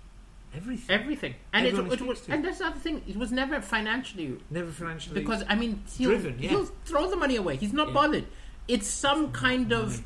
everything. 0.55 0.95
everything 1.01 1.35
and 1.53 1.67
it, 1.67 1.75
it 1.75 2.01
was, 2.01 2.23
to. 2.23 2.33
and 2.33 2.45
that's 2.45 2.59
the 2.59 2.67
other 2.67 2.79
thing 2.79 3.03
it 3.07 3.17
was 3.17 3.31
never 3.31 3.61
financially 3.61 4.39
Never 4.51 4.71
financially 4.71 5.21
because 5.21 5.45
i 5.49 5.55
mean 5.55 5.83
he'll, 5.97 6.11
Driven, 6.11 6.39
yeah. 6.39 6.51
he'll 6.51 6.65
throw 6.85 7.09
the 7.09 7.17
money 7.17 7.37
away 7.37 7.57
he's 7.57 7.73
not 7.73 7.89
Yeah. 7.89 7.95
bothered 7.95 8.25
it's 8.67 8.89
some 8.89 9.31
kind 9.33 9.73
of 9.73 10.03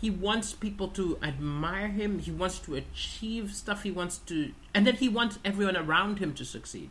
he 0.00 0.10
wants 0.10 0.52
people 0.52 0.88
to 0.88 1.18
admire 1.22 1.88
him 1.88 2.18
he 2.18 2.30
wants 2.32 2.58
to 2.60 2.74
achieve 2.74 3.54
stuff 3.54 3.84
he 3.84 3.90
wants 3.90 4.18
to 4.18 4.52
and 4.74 4.86
then 4.86 4.96
he 4.96 5.08
wants 5.08 5.38
everyone 5.44 5.76
around 5.76 6.18
him 6.18 6.34
to 6.34 6.44
succeed 6.44 6.90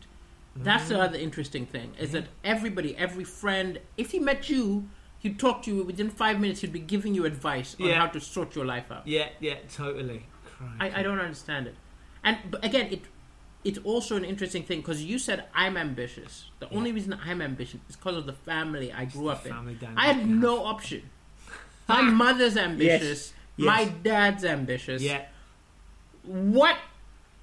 that's 0.56 0.88
the 0.88 0.94
mm-hmm. 0.94 1.04
other 1.04 1.18
interesting 1.18 1.66
thing 1.66 1.94
is 2.00 2.12
that 2.12 2.26
everybody 2.44 2.96
every 2.96 3.24
friend 3.24 3.80
if 3.98 4.12
he 4.12 4.20
met 4.20 4.50
you 4.50 4.88
he'd 5.20 5.40
talk 5.40 5.64
to 5.64 5.74
you 5.76 5.84
within 5.84 6.10
five 6.10 6.40
minutes 6.40 6.62
he'd 6.62 6.72
be 6.72 6.80
giving 6.80 7.14
you 7.16 7.26
advice 7.26 7.76
on 7.80 7.88
Yeah. 7.88 8.00
how 8.00 8.08
to 8.08 8.20
sort 8.22 8.56
your 8.56 8.66
life 8.66 8.92
out 8.92 9.06
Yeah, 9.08 9.30
yeah, 9.40 9.56
totally. 9.74 10.26
I, 10.80 11.00
I 11.00 11.04
don't 11.04 11.20
understand 11.20 11.68
it. 11.68 11.76
And 12.24 12.38
but 12.50 12.64
again, 12.64 12.88
it 12.92 13.02
it's 13.64 13.80
also 13.80 14.16
an 14.18 14.26
interesting 14.26 14.64
thing 14.64 14.80
because 14.80 15.04
you 15.04 15.18
said 15.20 15.46
I'm 15.54 15.78
ambitious. 15.78 16.46
The 16.60 16.70
only 16.74 16.92
reason 16.92 17.18
I'm 17.26 17.42
ambitious 17.42 17.80
is 17.90 17.96
because 17.96 18.18
of 18.18 18.26
the 18.26 18.34
family 18.34 18.92
I 18.92 19.06
grew 19.06 19.30
up 19.30 19.46
in. 19.46 19.54
I 19.96 20.08
had 20.08 20.28
no 20.28 20.66
option. 20.66 21.04
My 21.88 22.02
mother's 22.24 22.58
ambitious. 22.58 23.34
Yes. 23.56 23.66
My 23.66 23.86
dad's 23.86 24.44
ambitious. 24.44 25.02
Yeah, 25.02 25.26
What 26.24 26.78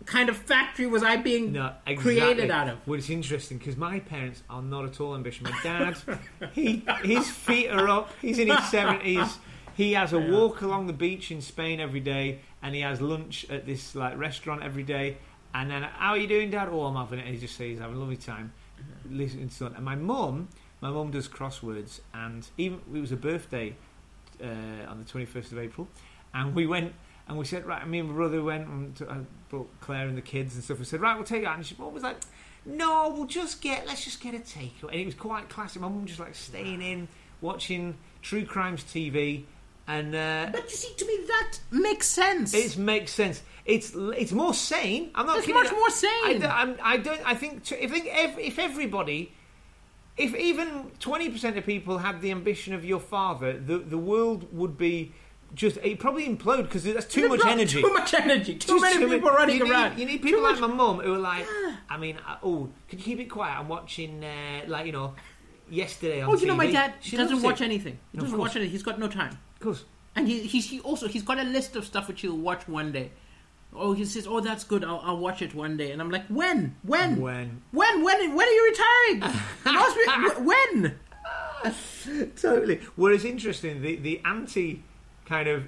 kind 0.07 0.29
of 0.29 0.37
factory 0.37 0.87
was 0.87 1.03
I 1.03 1.17
being 1.17 1.53
no, 1.53 1.73
exactly. 1.87 1.97
created 1.97 2.51
out 2.51 2.69
of? 2.69 2.87
Well, 2.87 2.99
it's 2.99 3.11
interesting 3.11 3.59
because 3.59 3.77
my 3.77 4.01
parents 4.01 4.43
are 4.49 4.63
not 4.63 4.87
at 4.87 5.01
all 5.01 5.15
ambitious. 5.15 5.43
My 5.43 5.59
dad, 5.63 5.97
he 6.53 6.85
his 7.03 7.31
feet 7.31 7.69
are 7.69 7.89
up. 7.89 8.11
He's 8.21 8.39
in 8.39 8.49
his 8.49 8.65
seventies. 8.71 9.39
He 9.77 9.93
has 9.93 10.13
a 10.13 10.19
walk 10.19 10.61
along 10.63 10.89
the 10.89 10.93
beach 10.93 11.31
in 11.31 11.41
Spain 11.41 11.81
every 11.81 12.01
day, 12.01 12.41
and 12.63 12.75
he 12.75 12.81
has 12.83 13.01
lunch 13.01 13.47
at 13.51 13.67
this 13.67 13.95
like 13.95 14.19
restaurant 14.19 14.63
every 14.63 14.83
day. 14.83 15.19
And 15.53 15.71
then, 15.71 15.83
how 15.83 16.11
are 16.11 16.19
you 16.19 16.29
doing, 16.29 16.51
Dad? 16.51 16.69
Oh, 16.71 16.83
I'm 16.83 16.95
having 16.95 17.19
it. 17.19 17.27
And 17.27 17.35
he 17.35 17.41
just 17.41 17.57
says 17.57 17.67
he's 17.67 17.79
having 17.81 17.97
a 17.97 17.99
lovely 17.99 18.17
time, 18.17 18.53
listening 19.09 19.49
to 19.49 19.55
something. 19.55 19.77
And 19.77 19.85
my 19.85 19.97
mum, 19.97 20.49
my 20.81 20.91
mum 20.91 21.11
does 21.11 21.29
crosswords, 21.29 22.01
and 22.15 22.47
even 22.57 22.81
it 22.95 23.01
was 23.01 23.13
a 23.13 23.17
birthday 23.17 23.75
uh, 24.43 24.89
on 24.89 25.05
the 25.05 25.05
21st 25.05 25.53
of 25.53 25.59
April, 25.59 25.89
and 26.33 26.55
we 26.55 26.67
went 26.67 26.95
and 27.31 27.39
we 27.39 27.45
said, 27.45 27.65
right, 27.65 27.87
me 27.87 28.01
and 28.01 28.09
my 28.09 28.15
brother 28.17 28.43
went 28.43 28.67
and 28.67 28.97
to, 28.97 29.09
I 29.09 29.19
brought 29.51 29.71
Claire 29.81 30.09
and 30.09 30.17
the 30.17 30.23
kids 30.23 30.57
and 30.57 30.65
stuff. 30.65 30.81
We 30.81 30.85
said, 30.85 31.01
right, 31.01 31.15
we'll 31.15 31.25
take 31.25 31.43
it 31.43 31.47
out. 31.47 31.57
And 31.57 31.65
she 31.65 31.77
what 31.77 31.93
was 31.93 32.03
like, 32.03 32.17
no, 32.67 33.15
we'll 33.17 33.27
just 33.27 33.61
get, 33.61 33.87
let's 33.87 34.03
just 34.03 34.21
get 34.21 34.35
a 34.35 34.39
takeaway. 34.39 34.91
And 34.91 35.01
it 35.01 35.07
was 35.07 35.15
quite 35.15 35.49
classic. 35.49 35.81
My 35.81 35.89
mum 35.89 36.07
just 36.07 36.19
like 36.19 36.35
staying 36.35 36.83
in, 36.83 37.07
watching 37.41 37.97
true 38.21 38.45
crimes 38.45 38.83
TV, 38.83 39.45
and 39.97 40.15
uh, 40.15 40.49
But 40.53 40.65
you 40.71 40.77
see, 40.83 40.93
to 41.01 41.05
me, 41.11 41.17
that 41.35 41.51
makes 41.89 42.07
sense. 42.21 42.49
it 42.55 42.77
makes 42.93 43.13
sense. 43.13 43.43
It's 43.75 43.89
it's 44.23 44.33
more 44.43 44.55
sane. 44.55 45.03
I'm 45.15 45.27
not. 45.27 45.37
It's 45.39 45.47
kidding. 45.47 45.63
much 45.63 45.73
more 45.73 45.91
sane. 45.91 46.25
I 46.31 46.33
don't. 46.45 46.79
I 46.93 46.97
don't. 47.07 47.23
I 47.33 47.35
think. 47.41 47.53
t- 47.67 47.77
If 47.85 47.91
think 47.95 48.07
ev- 48.25 48.39
if 48.51 48.59
everybody, 48.59 49.21
if 50.17 50.35
even 50.35 50.69
twenty 50.99 51.29
percent 51.31 51.55
of 51.59 51.65
people 51.67 51.99
had 51.99 52.21
the 52.25 52.31
ambition 52.31 52.75
of 52.79 52.83
your 52.85 53.01
father, 53.01 53.51
the 53.71 53.79
the 53.95 53.99
world 53.99 54.41
would 54.59 54.77
be 54.79 55.13
just. 55.55 55.77
It 55.91 55.99
probably 55.99 56.27
implode 56.35 56.65
because 56.67 56.83
that's 56.85 57.07
too 57.17 57.29
much 57.29 57.45
energy. 57.45 57.81
Too 57.83 57.93
much 58.01 58.13
energy. 58.15 58.55
Too 58.57 58.81
many 58.81 58.99
too 58.99 59.09
people 59.09 59.31
running 59.31 59.59
you 59.59 59.65
need, 59.65 59.71
around. 59.73 59.99
You 60.01 60.07
need 60.07 60.19
Too 60.23 60.29
people 60.29 60.43
like 60.49 60.59
much- 60.61 60.71
my 60.71 60.75
mum 60.83 60.97
who 61.05 61.15
are 61.15 61.19
like, 61.33 61.47
I 61.89 61.97
mean, 62.05 62.17
uh, 62.27 62.37
oh, 62.49 62.69
could 62.89 62.99
you 63.01 63.05
keep 63.05 63.21
it 63.21 63.31
quiet? 63.37 63.55
I'm 63.61 63.69
watching, 63.69 64.25
uh, 64.25 64.63
like 64.75 64.87
you 64.87 64.93
know, 64.99 65.15
yesterday 65.69 66.23
on 66.23 66.31
Oh, 66.31 66.37
you 66.37 66.47
know, 66.47 66.57
my 66.57 66.71
dad 66.71 66.95
She 67.01 67.17
doesn't 67.17 67.43
watch 67.43 67.61
it. 67.61 67.65
anything. 67.71 67.97
He 68.13 68.19
Of 68.19 68.25
doesn't 68.25 68.39
watch 68.39 68.57
anything. 68.57 68.73
He's 68.73 68.83
got 68.83 68.99
no 68.99 69.09
time. 69.09 69.39
Of 69.61 69.65
course. 69.65 69.85
And 70.17 70.27
he, 70.27 70.41
he's 70.41 70.71
he 70.71 70.81
also 70.81 71.07
he's 71.07 71.23
got 71.23 71.39
a 71.39 71.45
list 71.45 71.77
of 71.77 71.85
stuff 71.85 72.09
which 72.09 72.23
he'll 72.23 72.37
watch 72.37 72.67
one 72.67 72.93
day. 72.93 73.11
Oh, 73.75 73.93
he 73.93 74.05
says, 74.05 74.27
"Oh, 74.27 74.41
that's 74.41 74.65
good. 74.65 74.83
I'll, 74.83 75.01
I'll 75.05 75.19
watch 75.19 75.43
it 75.43 75.55
one 75.55 75.77
day." 75.77 75.93
And 75.93 76.01
I'm 76.01 76.11
like, 76.11 76.27
"When? 76.29 76.77
When? 76.83 77.21
When? 77.21 77.63
When? 77.71 78.03
When? 78.03 78.35
When 78.35 78.49
are 78.49 78.51
you 78.51 78.75
retiring? 78.75 79.23
When?" 80.45 80.99
totally. 82.37 82.81
Whereas 82.97 83.25
interesting, 83.25 83.83
the 83.83 83.97
the 83.97 84.23
anti 84.25 84.83
kind 85.27 85.47
of 85.47 85.65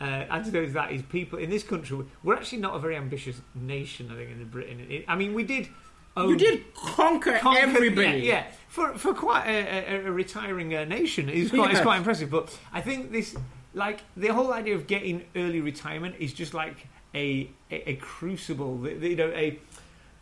uh, 0.00 0.26
antidote 0.28 0.68
to 0.68 0.72
that 0.74 0.92
is 0.92 1.02
people 1.02 1.38
in 1.38 1.50
this 1.50 1.62
country. 1.62 2.04
We're 2.24 2.34
actually 2.34 2.58
not 2.58 2.74
a 2.74 2.80
very 2.80 2.96
ambitious 2.96 3.40
nation. 3.54 4.10
I 4.10 4.16
think 4.16 4.30
in 4.32 4.48
Britain. 4.48 4.86
It, 4.90 5.04
I 5.06 5.14
mean, 5.14 5.34
we 5.34 5.44
did. 5.44 5.68
Own, 6.16 6.30
You 6.30 6.36
did 6.36 6.74
conquer, 6.74 7.38
conquer- 7.38 7.60
everybody. 7.60 8.18
Yeah, 8.18 8.34
yeah. 8.34 8.44
for 8.68 8.94
for 8.98 9.14
quite 9.14 9.46
a, 9.46 9.94
a, 9.94 10.06
a 10.06 10.12
retiring 10.12 10.74
uh, 10.74 10.84
nation, 10.84 11.28
it's 11.28 11.50
quite 11.50 11.70
it's 11.72 11.80
quite 11.80 11.98
impressive. 11.98 12.30
But 12.30 12.56
I 12.72 12.80
think 12.80 13.12
this, 13.12 13.36
like 13.74 14.00
the 14.16 14.28
whole 14.28 14.52
idea 14.52 14.74
of 14.74 14.86
getting 14.86 15.24
early 15.36 15.60
retirement, 15.60 16.16
is 16.18 16.32
just 16.32 16.52
like 16.54 16.86
a 17.14 17.48
a, 17.70 17.90
a 17.90 17.94
crucible. 17.96 18.78
the- 18.78 18.94
the- 18.94 19.08
You 19.10 19.16
know, 19.16 19.30
a 19.34 19.58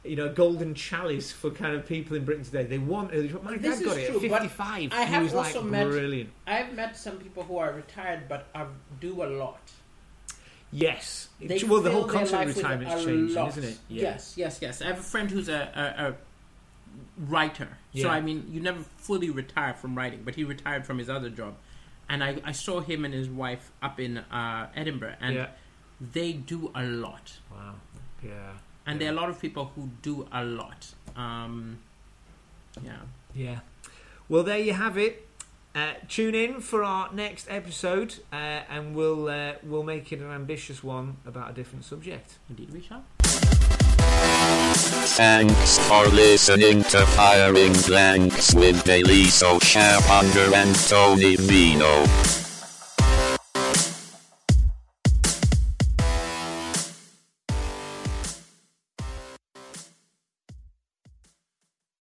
you 0.04 0.14
know, 0.16 0.32
golden 0.32 0.74
chalice 0.74 1.32
for 1.32 1.50
kind 1.50 1.74
of 1.74 1.84
people 1.84 2.16
in 2.16 2.24
Britain 2.24 2.44
today. 2.44 2.62
They 2.64 2.78
want 2.78 3.10
early. 3.12 3.28
My 3.42 3.56
This 3.56 3.78
dad 3.78 3.84
got 3.84 3.96
is 3.98 4.04
it 4.04 4.06
true, 4.12 4.24
at 4.24 4.30
but 4.30 4.42
fifty-five. 4.42 4.92
I 4.92 5.04
he 5.04 5.12
have 5.12 5.22
was 5.24 5.34
like 5.34 5.46
also 5.56 5.62
met- 5.62 5.88
brilliant. 5.88 6.30
I've 6.46 6.72
met 6.74 6.96
some 6.96 7.16
people 7.18 7.42
who 7.42 7.56
are 7.58 7.72
retired 7.72 8.28
but 8.28 8.46
are, 8.54 8.68
do 9.00 9.22
a 9.24 9.28
lot. 9.42 9.60
Yes. 10.70 11.28
They 11.40 11.62
well, 11.64 11.80
the 11.80 11.90
whole 11.90 12.04
concept 12.04 12.48
of 12.50 12.56
retirement 12.56 12.92
is 12.92 13.04
changing, 13.04 13.34
lot. 13.34 13.48
isn't 13.50 13.64
it? 13.64 13.78
Yes, 13.88 14.34
yes, 14.36 14.58
yes. 14.60 14.82
I 14.82 14.86
have 14.86 14.98
a 14.98 15.02
friend 15.02 15.30
who's 15.30 15.48
a, 15.48 15.70
a, 15.74 16.08
a 16.08 16.14
writer. 17.16 17.68
So, 17.94 18.08
I 18.08 18.20
mean, 18.20 18.48
you 18.50 18.60
never 18.60 18.80
fully 18.98 19.30
retire 19.30 19.74
from 19.74 19.96
writing, 19.96 20.22
but 20.24 20.34
he 20.34 20.44
retired 20.44 20.86
from 20.86 20.98
his 20.98 21.08
other 21.10 21.30
job. 21.30 21.54
And 22.08 22.22
I, 22.24 22.40
I 22.44 22.52
saw 22.52 22.80
him 22.80 23.04
and 23.04 23.12
his 23.12 23.28
wife 23.28 23.70
up 23.82 23.98
in 24.00 24.18
uh, 24.18 24.68
Edinburgh, 24.74 25.16
and 25.20 25.34
Yeah. 25.34 25.48
they 26.00 26.32
do 26.32 26.70
a 26.74 26.82
lot. 26.82 27.38
Wow. 27.50 27.74
Yeah. 28.22 28.52
And 28.86 29.00
there 29.00 29.08
are 29.08 29.12
a 29.12 29.16
lot 29.16 29.28
of 29.28 29.40
people 29.40 29.72
who 29.74 29.90
do 30.02 30.26
a 30.32 30.42
lot. 30.44 30.94
Um, 31.16 31.78
yeah. 32.82 32.92
Yeah. 33.34 33.60
Well, 34.28 34.42
there 34.42 34.58
you 34.58 34.72
have 34.72 34.96
it. 34.96 35.27
Uh, 35.78 35.92
tune 36.08 36.34
in 36.34 36.60
for 36.60 36.82
our 36.82 37.12
next 37.12 37.46
episode, 37.48 38.16
uh, 38.32 38.36
and 38.68 38.96
we'll 38.96 39.28
uh, 39.28 39.52
we'll 39.62 39.84
make 39.84 40.12
it 40.12 40.18
an 40.18 40.28
ambitious 40.32 40.82
one 40.82 41.18
about 41.24 41.52
a 41.52 41.54
different 41.54 41.84
subject. 41.84 42.38
Indeed, 42.48 42.72
we 42.72 42.80
shall. 42.80 43.04
Thanks 45.14 45.78
for 45.86 46.06
listening 46.06 46.82
to 46.82 47.06
Firing 47.06 47.74
Blanks 47.86 48.54
with 48.54 48.82
Daliso 48.82 49.60
Chaponda 49.60 50.52
and 50.52 50.74
Tony 50.74 51.36
Vino. 51.36 52.47